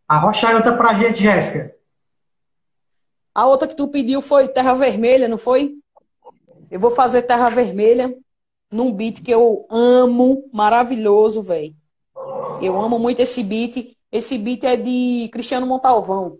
Arrocha 0.08 0.48
aí 0.48 0.54
outra 0.54 0.74
pra 0.76 0.94
gente, 0.94 1.22
Jéssica. 1.22 1.76
A 3.34 3.46
outra 3.46 3.68
que 3.68 3.76
tu 3.76 3.86
pediu 3.88 4.22
foi 4.22 4.48
Terra 4.48 4.72
Vermelha, 4.72 5.28
não 5.28 5.36
foi? 5.36 5.74
Eu 6.70 6.80
vou 6.80 6.90
fazer 6.90 7.22
Terra 7.22 7.50
Vermelha 7.50 8.16
num 8.70 8.90
beat 8.92 9.22
que 9.22 9.30
eu 9.30 9.66
amo, 9.68 10.48
maravilhoso, 10.52 11.42
velho. 11.42 11.74
Eu 12.62 12.80
amo 12.80 12.98
muito 12.98 13.20
esse 13.20 13.42
beat. 13.42 13.94
Esse 14.10 14.38
beat 14.38 14.64
é 14.64 14.76
de 14.76 15.28
Cristiano 15.32 15.66
Montalvão. 15.66 16.38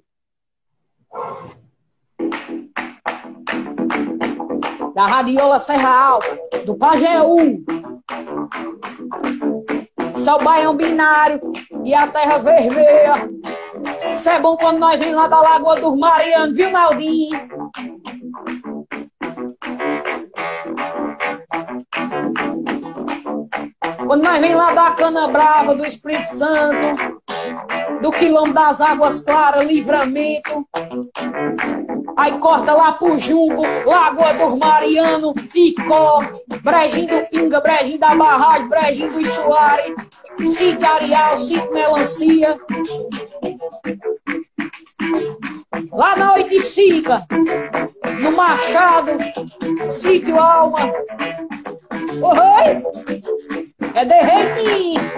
Da 4.94 5.06
Radiola 5.06 5.58
Serra 5.58 5.90
Alta, 5.90 6.38
do 6.64 6.76
Pajeú. 6.76 7.64
São 10.14 10.38
Baião 10.38 10.76
Binário 10.76 11.40
e 11.84 11.92
a 11.92 12.06
Terra 12.06 12.38
Vermelha. 12.38 13.28
Isso 14.10 14.30
é 14.30 14.38
bom 14.40 14.56
quando 14.56 14.78
nós 14.78 14.98
vem 14.98 15.12
lá 15.12 15.26
da 15.26 15.40
Lagoa 15.40 15.80
dos 15.80 15.98
Marianos, 15.98 16.56
viu, 16.56 16.70
Maldinho? 16.70 17.48
Quando 24.06 24.22
nós 24.22 24.40
vem 24.40 24.54
lá 24.54 24.72
da 24.72 24.90
Cana 24.92 25.26
Brava, 25.26 25.74
do 25.74 25.84
Espírito 25.84 26.28
Santo, 26.28 27.20
do 28.00 28.12
Quilombo 28.12 28.52
das 28.52 28.80
Águas 28.80 29.20
Claras, 29.22 29.66
Livramento, 29.66 30.64
aí 32.16 32.38
corta 32.38 32.72
lá 32.72 32.92
pro 32.92 33.18
Junco, 33.18 33.62
Lagoa 33.84 34.34
dos 34.34 34.58
Marianos, 34.58 35.34
Icó, 35.54 36.20
Brejinho 36.62 37.08
do 37.08 37.26
Pinga, 37.28 37.60
Brejinho 37.60 37.98
da 37.98 38.14
Barragem, 38.14 38.68
Brejinho 38.68 39.12
do 39.12 39.26
Soares, 39.26 39.94
Sítio 40.46 40.86
Areal, 40.86 41.38
Sítio 41.38 41.72
Melancia, 41.72 42.54
lá 45.92 46.16
na 46.16 46.34
Oiticica, 46.34 47.22
no 48.20 48.36
Machado, 48.36 49.10
Sítio 49.90 50.38
Alma, 50.38 50.90
Oi! 52.22 52.78
É 53.94 54.04
derretir! 54.04 55.13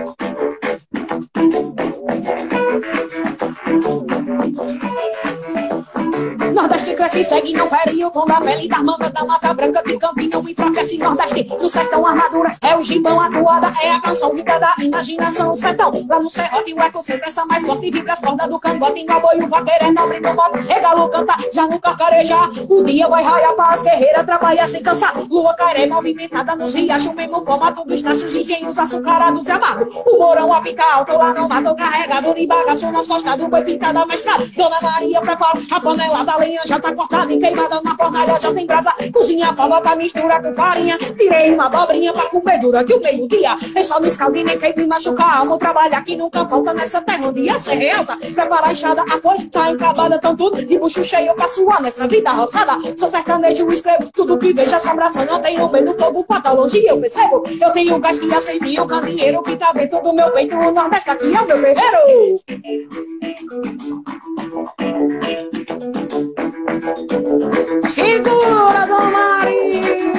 Nordeste 7.06 7.18
desce, 7.18 7.28
segue, 7.28 7.52
não 7.52 7.68
o 8.04 8.10
tom 8.10 8.24
da 8.24 8.40
pele 8.40 8.66
das 8.66 8.82
mangas 8.82 9.12
da 9.12 9.22
lata 9.22 9.54
branca 9.54 9.80
de 9.84 9.96
Campina, 9.96 10.42
me 10.42 10.50
enfraquece 10.50 10.98
nordeste. 10.98 11.44
Do 11.44 11.68
sertão 11.68 12.04
armadura, 12.04 12.56
é 12.66 12.76
o 12.76 12.82
gibão 12.82 13.20
atuada, 13.20 13.72
é 13.80 13.92
a 13.92 14.00
canção 14.00 14.34
vida 14.34 14.58
da 14.58 14.74
imaginação. 14.80 15.54
Sertão, 15.54 15.92
lá 16.08 16.18
no 16.18 16.28
serrote, 16.28 16.74
o 16.74 16.80
eco 16.80 17.02
sempre 17.02 17.28
essa 17.28 17.46
mais 17.46 17.64
forte, 17.64 17.90
vibra 17.90 18.12
as 18.12 18.20
cordas 18.20 18.48
do 18.48 18.58
cangote, 18.58 19.04
no 19.04 19.20
boi, 19.20 19.38
o 19.38 19.48
vaqueiro 19.48 19.84
é 19.84 19.90
nobre 19.92 20.20
do 20.20 20.34
moto, 20.34 20.58
regalo 20.66 21.08
canta, 21.08 21.36
já 21.52 21.66
no 21.68 21.80
cacarejar. 21.80 22.50
O 22.68 22.82
dia 22.82 23.08
vai 23.08 23.22
raiar 23.22 23.54
para 23.54 23.74
as 23.74 23.82
guerreiras, 23.82 24.26
trabalha 24.26 24.66
sem 24.66 24.82
cansar. 24.82 25.14
Lua 25.30 25.54
caré 25.54 25.86
movimentada 25.86 26.56
nos 26.56 26.74
riachos, 26.74 27.14
mesmo 27.14 27.44
formato 27.44 27.84
dos 27.84 28.02
nachos, 28.02 28.34
engenhos 28.34 28.78
açucarados 28.78 29.46
e 29.46 29.52
amados. 29.52 29.94
O 29.94 30.18
morão 30.18 30.52
a 30.52 30.60
picar 30.60 30.98
alto 30.98 31.16
lá 31.16 31.32
no 31.32 31.48
mato, 31.48 31.74
carregado 31.76 32.34
de 32.34 32.46
bagaço 32.46 32.90
nas 32.90 33.06
costas 33.06 33.38
do 33.38 33.46
boi 33.46 33.62
pintada 33.62 34.04
mestrado. 34.06 34.44
Dona 34.56 34.80
Maria 34.80 35.20
prepara 35.20 35.60
a 35.70 35.80
panela 35.80 36.24
da 36.24 36.36
lenha, 36.36 36.60
já 36.64 36.80
tá 36.80 36.92
cortada 36.92 37.32
e 37.32 37.38
queimada 37.38 37.80
na 37.82 37.94
fornalha, 37.94 38.40
já 38.40 38.52
tem 38.52 38.66
brasa. 38.66 38.92
Cozinha 39.12 39.50
a 39.50 39.54
fava 39.54 39.80
pra 39.80 39.94
misturar 39.94 40.42
com 40.42 40.52
farinha. 40.52 40.98
Tirei 40.98 41.54
uma 41.54 41.68
dobrinha 41.68 42.12
pra 42.12 42.28
comer 42.28 42.55
durante 42.58 42.92
o 42.92 43.00
meio-dia. 43.00 43.56
É 43.74 43.82
só 43.82 44.00
no 44.00 44.06
escalde 44.06 44.42
nem 44.44 44.58
quem 44.58 44.74
me 44.76 44.86
machucar. 44.86 45.42
Amo 45.42 45.58
trabalhar 45.58 46.02
que 46.04 46.16
nunca 46.16 46.46
falta 46.46 46.72
nessa 46.74 47.00
terra 47.02 47.28
onde 47.28 47.40
ia 47.40 47.58
ser 47.58 47.90
alta. 47.90 48.16
Prepara 48.16 48.68
a 48.68 48.72
enxada, 48.72 49.02
a 49.02 49.20
foice 49.20 49.48
tá 49.48 49.70
encravada, 49.70 50.18
tão 50.18 50.36
tudo 50.36 50.64
de 50.64 50.78
bucho 50.78 51.04
cheio 51.04 51.34
pra 51.34 51.48
suar 51.48 51.82
nessa 51.82 52.06
vida 52.06 52.30
roçada. 52.30 52.78
Sou 52.96 53.08
sertanejo, 53.08 53.66
escrevo 53.72 54.10
tudo 54.12 54.38
que 54.38 54.52
vejo 54.52 54.74
assombração. 54.74 55.24
Não 55.24 55.40
tenho 55.40 55.70
medo, 55.70 55.96
fatal, 56.26 56.56
longe 56.56 56.84
eu 56.86 57.00
percebo. 57.00 57.42
Eu 57.60 57.70
tenho 57.72 57.98
gás 57.98 58.18
que 58.18 58.34
acende 58.34 58.80
o 58.80 58.86
candeeiro 58.86 59.42
que 59.42 59.56
tá 59.56 59.72
dentro 59.72 60.00
do 60.00 60.12
meu 60.12 60.30
peito. 60.30 60.56
O 60.56 60.70
Nordeste 60.70 61.10
aqui 61.10 61.34
é 61.34 61.40
o 61.40 61.46
meu 61.46 61.60
guerreiro. 61.60 62.40
Segura, 67.84 68.86
Dona 68.86 69.10
Maria! 69.10 70.15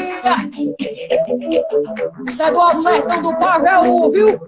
Isso 2.25 2.43
é 2.43 2.51
do 2.51 2.59
Alto 2.59 2.81
Sertão 2.81 3.21
do 3.21 3.35
Pavel, 3.37 4.11
viu? 4.11 4.39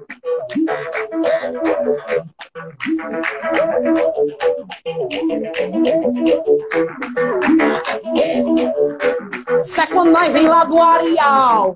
Isso 9.63 9.81
é 9.81 9.87
quando 9.87 10.11
nós 10.11 10.33
vem 10.33 10.47
lá 10.47 10.63
do 10.63 10.81
Areal. 10.81 11.75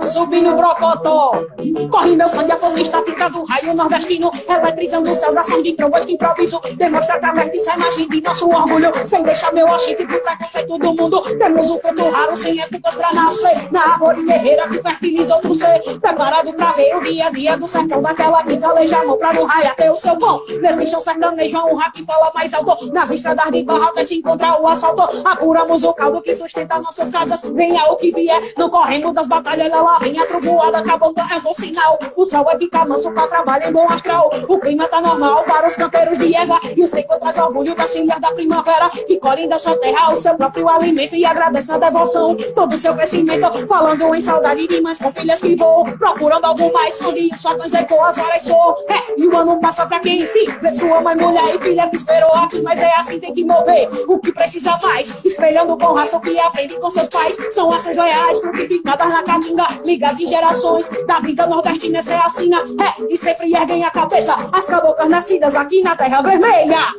Subindo 0.00 0.50
o 0.50 0.56
Brocotó. 0.56 1.44
Corre 1.90 2.16
meu 2.16 2.28
sangue, 2.28 2.52
a 2.52 2.56
força 2.56 2.80
estática 2.80 3.30
do 3.30 3.44
raio 3.44 3.74
nordestino. 3.74 4.30
Eletrizando 4.48 5.10
os 5.10 5.18
céus, 5.18 5.36
ação 5.36 5.62
de 5.62 5.72
trombas 5.74 6.04
que 6.04 6.12
improviso. 6.12 6.60
Demonstra 6.76 7.16
através 7.16 7.54
isso 7.54 7.70
a 7.70 7.74
imagem 7.74 8.08
de 8.08 8.20
nosso 8.20 8.48
orgulho. 8.48 8.92
Sem 9.06 9.22
deixar 9.22 9.52
meu 9.52 9.72
achite 9.72 10.04
pro 10.06 10.20
preconceito 10.22 10.78
do 10.78 10.94
mundo. 10.94 11.20
Temos 11.38 11.70
um 11.70 11.78
fruto 11.78 12.08
raro, 12.10 12.36
sem 12.36 12.60
épocas 12.60 12.94
pra 12.94 13.12
nascer. 13.12 13.72
Na 13.72 13.92
árvore 13.92 14.24
guerreira 14.24 14.68
que 14.68 14.82
fertiliza 14.82 15.36
outro 15.36 15.54
ser. 15.54 15.80
Preparado 16.00 16.52
pra 16.52 16.72
ver 16.72 16.96
o 16.96 17.00
dia 17.00 17.26
a 17.26 17.30
dia 17.30 17.56
do 17.56 17.66
sertão 17.66 18.02
daquela 18.02 18.42
que 18.42 18.56
caleja 18.56 18.98
a 18.98 19.06
mão 19.06 19.18
pra 19.18 19.32
no 19.32 19.44
raio 19.44 19.68
até 19.68 19.90
o 19.90 19.96
seu 19.96 20.16
pão. 20.16 20.42
Nesse 20.60 20.86
chão 20.86 21.00
sertanejo, 21.00 21.56
a 21.58 21.66
honra 21.66 21.90
que 21.92 22.04
fala 22.04 22.30
mais 22.34 22.52
alto. 22.54 22.92
Nas 22.92 23.10
estradas 23.10 23.50
de 23.50 23.62
barra 23.62 23.88
até 23.88 24.04
se 24.04 24.16
encontrar 24.16 24.60
o 24.60 24.66
assalto. 24.66 25.22
Apuramos 25.24 25.82
o 25.82 25.92
caldo 25.92 26.20
que 26.22 26.34
sustenta 26.34 26.78
nossas 26.78 27.10
casas. 27.10 27.42
Venha 27.42 27.84
o 27.90 27.96
que 27.96 28.10
vier, 28.10 28.52
não 28.56 28.70
corremos 28.70 29.12
das 29.12 29.26
batalhas. 29.26 29.72
Ela 29.84 29.98
vem 29.98 30.18
a 30.18 30.24
trovoada, 30.24 30.78
acabou, 30.78 31.12
é 31.30 31.40
bom 31.40 31.52
sinal. 31.52 31.98
O 32.16 32.24
céu 32.24 32.46
é 32.48 32.58
ficar 32.58 32.88
manso 32.88 33.12
pra 33.12 33.28
trabalho 33.28 33.68
em 33.68 33.72
bom 33.72 33.86
astral. 33.86 34.30
O 34.48 34.58
clima 34.58 34.88
tá 34.88 34.98
normal 34.98 35.44
para 35.44 35.66
os 35.66 35.76
canteiros 35.76 36.18
de 36.18 36.34
Eva. 36.34 36.58
E 36.74 36.82
o 36.82 36.86
seco 36.86 37.18
traz 37.20 37.36
orgulho 37.36 37.74
das 37.74 37.92
filhas 37.92 38.18
da 38.18 38.32
primavera. 38.32 38.88
Que 38.88 39.18
colhem 39.18 39.46
da 39.46 39.58
sua 39.58 39.76
terra 39.76 40.10
o 40.10 40.16
seu 40.16 40.36
próprio 40.36 40.70
alimento. 40.70 41.14
E 41.14 41.26
agradece 41.26 41.70
a 41.70 41.76
devoção, 41.76 42.34
todo 42.54 42.72
o 42.72 42.76
seu 42.78 42.94
crescimento. 42.94 43.66
Falando 43.68 44.14
em 44.14 44.20
saudade 44.22 44.66
de 44.66 44.80
mães 44.80 44.98
com 44.98 45.12
filhas 45.12 45.42
que 45.42 45.54
voam. 45.54 45.84
Procurando 45.84 46.46
algo 46.46 46.72
mais, 46.72 46.98
onde 47.02 47.28
os 47.30 47.42
fatões 47.42 47.74
ecoam, 47.74 48.04
as 48.04 48.16
horas 48.16 48.42
soam. 48.42 48.74
É, 48.88 49.20
e 49.20 49.26
o 49.26 49.36
ano 49.36 49.60
passa 49.60 49.84
pra 49.84 50.00
quem 50.00 50.22
enfim. 50.22 50.46
Vê 50.62 50.72
sua 50.72 51.02
mãe, 51.02 51.14
mulher 51.14 51.56
e 51.56 51.58
filha 51.62 51.90
que 51.90 51.96
esperou 51.96 52.32
aqui. 52.32 52.62
Mas 52.62 52.82
é 52.82 52.90
assim, 52.96 53.20
tem 53.20 53.34
que 53.34 53.44
mover 53.44 53.90
o 54.08 54.18
que 54.18 54.32
precisa 54.32 54.78
mais. 54.82 55.14
Espelhando 55.22 55.76
com 55.76 55.92
raça 55.92 56.16
o 56.16 56.20
que 56.22 56.38
aprende 56.38 56.80
com 56.80 56.88
seus 56.88 57.08
pais. 57.08 57.36
São 57.52 57.70
ações 57.70 57.96
reais, 57.96 58.40
frutificadas 58.40 59.08
na 59.08 59.22
caatinga. 59.22 59.73
Ligadas 59.84 60.20
em 60.20 60.26
gerações 60.26 60.88
da 61.06 61.20
vida 61.20 61.46
nordestina, 61.46 61.98
essa 61.98 62.14
é 62.14 62.18
a 62.18 62.30
sina. 62.30 62.58
É, 62.58 63.12
e 63.12 63.16
sempre 63.16 63.52
erguem 63.52 63.84
a 63.84 63.90
cabeça. 63.90 64.34
As 64.52 64.66
caboclas 64.66 65.08
nascidas 65.08 65.56
aqui 65.56 65.82
na 65.82 65.96
Terra 65.96 66.22
Vermelha. 66.22 66.94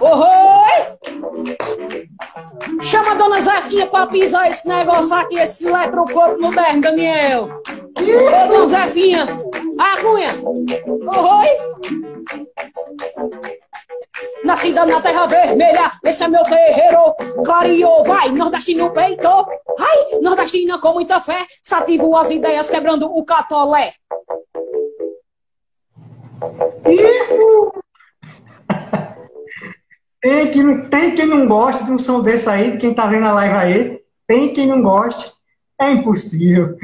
Oi! 0.00 0.98
Chama 2.82 3.12
a 3.12 3.14
dona 3.14 3.40
Zefinha 3.40 3.86
pra 3.86 4.06
pisar 4.06 4.48
esse 4.48 4.68
negócio 4.68 5.14
aqui, 5.14 5.38
esse 5.38 5.66
eletrocorpo 5.66 6.40
moderno, 6.40 6.82
Daniel. 6.82 7.48
Ô, 7.98 8.48
dona 8.48 8.66
Zefinha! 8.66 9.26
Agunha! 9.78 10.28
Oi! 11.06 11.48
Nascida 14.44 14.86
na 14.86 15.00
terra 15.00 15.26
vermelha, 15.26 15.92
esse 16.04 16.22
é 16.22 16.28
meu 16.28 16.42
terreiro. 16.42 17.14
Clareou, 17.44 18.04
vai, 18.04 18.30
nordestino 18.30 18.90
peitou. 18.90 19.46
Ai, 19.78 20.18
nordestina 20.20 20.78
com 20.78 20.92
muita 20.94 21.20
fé, 21.20 21.46
sativo 21.62 22.16
as 22.16 22.30
ideias 22.30 22.70
quebrando 22.70 23.06
o 23.06 23.24
catolé. 23.24 23.94
Tem 30.20 30.50
quem, 30.50 30.88
tem 30.88 31.14
quem 31.14 31.26
não 31.26 31.46
gosta 31.46 31.84
de 31.84 31.92
um 31.92 31.98
som 31.98 32.22
desse 32.22 32.48
aí, 32.48 32.72
de 32.72 32.78
quem 32.78 32.94
tá 32.94 33.06
vendo 33.06 33.26
a 33.26 33.32
live 33.32 33.54
aí. 33.54 34.00
Tem 34.26 34.52
quem 34.52 34.66
não 34.66 34.82
goste. 34.82 35.32
É 35.80 35.92
impossível. 35.92 36.76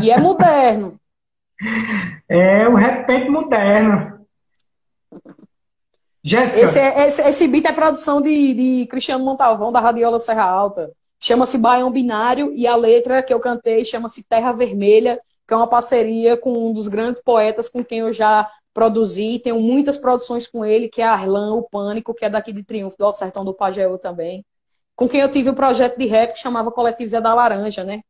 E 0.00 0.10
é 0.10 0.18
moderno. 0.18 0.98
É 2.28 2.68
um 2.68 2.74
repente 2.74 3.28
moderno. 3.28 4.13
Jéssica. 6.24 6.60
Esse, 6.60 6.78
é, 6.78 7.06
esse, 7.06 7.22
esse 7.22 7.46
beat 7.46 7.66
é 7.66 7.72
produção 7.72 8.22
de, 8.22 8.54
de 8.54 8.86
Cristiano 8.86 9.22
Montalvão, 9.22 9.70
da 9.70 9.78
Radiola 9.78 10.18
Serra 10.18 10.44
Alta. 10.44 10.90
Chama-se 11.20 11.58
Baião 11.58 11.90
Binário 11.90 12.50
e 12.54 12.66
a 12.66 12.74
letra 12.74 13.22
que 13.22 13.32
eu 13.32 13.38
cantei 13.38 13.84
chama-se 13.84 14.24
Terra 14.24 14.50
Vermelha, 14.52 15.20
que 15.46 15.52
é 15.52 15.56
uma 15.56 15.66
parceria 15.66 16.34
com 16.34 16.70
um 16.70 16.72
dos 16.72 16.88
grandes 16.88 17.22
poetas 17.22 17.68
com 17.68 17.84
quem 17.84 17.98
eu 17.98 18.12
já 18.12 18.48
produzi. 18.72 19.38
Tenho 19.38 19.60
muitas 19.60 19.98
produções 19.98 20.46
com 20.46 20.64
ele, 20.64 20.88
que 20.88 21.02
é 21.02 21.04
Arlan, 21.04 21.54
o 21.54 21.62
Pânico, 21.62 22.14
que 22.14 22.24
é 22.24 22.30
daqui 22.30 22.52
de 22.54 22.62
Triunfo, 22.62 22.96
do 22.96 23.04
Alto 23.04 23.18
Sertão 23.18 23.44
do 23.44 23.52
Pajeú 23.52 23.98
também. 23.98 24.44
Com 24.96 25.06
quem 25.06 25.20
eu 25.20 25.30
tive 25.30 25.50
um 25.50 25.54
projeto 25.54 25.98
de 25.98 26.06
rap 26.06 26.32
que 26.32 26.38
chamava 26.38 26.70
Coletivo 26.70 27.10
Zé 27.10 27.20
da 27.20 27.34
Laranja, 27.34 27.84
né? 27.84 28.00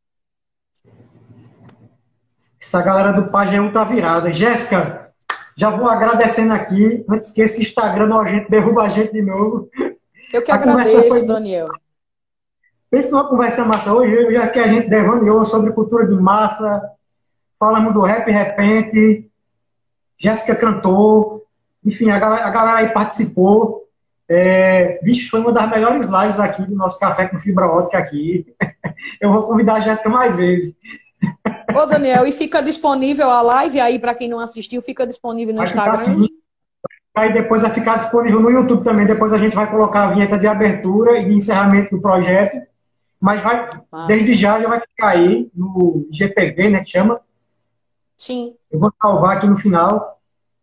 Essa 2.61 2.81
galera 2.81 3.11
do 3.11 3.29
Pajeú 3.29 3.73
tá 3.73 3.83
virada. 3.83 4.31
Jéssica, 4.31 5.04
já 5.55 5.69
vou 5.69 5.87
agradecendo 5.87 6.53
aqui, 6.53 7.05
antes 7.09 7.31
que 7.31 7.41
esse 7.41 7.61
Instagram 7.61 8.07
nojento 8.07 8.49
derruba 8.51 8.83
a 8.83 8.89
gente 8.89 9.13
de 9.13 9.21
novo. 9.21 9.69
Eu 10.33 10.43
que 10.43 10.51
A 10.51 10.55
agradeço, 10.55 11.07
foi- 11.07 11.25
Daniel. 11.25 11.69
Pensa 12.91 13.11
numa 13.11 13.27
conversa 13.27 13.65
massa 13.65 13.93
hoje, 13.93 14.33
já 14.33 14.47
que 14.47 14.59
a 14.59 14.67
gente 14.67 14.89
devaneou 14.89 15.45
sobre 15.45 15.71
cultura 15.71 16.07
de 16.07 16.15
massa, 16.15 16.81
falamos 17.59 17.93
do 17.93 18.01
rap 18.01 18.29
repente, 18.29 19.29
Jéssica 20.17 20.55
cantou, 20.55 21.45
enfim, 21.83 22.09
a 22.09 22.19
galera, 22.19 22.45
a 22.45 22.49
galera 22.49 22.77
aí 22.79 22.93
participou. 22.93 23.83
É, 24.27 24.99
bicho, 25.03 25.29
foi 25.29 25.39
uma 25.39 25.51
das 25.51 25.69
melhores 25.69 26.07
lives 26.07 26.39
aqui 26.39 26.63
do 26.63 26.75
nosso 26.75 26.99
Café 26.99 27.27
com 27.27 27.39
Fibra 27.39 27.67
Ótica 27.67 27.97
aqui. 27.97 28.45
Eu 29.21 29.31
vou 29.31 29.43
convidar 29.43 29.75
a 29.75 29.79
Jéssica 29.81 30.09
mais 30.09 30.35
vezes. 30.35 30.75
Ô, 31.75 31.85
Daniel, 31.85 32.25
e 32.27 32.31
fica 32.31 32.61
disponível 32.61 33.29
a 33.29 33.41
live 33.41 33.79
aí 33.79 33.99
para 33.99 34.15
quem 34.15 34.27
não 34.29 34.39
assistiu, 34.39 34.81
fica 34.81 35.05
disponível 35.05 35.53
no 35.53 35.59
Vai 35.59 35.67
ficar 35.67 35.93
Instagram. 35.95 36.13
assim. 36.13 36.27
Aí 37.15 37.33
depois 37.33 37.61
vai 37.61 37.71
ficar 37.71 37.97
disponível 37.97 38.41
no 38.41 38.49
YouTube 38.49 38.83
também. 38.83 39.05
Depois 39.05 39.31
a 39.31 39.37
gente 39.37 39.55
vai 39.55 39.69
colocar 39.69 40.03
a 40.03 40.13
vinheta 40.13 40.37
de 40.37 40.47
abertura 40.47 41.17
e 41.19 41.25
de 41.25 41.33
encerramento 41.33 41.95
do 41.95 42.01
projeto. 42.01 42.57
Mas 43.21 43.41
vai, 43.41 43.69
Ah. 43.91 44.05
desde 44.05 44.35
já 44.35 44.59
já 44.61 44.67
vai 44.67 44.81
ficar 44.81 45.09
aí 45.09 45.49
no 45.55 46.05
GTV, 46.11 46.69
né, 46.69 46.83
que 46.83 46.89
chama. 46.91 47.21
Sim. 48.17 48.53
Eu 48.71 48.79
vou 48.79 48.93
salvar 49.01 49.37
aqui 49.37 49.47
no 49.47 49.57
final. 49.57 50.19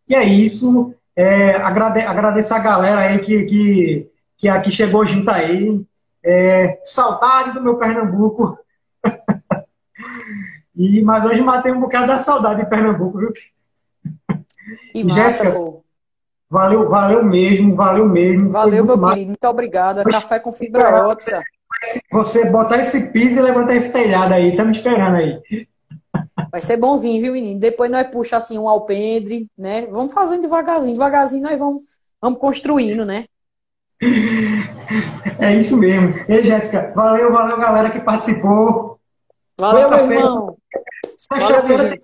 E 0.07 0.13
é 0.15 0.23
isso. 0.23 0.93
É, 1.15 1.55
agrade, 1.55 2.01
agradeço 2.01 2.53
a 2.53 2.59
galera 2.59 2.99
aí 3.01 3.19
que, 3.19 3.43
que, 3.45 4.07
que 4.37 4.47
aqui 4.49 4.71
chegou 4.71 5.05
junto 5.05 5.29
aí. 5.29 5.83
É, 6.23 6.79
saudade 6.83 7.51
do 7.53 7.61
meu 7.61 7.77
Pernambuco. 7.77 8.57
E, 10.75 11.01
mas 11.01 11.25
hoje 11.25 11.41
matei 11.41 11.71
um 11.71 11.79
bocado 11.79 12.07
da 12.07 12.19
saudade 12.19 12.61
de 12.61 12.69
Pernambuco, 12.69 13.17
viu? 13.17 13.33
E 14.93 15.09
Jéssica, 15.09 15.51
pô. 15.51 15.83
Valeu, 16.49 16.87
valeu 16.87 17.23
mesmo, 17.23 17.75
valeu 17.75 18.07
mesmo. 18.07 18.51
Valeu, 18.51 18.85
meu 18.85 18.99
querido. 18.99 19.27
Muito 19.27 19.47
obrigada. 19.47 20.03
Café 20.03 20.39
com 20.39 20.53
fibra 20.53 21.07
ótica. 21.07 21.43
Você 22.11 22.49
botar 22.51 22.77
esse 22.77 23.11
piso 23.11 23.39
e 23.39 23.41
levantar 23.41 23.75
esse 23.75 23.91
telhado 23.91 24.33
aí. 24.33 24.51
Estamos 24.51 24.77
esperando 24.77 25.15
aí. 25.15 25.67
Vai 26.51 26.61
ser 26.61 26.77
bonzinho, 26.77 27.19
viu, 27.19 27.33
menino? 27.33 27.59
Depois 27.59 27.89
nós 27.89 28.07
puxa 28.07 28.37
assim 28.37 28.59
um 28.59 28.69
alpendre, 28.69 29.47
né? 29.57 29.87
Vamos 29.87 30.13
fazendo 30.13 30.43
devagarzinho, 30.43 30.93
devagarzinho 30.93 31.41
nós 31.41 31.57
vamos 31.59 31.81
vamos 32.21 32.39
construindo, 32.39 33.03
né? 33.03 33.25
É 35.39 35.55
isso 35.55 35.75
mesmo. 35.75 36.13
Ei, 36.27 36.43
Jéssica, 36.43 36.93
valeu, 36.95 37.31
valeu, 37.31 37.57
galera 37.57 37.89
que 37.89 37.99
participou. 37.99 38.99
Valeu, 39.57 39.89
meu 39.89 40.11
irmão. 40.11 40.57
Sexta-feira, 41.17 41.97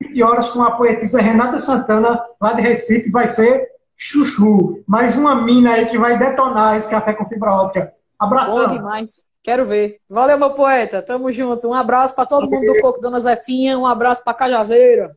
20 0.00 0.22
horas, 0.22 0.50
com 0.50 0.62
a 0.62 0.72
poetisa 0.72 1.20
Renata 1.20 1.58
Santana, 1.58 2.22
lá 2.40 2.52
de 2.52 2.62
Recife, 2.62 3.10
vai 3.10 3.26
ser 3.26 3.68
Chuchu. 3.96 4.82
Mais 4.86 5.16
uma 5.16 5.42
mina 5.42 5.72
aí 5.72 5.88
que 5.88 5.98
vai 5.98 6.18
detonar 6.18 6.76
esse 6.76 6.88
café 6.88 7.14
com 7.14 7.26
fibra 7.26 7.52
óptica. 7.52 7.92
Abração. 8.18 8.68
Bom 8.68 8.74
demais. 8.74 9.24
Quero 9.42 9.64
ver. 9.64 10.00
Valeu, 10.08 10.38
meu 10.38 10.50
poeta. 10.50 11.00
Tamo 11.00 11.32
junto. 11.32 11.68
Um 11.68 11.74
abraço 11.74 12.14
para 12.14 12.26
todo 12.26 12.50
mundo 12.50 12.66
do 12.66 12.80
Coco 12.80 13.00
Dona 13.00 13.20
Zefinha. 13.20 13.78
Um 13.78 13.86
abraço 13.86 14.22
para 14.24 14.34
Cajazeira. 14.34 15.16